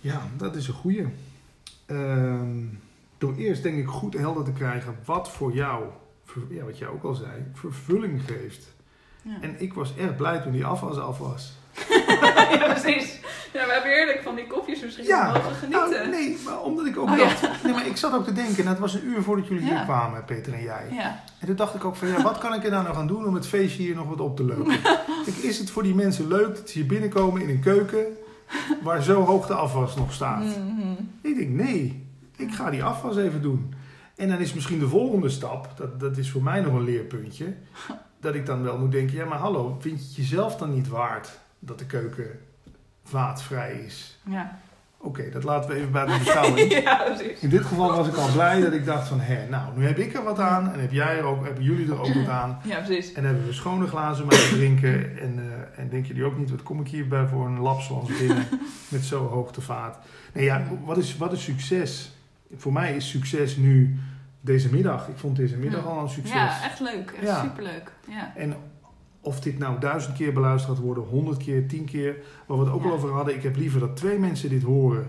Ja, 0.00 0.22
dat 0.36 0.56
is 0.56 0.68
een 0.68 0.74
goeie. 0.74 1.06
Ehm, 1.86 2.64
door 3.18 3.34
eerst 3.36 3.62
denk 3.62 3.78
ik 3.78 3.86
goed 3.86 4.14
helder 4.14 4.44
te 4.44 4.52
krijgen 4.52 4.96
wat 5.04 5.30
voor 5.30 5.52
jou, 5.54 5.84
ja, 6.50 6.64
wat 6.64 6.78
jij 6.78 6.88
ook 6.88 7.02
al 7.04 7.14
zei, 7.14 7.44
vervulling 7.52 8.22
geeft. 8.26 8.74
Ja, 9.22 9.36
En 9.40 9.60
ik 9.60 9.72
was 9.74 9.96
echt 9.96 10.16
blij 10.16 10.40
toen 10.40 10.52
die 10.52 10.64
afwas 10.64 10.96
af 10.98 11.18
was. 11.18 11.52
ja 12.60 12.72
precies. 12.74 13.14
Ja, 13.52 13.66
we 13.66 13.72
hebben 13.72 13.90
heerlijk 13.90 14.20
van 14.22 14.34
die 14.34 14.46
kopjes 14.46 14.82
misschien 14.82 15.04
Ja, 15.06 15.26
mogen 15.32 15.54
genieten. 15.54 15.90
Nou, 15.90 16.08
nee, 16.08 16.38
maar 16.44 16.62
omdat 16.62 16.86
ik 16.86 16.98
ook 16.98 17.10
Oh, 17.10 17.16
ja. 17.16 17.24
dacht... 17.24 17.62
Nee, 17.64 17.72
maar 17.72 17.86
ik 17.86 17.96
zat 17.96 18.12
ook 18.14 18.24
te 18.24 18.32
denken, 18.32 18.62
en 18.64 18.68
het 18.68 18.78
was 18.78 18.94
een 18.94 19.04
uur 19.06 19.22
voordat 19.22 19.46
jullie 19.46 19.64
Ja. 19.64 19.68
hier 19.74 19.84
kwamen, 19.84 20.24
Peter 20.24 20.52
en 20.52 20.62
jij. 20.62 20.86
Ja, 20.90 21.22
En 21.38 21.46
toen 21.46 21.56
dacht 21.56 21.74
ik 21.74 21.84
ook 21.84 21.96
van, 21.96 22.08
ja, 22.08 22.22
wat 22.22 22.38
kan 22.38 22.54
ik 22.54 22.64
er 22.64 22.70
nou 22.70 22.86
nog 22.86 22.96
aan 22.96 23.06
doen 23.06 23.26
om 23.26 23.34
het 23.34 23.46
feestje 23.46 23.82
hier 23.82 23.94
nog 23.94 24.08
wat 24.08 24.20
op 24.20 24.36
te 24.36 24.44
leuken? 24.44 24.80
Kijk, 25.24 25.36
is 25.42 25.58
het 25.58 25.70
voor 25.70 25.82
die 25.82 25.94
mensen 25.94 26.28
leuk 26.28 26.56
dat 26.56 26.68
ze 26.68 26.78
hier 26.78 26.86
binnenkomen 26.86 27.42
in 27.42 27.48
een 27.48 27.60
keuken 27.60 28.04
waar 28.82 29.02
zo 29.02 29.22
hoog 29.24 29.46
de 29.46 29.54
afwas 29.54 29.96
nog 29.96 30.12
staat? 30.12 30.44
Mhm. 30.44 30.92
Ik 31.20 31.36
denk, 31.36 31.48
nee, 31.50 32.06
ik 32.36 32.54
ga 32.54 32.70
die 32.70 32.84
afwas 32.84 33.16
even 33.16 33.42
doen. 33.42 33.74
En 34.16 34.28
dan 34.28 34.38
is 34.38 34.54
misschien 34.54 34.78
de 34.78 34.88
volgende 34.88 35.28
stap, 35.28 35.68
dat, 35.76 36.00
dat 36.00 36.16
is 36.16 36.30
voor 36.30 36.42
mij 36.42 36.60
nog 36.60 36.74
een 36.74 36.84
leerpuntje, 36.84 37.54
dat 38.20 38.34
ik 38.34 38.46
dan 38.46 38.62
wel 38.62 38.78
moet 38.78 38.92
denken, 38.92 39.16
ja 39.16 39.24
maar 39.24 39.38
hallo, 39.38 39.76
vind 39.80 39.98
je 40.00 40.06
het 40.06 40.16
jezelf 40.16 40.56
dan 40.56 40.74
niet 40.74 40.88
waard 40.88 41.38
dat 41.58 41.78
de 41.78 41.86
keuken 41.86 42.28
vaatvrij 43.04 43.72
is? 43.86 44.18
ja. 44.28 44.58
Oké, 44.98 45.30
dat 45.30 45.44
laten 45.44 45.70
we 45.70 45.76
even 45.76 45.92
bij 45.92 46.06
de 46.06 46.18
beschouwing. 46.18 46.72
ja, 46.82 47.02
precies. 47.04 47.40
In 47.40 47.48
dit 47.48 47.64
geval 47.64 47.96
was 47.96 48.08
ik 48.08 48.14
al 48.14 48.32
blij 48.32 48.60
dat 48.60 48.72
ik 48.72 48.84
dacht 48.84 49.08
van, 49.08 49.20
hé, 49.20 49.48
nou, 49.48 49.76
nu 49.78 49.86
heb 49.86 49.98
ik 49.98 50.14
er 50.14 50.22
wat 50.22 50.38
aan 50.38 50.72
en 50.72 50.80
heb 50.80 50.92
jij 50.92 51.18
er 51.18 51.24
ook, 51.24 51.44
hebben 51.44 51.62
jullie 51.64 51.86
er 51.86 52.00
ook 52.00 52.14
wat 52.14 52.28
aan. 52.28 52.58
Ja, 52.64 52.76
precies. 52.80 53.12
En 53.12 53.24
hebben 53.24 53.46
we 53.46 53.52
schone 53.52 53.86
glazen 53.86 54.28
te 54.28 54.48
drinken. 54.54 55.18
En, 55.18 55.38
eh, 55.38 55.78
en 55.82 55.88
denken 55.88 56.08
jullie 56.08 56.24
ook 56.24 56.38
niet, 56.38 56.50
wat 56.50 56.62
kom 56.62 56.80
ik 56.80 56.88
hierbij 56.88 57.26
voor 57.26 57.46
een 57.46 57.58
lapswans 57.60 58.18
binnen 58.18 58.46
met 58.88 59.04
zo 59.04 59.26
hoog 59.28 59.50
de 59.52 59.60
vaat. 59.60 59.98
Nee 60.32 60.44
ja, 60.44 60.62
wat 60.84 60.96
is, 60.96 61.16
wat 61.16 61.32
is 61.32 61.42
succes? 61.42 62.12
Voor 62.56 62.72
mij 62.72 62.96
is 62.96 63.08
succes 63.10 63.56
nu 63.56 63.98
deze 64.40 64.70
middag. 64.70 65.08
Ik 65.08 65.16
vond 65.16 65.36
deze 65.36 65.56
middag 65.56 65.82
Ja. 65.82 65.88
al 65.90 66.02
een 66.02 66.08
succes. 66.08 66.34
Ja, 66.34 66.62
echt 66.64 66.80
leuk. 66.80 67.10
Echt 67.10 67.26
Ja. 67.26 67.40
superleuk. 67.42 67.92
Ja. 68.08 68.32
En 68.36 68.56
of 69.26 69.40
dit 69.40 69.58
nou 69.58 69.78
duizend 69.80 70.16
keer 70.16 70.32
beluisterd 70.32 70.76
gaat 70.76 70.84
worden, 70.84 71.04
honderd 71.04 71.36
keer, 71.36 71.68
tien 71.68 71.84
keer. 71.84 72.16
Waar 72.46 72.58
we 72.58 72.64
het 72.64 72.72
ook 72.72 72.82
Ja. 72.82 72.88
al 72.88 72.94
over 72.94 73.10
hadden. 73.12 73.34
Ik 73.34 73.42
heb 73.42 73.56
liever 73.56 73.80
dat 73.80 73.96
twee 73.96 74.18
mensen 74.18 74.48
dit 74.48 74.62
horen. 74.62 75.06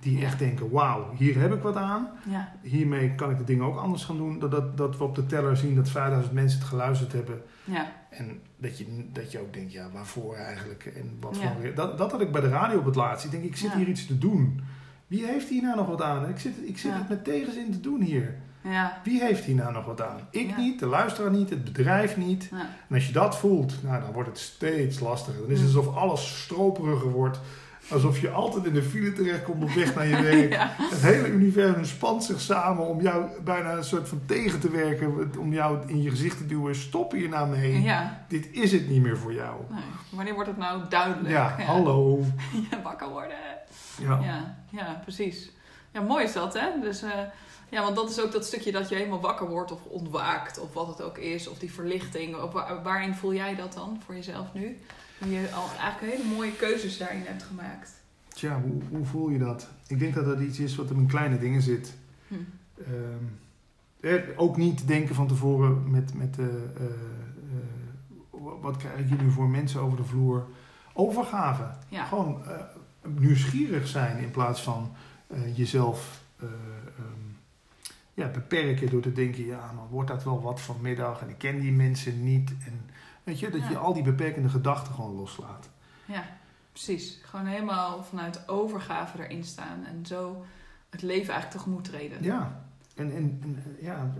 Die 0.00 0.24
echt 0.24 0.38
denken, 0.38 0.70
wauw, 0.70 1.10
hier 1.16 1.40
heb 1.40 1.52
ik 1.54 1.62
wat 1.62 1.76
aan. 1.76 2.08
Ja. 2.28 2.52
Hiermee 2.62 3.14
kan 3.14 3.30
ik 3.30 3.38
de 3.38 3.44
dingen 3.44 3.64
ook 3.64 3.76
anders 3.78 4.04
gaan 4.04 4.16
doen. 4.16 4.38
Dat, 4.38 4.50
dat, 4.50 4.76
dat 4.76 4.96
we 4.98 5.04
op 5.04 5.14
de 5.14 5.26
teller 5.26 5.56
zien 5.56 5.74
dat 5.74 5.88
5000 5.88 6.34
mensen 6.34 6.58
het 6.58 6.68
geluisterd 6.68 7.12
hebben. 7.12 7.42
Ja. 7.64 7.92
En 8.10 8.40
dat 8.56 8.78
je, 8.78 9.06
dat 9.12 9.32
je 9.32 9.40
ook 9.40 9.52
denkt, 9.52 9.72
ja, 9.72 9.88
waarvoor 9.92 10.34
eigenlijk? 10.34 10.92
En 10.96 11.16
wat 11.20 11.38
Ja. 11.40 11.70
Dat, 11.74 11.98
dat 11.98 12.10
had 12.10 12.20
ik 12.20 12.32
bij 12.32 12.40
de 12.40 12.48
radio 12.48 12.78
op 12.78 12.84
het 12.84 12.94
laatst. 12.94 13.24
Ik 13.24 13.30
denk, 13.30 13.44
ik 13.44 13.56
zit 13.56 13.72
hier 13.72 13.88
iets 13.88 14.06
te 14.06 14.18
doen. 14.18 14.60
Wie 15.06 15.26
heeft 15.26 15.48
hier 15.48 15.62
nou 15.62 15.76
nog 15.76 15.86
wat 15.88 16.02
aan? 16.02 16.28
Ik 16.28 16.38
zit, 16.38 16.54
ik 16.64 16.78
zit 16.78 16.92
het 16.94 17.08
met 17.08 17.24
tegenzin 17.24 17.70
te 17.72 17.80
doen 17.80 18.00
hier. 18.00 18.34
Ja. 18.70 19.00
Wie 19.04 19.22
heeft 19.24 19.44
hier 19.44 19.54
nou 19.54 19.72
nog 19.72 19.84
wat 19.84 20.02
aan? 20.02 20.20
Ik 20.30 20.48
Ja. 20.50 20.56
niet, 20.56 20.78
de 20.78 20.86
luisteraar 20.86 21.30
niet, 21.30 21.50
het 21.50 21.64
bedrijf 21.64 22.16
niet. 22.16 22.48
Ja. 22.50 22.58
En 22.88 22.94
als 22.94 23.06
je 23.06 23.12
dat 23.12 23.38
voelt, 23.38 23.82
nou, 23.82 24.00
dan 24.00 24.12
wordt 24.12 24.28
het 24.28 24.38
steeds 24.38 25.00
lastiger. 25.00 25.40
Dan 25.40 25.50
is 25.50 25.60
het 25.60 25.66
alsof 25.76 25.96
alles 25.96 26.42
stroperiger 26.42 27.10
wordt. 27.10 27.40
Alsof 27.90 28.20
je 28.20 28.30
altijd 28.30 28.64
in 28.64 28.72
de 28.74 28.82
file 28.82 29.12
terechtkomt 29.12 29.62
op 29.62 29.70
weg 29.70 29.94
naar 29.94 30.06
je 30.06 30.22
werk. 30.32 30.52
Ja. 30.52 30.70
Het 30.76 31.02
hele 31.02 31.28
universum 31.28 31.84
spant 31.84 32.24
zich 32.24 32.40
samen 32.40 32.86
om 32.86 33.00
jou 33.00 33.24
bijna 33.44 33.72
een 33.72 33.84
soort 33.84 34.08
van 34.08 34.20
tegen 34.26 34.60
te 34.60 34.70
werken. 34.70 35.30
Om 35.38 35.52
jou 35.52 35.78
in 35.88 36.02
je 36.02 36.10
gezicht 36.10 36.36
te 36.38 36.46
duwen. 36.46 36.74
Stop 36.76 37.12
hier 37.12 37.28
nou 37.28 37.48
mee. 37.48 37.82
Ja. 37.82 38.24
Dit 38.28 38.48
is 38.52 38.72
het 38.72 38.88
niet 38.88 39.02
meer 39.02 39.16
voor 39.16 39.32
jou. 39.34 39.54
Nee. 39.70 39.80
Wanneer 40.10 40.34
wordt 40.34 40.48
het 40.48 40.58
nou 40.58 40.82
duidelijk? 40.88 41.28
Ja, 41.28 41.48
hallo. 41.60 42.24
Ja, 42.70 42.82
wakker 42.82 43.08
worden. 43.08 43.36
Ja. 44.00 44.20
Ja, 44.22 44.56
ja, 44.70 45.00
precies. 45.02 45.50
Ja, 45.92 46.00
mooi 46.00 46.24
is 46.24 46.32
dat, 46.32 46.54
hè? 46.54 46.66
Dus, 46.80 47.02
eh, 47.02 47.10
ja, 47.68 47.82
want 47.82 47.96
dat 47.96 48.10
is 48.10 48.20
ook 48.20 48.32
dat 48.32 48.44
stukje 48.44 48.72
dat 48.72 48.88
je 48.88 48.94
helemaal 48.94 49.20
wakker 49.20 49.48
wordt 49.48 49.72
of 49.72 49.84
ontwaakt, 49.84 50.58
of 50.58 50.72
wat 50.74 50.86
het 50.88 51.02
ook 51.02 51.18
is, 51.18 51.48
of 51.48 51.58
die 51.58 51.72
verlichting. 51.72 52.36
Of 52.36 52.52
waar- 52.52 52.82
waarin 52.82 53.14
voel 53.14 53.34
jij 53.34 53.54
dat 53.54 53.72
dan 53.72 54.00
voor 54.04 54.14
jezelf 54.14 54.54
nu? 54.54 54.76
Nu 55.18 55.32
je 55.40 55.52
al 55.52 55.68
eigenlijk 55.80 56.12
hele 56.16 56.34
mooie 56.34 56.52
keuzes 56.56 56.98
daarin 56.98 57.22
hebt 57.24 57.42
gemaakt. 57.42 57.92
Tja, 58.28 58.60
hoe, 58.60 58.82
hoe 58.90 59.04
voel 59.04 59.28
je 59.28 59.38
dat? 59.38 59.68
Ik 59.86 59.98
denk 59.98 60.14
dat 60.14 60.24
dat 60.24 60.40
iets 60.40 60.58
is 60.58 60.76
wat 60.76 60.88
hem 60.88 60.98
in 60.98 61.06
kleine 61.06 61.38
dingen 61.38 61.62
zit. 61.62 61.94
Hm. 62.28 62.34
Ehm, 62.78 63.24
eh, 64.00 64.22
ook 64.36 64.56
niet 64.56 64.86
denken 64.88 65.14
van 65.14 65.26
tevoren 65.28 65.90
met, 65.90 66.14
met 66.14 66.38
eh, 66.38 66.44
eh, 66.44 66.52
eh, 66.84 68.40
wat 68.60 68.76
krijg 68.76 68.98
ik 69.10 69.20
nu 69.22 69.30
voor 69.30 69.48
mensen 69.48 69.80
over 69.80 69.96
de 69.96 70.04
vloer. 70.04 70.46
Overgave. 70.92 71.64
Ja, 71.88 72.04
Gewoon 72.04 72.42
nieuwsgierig 73.18 73.86
zijn 73.88 74.18
in 74.18 74.30
plaats 74.30 74.62
van 74.62 74.92
jezelf 75.54 76.20
ja, 78.16 78.28
beperken 78.28 78.90
door 78.90 79.00
te 79.02 79.12
denken, 79.12 79.46
ja, 79.46 79.72
maar 79.74 79.88
wordt 79.90 80.08
dat 80.08 80.24
wel 80.24 80.42
wat 80.42 80.60
vanmiddag 80.60 81.20
en 81.22 81.28
ik 81.28 81.38
ken 81.38 81.60
die 81.60 81.72
mensen 81.72 82.24
niet. 82.24 82.50
En 82.66 82.80
weet 83.24 83.38
je, 83.40 83.50
dat 83.50 83.60
Ja. 83.60 83.68
je 83.70 83.78
al 83.78 83.92
die 83.94 84.02
beperkende 84.02 84.48
gedachten 84.48 84.94
gewoon 84.94 85.14
loslaat. 85.14 85.68
ja, 86.04 86.24
precies. 86.72 87.20
Gewoon 87.22 87.46
helemaal 87.46 88.02
vanuit 88.04 88.48
overgave 88.48 89.24
erin 89.24 89.44
staan 89.44 89.84
en 89.84 90.06
zo 90.06 90.44
het 90.90 91.02
leven 91.02 91.32
eigenlijk 91.32 91.50
tegemoet 91.62 91.84
treden. 91.84 92.22
Ja, 92.22 92.64
en, 92.94 93.10
en, 93.16 93.38
en 93.42 93.62
ja, 93.80 94.12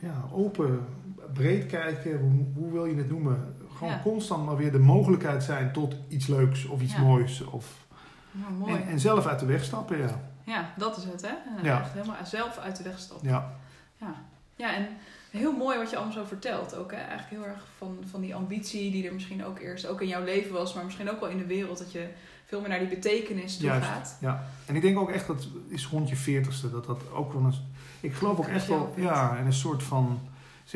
ja, 0.00 0.24
open, 0.32 0.84
breed 1.32 1.66
kijken, 1.66 2.18
hoe, 2.20 2.44
hoe 2.54 2.72
wil 2.72 2.84
je 2.84 2.96
het 2.96 3.08
noemen? 3.08 3.54
Gewoon 3.76 3.92
Ja. 3.92 4.00
constant 4.02 4.44
maar 4.46 4.56
weer 4.56 4.72
de 4.72 4.78
mogelijkheid 4.78 5.42
zijn 5.42 5.72
tot 5.72 5.96
iets 6.08 6.26
leuks 6.26 6.64
of 6.66 6.82
iets 6.82 6.92
Ja. 6.94 7.00
moois. 7.00 7.44
Of, 7.44 7.86
Ja, 8.30 8.48
mooi. 8.48 8.74
en, 8.74 8.86
en 8.86 9.00
zelf 9.00 9.26
uit 9.26 9.38
de 9.38 9.46
weg 9.46 9.64
stappen, 9.64 9.98
ja. 9.98 10.20
Ja, 10.44 10.72
dat 10.76 10.96
is 10.96 11.04
het, 11.04 11.22
hè? 11.22 11.62
Ja. 11.62 11.80
Echt 11.80 11.92
helemaal 11.92 12.16
zelf 12.24 12.58
uit 12.58 12.76
de 12.76 12.82
weg 12.82 12.98
stappen. 12.98 13.28
Ja, 13.28 13.52
Ja. 14.00 14.14
ja, 14.56 14.74
en 14.74 14.88
heel 15.30 15.52
mooi 15.52 15.78
wat 15.78 15.90
je 15.90 15.96
allemaal 15.96 16.14
zo 16.14 16.24
vertelt. 16.24 16.74
Ook 16.74 16.90
hè? 16.90 16.96
eigenlijk 16.96 17.30
heel 17.30 17.46
erg 17.46 17.66
van, 17.78 17.98
van 18.10 18.20
die 18.20 18.34
ambitie 18.34 18.90
die 18.90 19.06
er 19.06 19.14
misschien 19.14 19.44
ook 19.44 19.58
eerst 19.58 19.86
ook 19.86 20.00
in 20.00 20.08
jouw 20.08 20.24
leven 20.24 20.52
was, 20.52 20.74
maar 20.74 20.84
misschien 20.84 21.10
ook 21.10 21.20
wel 21.20 21.28
in 21.28 21.38
de 21.38 21.46
wereld. 21.46 21.78
Dat 21.78 21.92
je 21.92 22.08
veel 22.44 22.60
meer 22.60 22.68
naar 22.68 22.78
die 22.78 22.88
betekenis 22.88 23.56
toe 23.56 23.66
Juist. 23.66 23.86
gaat. 23.86 24.16
ja. 24.20 24.44
En 24.66 24.74
ik 24.74 24.82
denk 24.82 24.98
ook 24.98 25.10
echt 25.10 25.26
dat 25.26 25.46
is 25.68 25.86
rond 25.86 26.08
je 26.08 26.16
veertigste 26.16 26.70
dat 26.70 26.86
dat 26.86 27.10
ook 27.12 27.32
wel 27.32 27.44
een... 27.44 27.54
Ik 28.00 28.14
geloof 28.14 28.38
ook 28.38 28.46
echt 28.46 28.66
wel, 28.66 28.94
ja, 28.96 29.36
en 29.36 29.46
een 29.46 29.52
soort 29.52 29.82
van... 29.82 30.20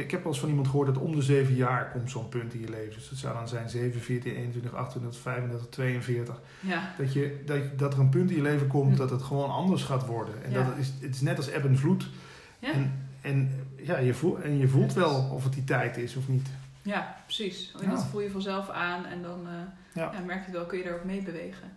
Ik 0.04 0.10
heb 0.10 0.22
wel 0.22 0.32
eens 0.32 0.40
van 0.40 0.48
iemand 0.48 0.68
gehoord 0.68 0.94
dat 0.94 1.02
om 1.02 1.14
de 1.14 1.22
zeven 1.22 1.54
jaar 1.54 1.90
komt 1.90 2.10
zo'n 2.10 2.28
punt 2.28 2.54
in 2.54 2.60
je 2.60 2.68
leven. 2.68 2.94
Dus 2.94 3.08
dat 3.08 3.18
zou 3.18 3.34
dan 3.34 3.48
zijn 3.48 3.68
7, 3.68 4.00
14, 4.00 4.34
21, 4.34 4.74
28, 4.74 5.20
35, 5.20 5.68
42. 5.68 6.40
Ja, 6.60 6.94
Dat, 6.98 7.12
je, 7.12 7.42
dat, 7.46 7.78
dat 7.78 7.92
er 7.92 8.00
een 8.00 8.08
punt 8.08 8.30
in 8.30 8.36
je 8.36 8.42
leven 8.42 8.66
komt 8.66 8.92
Hm. 8.92 8.96
dat 8.98 9.10
het 9.10 9.22
gewoon 9.22 9.50
anders 9.50 9.82
gaat 9.82 10.06
worden. 10.06 10.34
En 10.44 10.50
Ja. 10.50 10.56
dat 10.56 10.66
het 10.66 10.76
is, 10.78 10.92
het 11.00 11.14
is 11.14 11.20
net 11.20 11.36
als 11.36 11.50
ebb 11.50 11.64
en 11.64 11.78
vloed. 11.78 12.08
ja. 12.58 12.72
En, 12.72 13.08
en, 13.20 13.50
ja, 13.76 13.98
je 13.98 14.14
voelt, 14.14 14.40
en 14.40 14.58
je 14.58 14.68
voelt 14.68 14.92
wel 14.92 15.28
of 15.32 15.44
het 15.44 15.52
die 15.52 15.64
tijd 15.64 15.96
is 15.96 16.16
of 16.16 16.28
niet. 16.28 16.48
ja 16.82 17.16
precies. 17.24 17.74
En 17.82 17.90
dat 17.90 18.04
voel 18.04 18.20
je 18.20 18.30
vanzelf 18.30 18.68
aan 18.70 19.04
en 19.06 19.22
dan 19.22 19.40
Ja. 19.92 20.10
ja. 20.12 20.20
merk 20.26 20.38
je 20.38 20.44
het 20.44 20.54
wel, 20.54 20.66
kun 20.66 20.78
je 20.78 20.84
erop 20.84 21.04
meebewegen. 21.04 21.68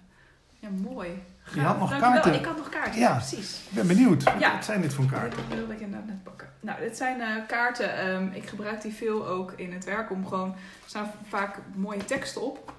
Ja, 0.59 0.70
mooi. 0.70 1.09
Je 1.54 1.62
had 1.62 1.80
nog 1.80 1.89
Dankjewel. 1.89 2.12
kaarten. 2.22 2.34
Ik 2.39 2.45
had 2.45 2.58
nog 2.58 2.70
kaarten, 2.70 3.00
Ja. 3.00 3.10
ja, 3.10 3.16
precies. 3.16 3.60
Ik 3.70 3.76
ben 3.76 3.88
benieuwd. 3.88 4.24
Wat, 4.24 4.34
Ja. 4.39 4.54
wat 4.54 4.66
zijn 4.66 4.82
dit 4.82 4.93
voor 4.93 5.06
kaarten? 5.06 5.39
Dat 5.50 5.58
wilde 5.58 5.74
ik 5.74 5.80
inderdaad 5.80 6.08
net 6.08 6.24
pakken. 6.24 6.47
Nou, 6.60 6.80
dit 6.80 6.97
zijn 6.97 7.22
eh, 7.22 7.28
kaarten. 7.47 7.97
ehm, 7.97 8.28
ik 8.32 8.50
gebruik 8.50 8.82
die 8.82 8.93
veel 8.93 9.28
ook 9.28 9.52
in 9.56 9.74
het 9.74 9.86
werk 9.86 10.12
om 10.12 10.28
gewoon... 10.28 10.50
Er 10.50 10.56
staan 10.86 11.12
vaak 11.28 11.60
mooie 11.76 12.06
teksten 12.06 12.41
op. 12.41 12.74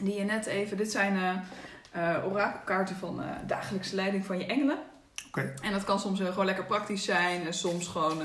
Die 0.00 0.14
je 0.18 0.24
net 0.24 0.46
even... 0.46 0.76
Dit 0.76 0.90
zijn 0.90 1.16
eh, 1.16 2.14
eh, 2.16 2.24
orakelkaarten 2.32 2.96
van 2.96 3.22
dagelijkse 3.46 3.94
leiding 3.94 4.24
van 4.26 4.38
je 4.38 4.46
engelen. 4.46 4.78
Oké. 5.28 5.54
En 5.62 5.72
dat 5.72 5.84
kan 5.84 6.00
soms 6.00 6.20
gewoon 6.20 6.44
lekker 6.46 6.64
praktisch 6.64 7.04
zijn. 7.04 7.46
En 7.46 7.54
soms 7.54 7.86
gewoon... 7.88 8.18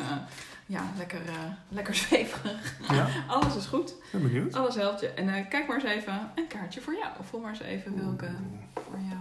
ja, 0.66 0.82
lekker, 0.98 1.20
eh, 1.28 1.34
lekker 1.70 1.96
zweverig. 2.06 2.76
Ja, 2.92 3.08
Alles 3.28 3.56
is 3.56 3.66
goed. 3.66 3.94
ben 4.12 4.22
benieuwd. 4.22 4.56
Alles 4.56 4.76
helpt 4.76 5.00
je. 5.00 5.10
En 5.10 5.48
kijk 5.48 5.68
maar 5.68 5.76
eens 5.76 5.86
even 5.92 6.32
een 6.36 6.48
kaartje 6.48 6.82
voor 6.82 6.94
jou. 6.94 7.08
Voel 7.30 7.40
maar 7.40 7.50
eens 7.50 7.62
even 7.62 7.96
welke 8.06 8.26
Oeh. 8.26 8.86
voor 8.90 9.00
jou 9.10 9.19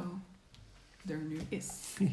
er 1.10 1.18
nu 1.28 1.40
is. 1.48 1.68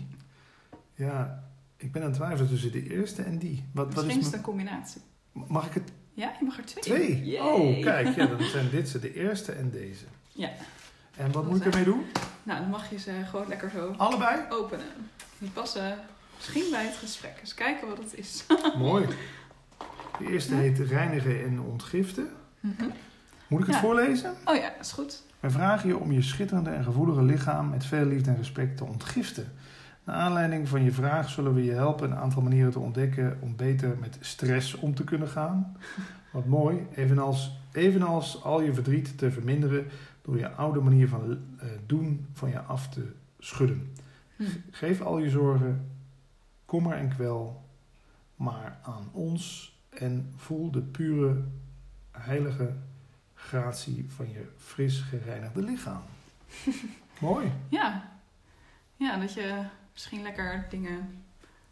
Ja, 0.97 1.43
ik 1.77 1.91
ben 1.91 2.01
aan 2.01 2.07
het 2.07 2.17
twijfelen 2.17 2.49
tussen 2.49 2.71
de 2.71 2.89
eerste 2.89 3.21
en 3.21 3.37
die. 3.37 3.63
Wat, 3.73 3.85
wat 3.85 3.95
Misschien 3.95 4.11
is 4.11 4.17
is 4.19 4.25
het 4.25 4.33
een 4.35 4.41
combinatie. 4.41 5.01
Mag 5.31 5.65
ik 5.67 5.73
het 5.73 5.91
Ja, 6.13 6.33
je 6.39 6.45
mag 6.45 6.57
er 6.57 6.65
twee. 6.65 6.83
twee? 6.83 7.25
Yay. 7.25 7.39
Oh, 7.47 7.81
kijk. 7.83 8.15
Ja, 8.15 8.25
dan 8.25 8.41
zijn 8.43 8.69
dit 8.69 8.89
ze. 8.89 8.99
De 8.99 9.13
eerste 9.13 9.51
en 9.51 9.71
deze. 9.71 10.05
Ja. 10.31 10.49
En 11.15 11.31
wat 11.31 11.47
moet 11.47 11.57
ik 11.57 11.65
ermee 11.65 11.83
doen? 11.83 12.05
Nou, 12.43 12.59
dan 12.59 12.69
mag 12.69 12.89
je 12.89 12.97
ze 12.99 13.11
gewoon 13.29 13.47
lekker 13.47 13.69
zo 13.69 13.93
Allebei? 13.97 14.41
openen. 14.49 14.85
Die 15.37 15.49
passen 15.49 15.97
misschien 16.35 16.71
bij 16.71 16.85
het 16.85 16.95
gesprek. 16.95 17.37
Eens 17.39 17.53
kijken 17.53 17.87
wat 17.87 17.97
het 17.97 18.13
is. 18.17 18.45
Mooi. 18.77 19.07
De 20.19 20.29
eerste 20.31 20.55
heet 20.55 20.79
reinigen 20.79 21.43
en 21.43 21.61
ontgiften. 21.61 22.29
Mhm. 22.59 22.85
Moet 23.47 23.59
ik 23.59 23.65
het 23.65 23.75
Ja. 23.75 23.81
voorlezen? 23.81 24.35
Oh 24.45 24.55
ja, 24.55 24.73
is 24.79 24.91
goed. 24.91 25.21
Wij 25.39 25.49
vragen 25.49 25.87
je 25.87 25.97
om 25.97 26.11
je 26.11 26.21
schitterende 26.21 26.69
en 26.69 26.83
gevoelige 26.83 27.23
lichaam 27.23 27.69
met 27.69 27.85
veel 27.85 28.05
liefde 28.05 28.29
en 28.29 28.37
respect 28.37 28.77
te 28.77 28.85
ontgiften. 28.85 29.51
Naar 30.03 30.15
aanleiding 30.15 30.67
van 30.67 30.83
je 30.83 30.91
vraag 30.91 31.29
zullen 31.29 31.53
we 31.53 31.63
je 31.63 31.71
helpen 31.71 32.11
een 32.11 32.17
aantal 32.17 32.41
manieren 32.41 32.71
te 32.71 32.79
ontdekken 32.79 33.37
om 33.41 33.55
beter 33.55 33.97
met 33.99 34.17
stress 34.21 34.75
om 34.75 34.95
te 34.95 35.03
kunnen 35.03 35.27
gaan. 35.27 35.77
Wat 36.31 36.45
mooi, 36.45 36.87
evenals, 36.95 37.59
evenals 37.71 38.43
al 38.43 38.61
je 38.61 38.73
verdriet 38.73 39.17
te 39.17 39.31
verminderen 39.31 39.85
door 40.21 40.37
je 40.37 40.49
oude 40.49 40.79
manier 40.79 41.07
van 41.07 41.37
eh, 41.57 41.67
doen 41.85 42.25
van 42.33 42.49
je 42.49 42.59
af 42.59 42.89
te 42.89 43.11
schudden. 43.39 43.91
Hm. 44.35 44.43
Geef 44.71 45.01
al 45.01 45.17
je 45.17 45.29
zorgen, 45.29 45.89
kommer 46.65 46.93
en 46.93 47.09
kwel, 47.09 47.63
maar 48.35 48.77
aan 48.83 49.09
ons 49.11 49.75
en 49.89 50.31
voel 50.35 50.71
de 50.71 50.81
pure, 50.81 51.43
heilige 52.11 52.73
gratie 53.45 54.05
van 54.15 54.29
je 54.29 54.45
fris 54.57 54.99
gereinigde 55.01 55.61
lichaam. 55.61 56.01
Mooi. 57.19 57.51
Ja. 57.69 58.09
Ja, 58.95 59.17
dat 59.17 59.33
je 59.33 59.63
misschien 59.93 60.21
lekker 60.21 60.65
dingen 60.69 61.23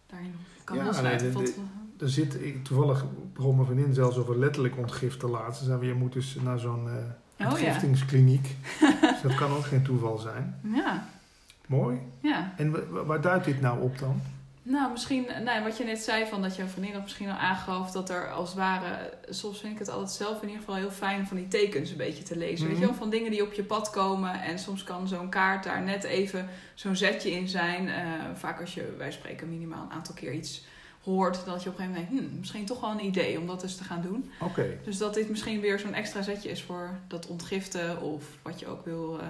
daarin 0.07 0.35
kan 0.63 0.77
Ja, 0.77 1.01
nee, 1.01 1.17
de- 1.17 1.29
Tot- 1.31 1.53
Er 1.99 2.09
zit, 2.09 2.43
ik, 2.43 2.63
toevallig 2.63 3.05
begon 3.33 3.55
mijn 3.55 3.67
vriendin 3.67 3.93
zelfs 3.93 4.17
over 4.17 4.39
letterlijk 4.39 4.77
ontgiften 4.77 5.29
laatst. 5.29 5.59
Ze 5.59 5.65
zei, 5.65 5.85
je 5.85 5.93
moet 5.93 6.13
dus 6.13 6.35
naar 6.43 6.59
zo'n 6.59 6.87
eh 6.89 6.93
Oh 6.95 6.99
ja. 7.37 7.45
ontgiftingskliniek. 7.49 8.55
dus 9.01 9.21
dat 9.21 9.35
kan 9.35 9.51
ook 9.51 9.65
geen 9.65 9.83
toeval 9.83 10.17
zijn. 10.17 10.59
Ja, 10.73 11.07
Mooi. 11.67 11.97
ja. 12.19 12.53
En 12.57 12.71
wa- 12.71 12.85
wa- 12.89 13.05
waar 13.05 13.21
duidt 13.21 13.45
dit 13.45 13.61
nou 13.61 13.81
op 13.81 13.99
dan? 13.99 14.21
Nou, 14.65 14.91
misschien, 14.91 15.25
nou, 15.43 15.63
wat 15.63 15.77
je 15.77 15.83
net 15.83 15.99
zei, 15.99 16.25
van 16.25 16.41
dat 16.41 16.55
je 16.55 16.65
vriendin 16.67 16.93
dat 16.93 17.01
misschien 17.01 17.29
al 17.29 17.35
aangaf, 17.37 17.91
dat 17.91 18.09
er 18.09 18.31
als 18.31 18.49
het 18.49 18.57
ware, 18.57 19.13
soms 19.29 19.59
vind 19.59 19.73
ik 19.73 19.79
het 19.79 19.89
altijd 19.89 20.11
zelf 20.11 20.41
in 20.41 20.47
ieder 20.47 20.59
geval 20.63 20.75
heel 20.75 20.91
fijn 20.91 21.27
van 21.27 21.37
die 21.37 21.47
tekens 21.47 21.89
een 21.91 21.97
beetje 21.97 22.23
te 22.23 22.37
lezen. 22.37 22.65
Weet 22.67 22.75
je 22.75 22.81
wel, 22.81 22.89
Mhm. 22.89 22.99
van 22.99 23.09
dingen 23.09 23.31
die 23.31 23.43
op 23.43 23.53
je 23.53 23.63
pad 23.63 23.89
komen 23.89 24.41
en 24.41 24.59
soms 24.59 24.83
kan 24.83 25.07
zo'n 25.07 25.29
kaart 25.29 25.63
daar 25.63 25.81
net 25.81 26.03
even 26.03 26.49
zo'n 26.73 26.95
zetje 26.95 27.31
in 27.31 27.47
zijn. 27.47 27.89
Eh, 27.89 28.03
vaak 28.33 28.59
als 28.61 28.73
je, 28.73 28.93
wij 28.97 29.11
spreken 29.11 29.49
minimaal 29.49 29.83
een 29.83 29.91
aantal 29.91 30.15
keer 30.15 30.33
iets 30.33 30.65
hoort, 31.03 31.45
dat 31.45 31.63
je 31.63 31.69
op 31.69 31.77
een 31.77 31.83
gegeven 31.83 31.91
moment 31.91 32.09
denkt, 32.09 32.25
hmm, 32.29 32.39
misschien 32.39 32.65
toch 32.65 32.79
wel 32.81 32.91
een 32.91 33.05
idee 33.05 33.39
om 33.39 33.47
dat 33.47 33.63
eens 33.63 33.77
te 33.77 33.83
gaan 33.83 34.01
doen. 34.01 34.31
Oké. 34.39 34.77
Dus 34.83 34.97
dat 34.97 35.13
dit 35.13 35.29
misschien 35.29 35.59
weer 35.59 35.79
zo'n 35.79 35.93
extra 35.93 36.21
zetje 36.21 36.49
is 36.49 36.61
voor 36.63 36.89
dat 37.07 37.27
ontgiften 37.27 38.01
of 38.01 38.23
wat 38.41 38.59
je 38.59 38.67
ook 38.67 38.85
wil, 38.85 39.19
eh, 39.19 39.27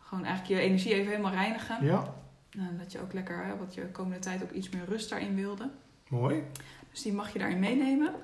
gewoon 0.00 0.24
eigenlijk 0.24 0.60
je 0.60 0.66
energie 0.68 0.94
even 0.94 1.10
helemaal 1.10 1.32
reinigen. 1.32 1.76
Ja, 1.86 2.14
dat 2.78 2.92
je 2.92 3.00
ook 3.00 3.12
lekker, 3.12 3.44
hè, 3.46 3.56
wat 3.56 3.74
je 3.74 3.80
de 3.80 3.90
komende 3.90 4.18
tijd 4.18 4.42
ook 4.42 4.50
iets 4.50 4.68
meer 4.68 4.84
rust 4.84 5.08
daarin 5.10 5.34
wilde. 5.34 5.70
mooi. 6.08 6.42
Dus 6.90 7.02
die 7.02 7.12
mag 7.12 7.32
je 7.32 7.38
daarin 7.38 7.58
meenemen. 7.58 8.14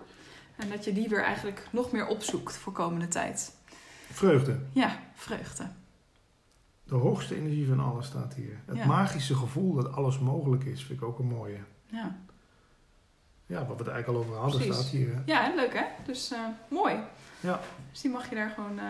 En 0.56 0.68
dat 0.68 0.84
je 0.84 0.92
die 0.92 1.08
weer 1.08 1.22
eigenlijk 1.22 1.66
nog 1.70 1.92
meer 1.92 2.06
opzoekt 2.06 2.56
voor 2.56 2.72
komende 2.72 3.08
tijd. 3.08 3.54
Vreugde. 4.10 4.58
Ja, 4.72 4.98
vreugde. 5.14 5.66
De 6.84 6.94
hoogste 6.94 7.36
energie 7.36 7.66
van 7.68 7.80
alles 7.80 8.06
staat 8.06 8.34
hier. 8.34 8.60
Het 8.66 8.76
Ja. 8.76 8.86
magische 8.86 9.34
gevoel 9.34 9.74
dat 9.74 9.92
alles 9.92 10.18
mogelijk 10.18 10.64
is, 10.64 10.84
vind 10.84 11.00
ik 11.00 11.06
ook 11.06 11.18
een 11.18 11.26
mooie. 11.26 11.58
Ja, 11.86 12.16
Ja, 13.46 13.58
wat 13.66 13.76
we 13.78 13.84
het 13.84 13.92
eigenlijk 13.92 14.08
al 14.08 14.16
over 14.24 14.40
hadden, 14.40 14.60
Precies. 14.60 14.76
staat 14.76 14.90
hier. 14.90 15.14
hè. 15.14 15.20
ja 15.24 15.54
leuk 15.54 15.72
hè? 15.74 15.84
Dus 16.06 16.30
eh, 16.32 16.38
mooi. 16.70 16.94
Ja. 17.40 17.60
Dus 17.90 18.00
die 18.00 18.10
mag 18.10 18.28
je 18.28 18.34
daar 18.34 18.50
gewoon, 18.50 18.80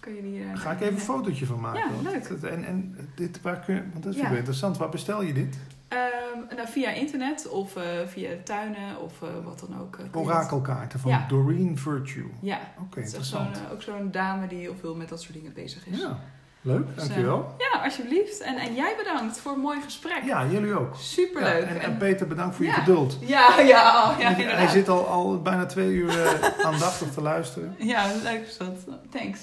kun 0.00 0.14
je 0.14 0.22
die... 0.22 0.42
eh, 0.44 0.56
Ga 0.56 0.70
ik 0.70 0.80
even 0.80 0.94
een 0.94 1.00
fotootje 1.00 1.46
van 1.46 1.60
maken. 1.60 1.80
Ja, 2.02 2.10
leuk. 2.10 2.24
En, 2.42 2.64
en 2.64 2.96
dit, 3.14 3.40
waar 3.40 3.60
kun 3.60 3.74
je, 3.74 3.82
want 3.92 4.04
dat 4.04 4.14
is 4.14 4.20
Ja. 4.20 4.28
wel 4.28 4.36
interessant. 4.38 4.76
Waar 4.78 4.88
bestel 4.88 5.22
je 5.22 5.32
dit? 5.32 5.58
Ehm, 5.88 6.56
nou, 6.56 6.68
via 6.68 6.90
internet 6.90 7.48
of 7.48 7.76
eh, 7.76 7.84
via 8.06 8.30
tuinen 8.44 9.00
of 9.00 9.18
wat 9.44 9.64
dan 9.68 9.80
ook. 9.80 9.98
Orakelkaarten 10.12 11.00
van 11.00 11.10
Ja. 11.10 11.26
Doreen 11.28 11.78
Virtue. 11.78 12.26
Ja, 12.40 12.58
Oké, 12.80 12.94
zo'n, 12.94 13.02
interessant. 13.02 13.60
ook 13.72 13.82
zo'n 13.82 14.10
dame 14.10 14.46
die 14.46 14.58
heel 14.58 14.76
veel 14.80 14.94
met 14.96 15.08
dat 15.08 15.22
soort 15.22 15.34
dingen 15.34 15.52
bezig 15.52 15.86
is. 15.86 16.00
Ja, 16.00 16.18
leuk. 16.60 16.86
Dus, 16.86 16.96
Dankjewel. 16.96 17.54
Ja, 17.58 17.80
alsjeblieft. 17.84 18.40
En, 18.40 18.56
en 18.56 18.74
jij 18.74 18.94
bedankt 18.96 19.38
voor 19.38 19.52
een 19.52 19.60
mooi 19.60 19.80
gesprek. 19.80 20.22
Ja, 20.24 20.46
jullie 20.46 20.78
ook. 20.78 20.94
Superleuk. 20.96 21.62
Ja, 21.62 21.68
en, 21.68 21.80
en 21.80 21.96
Peter, 21.96 22.26
bedankt 22.26 22.56
voor 22.56 22.64
je 22.64 22.72
geduld. 22.72 23.18
ja, 23.20 23.60
ja, 23.60 24.14
ja, 24.18 24.32
hij 24.34 24.68
zit 24.68 24.88
al, 24.88 25.06
al 25.06 25.42
bijna 25.42 25.66
twee 25.66 25.90
uur 25.90 26.24
eh, 26.24 26.66
aandachtig 26.66 27.12
te 27.12 27.20
luisteren. 27.20 27.74
Ja, 27.78 28.06
leuk 28.22 28.46
is 28.46 28.56
dat. 28.56 28.86
Thanks. 29.10 29.40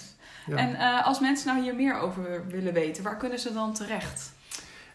En 0.49 0.75
eh, 0.75 1.05
als 1.05 1.19
mensen 1.19 1.47
nou 1.47 1.61
hier 1.61 1.75
meer 1.75 1.99
over 1.99 2.43
willen 2.47 2.73
weten, 2.73 3.03
waar 3.03 3.17
kunnen 3.17 3.39
ze 3.39 3.53
dan 3.53 3.73
terecht? 3.73 4.33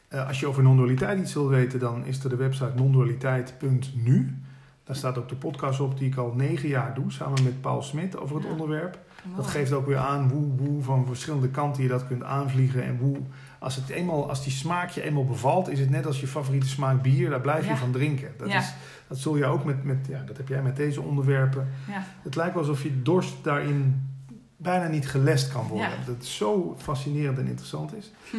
Eh, 0.08 0.26
als 0.26 0.40
je 0.40 0.46
over 0.46 0.62
non-dualiteit 0.62 1.18
iets 1.18 1.34
wil 1.34 1.48
weten, 1.48 1.78
dan 1.78 2.06
is 2.06 2.24
er 2.24 2.30
de 2.30 2.36
website 2.36 2.72
nondualiteit.nu. 2.74 4.38
Daar 4.84 4.96
staat 4.96 5.18
ook 5.18 5.28
de 5.28 5.36
podcast 5.36 5.80
op 5.80 5.98
die 5.98 6.08
ik 6.08 6.16
al 6.16 6.32
negen 6.36 6.68
jaar 6.68 6.94
doe, 6.94 7.12
samen 7.12 7.42
met 7.42 7.60
Paul 7.60 7.82
Smit 7.82 8.18
over 8.18 8.36
het 8.36 8.44
Ja. 8.44 8.90
Dat 9.36 9.46
geeft 9.46 9.72
ook 9.72 9.86
weer 9.86 9.96
aan 9.96 10.30
hoe, 10.30 10.58
hoe 10.58 10.82
van 10.82 11.06
verschillende 11.06 11.48
kanten 11.48 11.82
je 11.82 11.88
dat 11.88 12.06
kunt 12.06 12.22
aanvliegen. 12.22 12.82
En 12.84 12.96
hoe, 12.96 13.16
als, 13.58 13.76
het 13.76 13.88
eenmaal, 13.88 14.28
als 14.28 14.42
die 14.42 14.52
smaak 14.52 14.90
je 14.90 15.02
eenmaal 15.02 15.24
bevalt, 15.26 15.68
is 15.68 15.80
het 15.80 15.90
net 15.90 16.06
als 16.06 16.20
je 16.20 16.26
favoriete 16.26 16.68
smaak 16.68 17.02
bier. 17.02 17.30
Daar 17.30 17.40
blijf 17.40 17.68
je 17.68 17.76
van 17.76 17.90
drinken. 17.90 18.28
Dat, 18.36 18.48
Ja. 18.48 18.58
is, 18.58 18.72
dat 19.08 19.18
zul 19.18 19.36
je 19.36 19.44
ook 19.46 19.64
met, 19.64 19.84
met, 19.84 20.06
ja, 20.08 20.22
dat 20.26 20.36
heb 20.36 20.48
jij 20.48 20.62
met 20.62 20.76
deze 20.76 21.00
onderwerpen. 21.02 21.68
Ja. 21.88 22.04
Het 22.22 22.36
lijkt 22.36 22.54
wel 22.54 22.62
alsof 22.62 22.82
je 22.82 23.02
dorst 23.02 23.34
daarin 23.42 24.08
bijna 24.56 24.86
niet 24.88 25.08
gelest 25.08 25.52
kan 25.52 25.66
worden. 25.66 25.90
Dat 26.06 26.14
het 26.14 26.26
zo 26.26 26.76
fascinerend 26.78 27.38
en 27.38 27.46
interessant 27.46 27.94
is. 27.96 28.10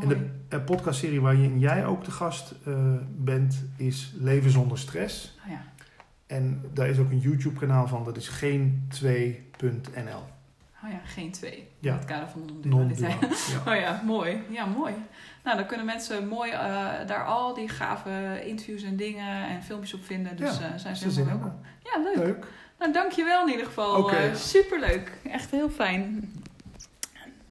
En 0.00 0.30
de 0.48 0.60
podcastserie 0.60 1.20
waarin 1.20 1.58
jij 1.58 1.86
ook 1.86 2.04
de 2.04 2.10
gast 2.10 2.54
eh, 2.64 2.74
bent, 3.16 3.64
is 3.76 4.12
Leven 4.18 4.50
zonder 4.50 4.78
stress. 4.78 5.38
Oh 5.44 5.50
ja. 5.50 5.62
En 6.32 6.70
daar 6.72 6.88
is 6.88 6.98
ook 6.98 7.10
een 7.10 7.18
YouTube 7.18 7.58
kanaal 7.58 7.88
van, 7.88 8.04
dat 8.04 8.16
is 8.16 8.28
geen2.nl. 8.28 10.22
Oh 10.84 10.90
ja, 10.90 11.00
geen 11.04 11.32
twee. 11.32 11.68
Ja. 11.78 11.92
In 11.92 11.98
het 11.98 12.06
kader 12.06 12.28
van 12.28 12.40
non-dualiteit. 12.62 13.20
Non-dual. 13.20 13.64
Ja. 13.64 13.70
Oh 13.72 13.80
ja, 13.80 14.02
mooi. 14.04 14.42
Ja, 14.48 14.64
mooi. 14.64 14.94
Nou, 15.44 15.56
dan 15.56 15.66
kunnen 15.66 15.86
mensen 15.86 16.28
mooi 16.28 16.50
eh, 16.50 16.58
daar 17.06 17.24
al 17.24 17.54
die 17.54 17.68
gave 17.68 18.42
interviews 18.46 18.82
en 18.82 18.96
dingen 18.96 19.48
en 19.48 19.62
filmpjes 19.62 19.94
op 19.94 20.04
vinden. 20.04 20.36
Dus 20.36 20.58
Ja, 20.58 20.72
eh, 20.72 20.78
zijn 20.78 20.96
ze 20.96 21.08
helemaal 21.08 21.38
welkom. 21.38 21.60
Ja, 21.82 22.02
leuk. 22.02 22.16
Leuk. 22.16 22.46
Nou, 22.78 22.92
dankjewel 22.92 23.42
in 23.46 23.50
ieder 23.50 23.66
geval. 23.66 24.10
Eh, 24.10 24.34
superleuk. 24.34 25.12
Echt 25.24 25.50
heel 25.50 25.70
fijn. 25.70 26.32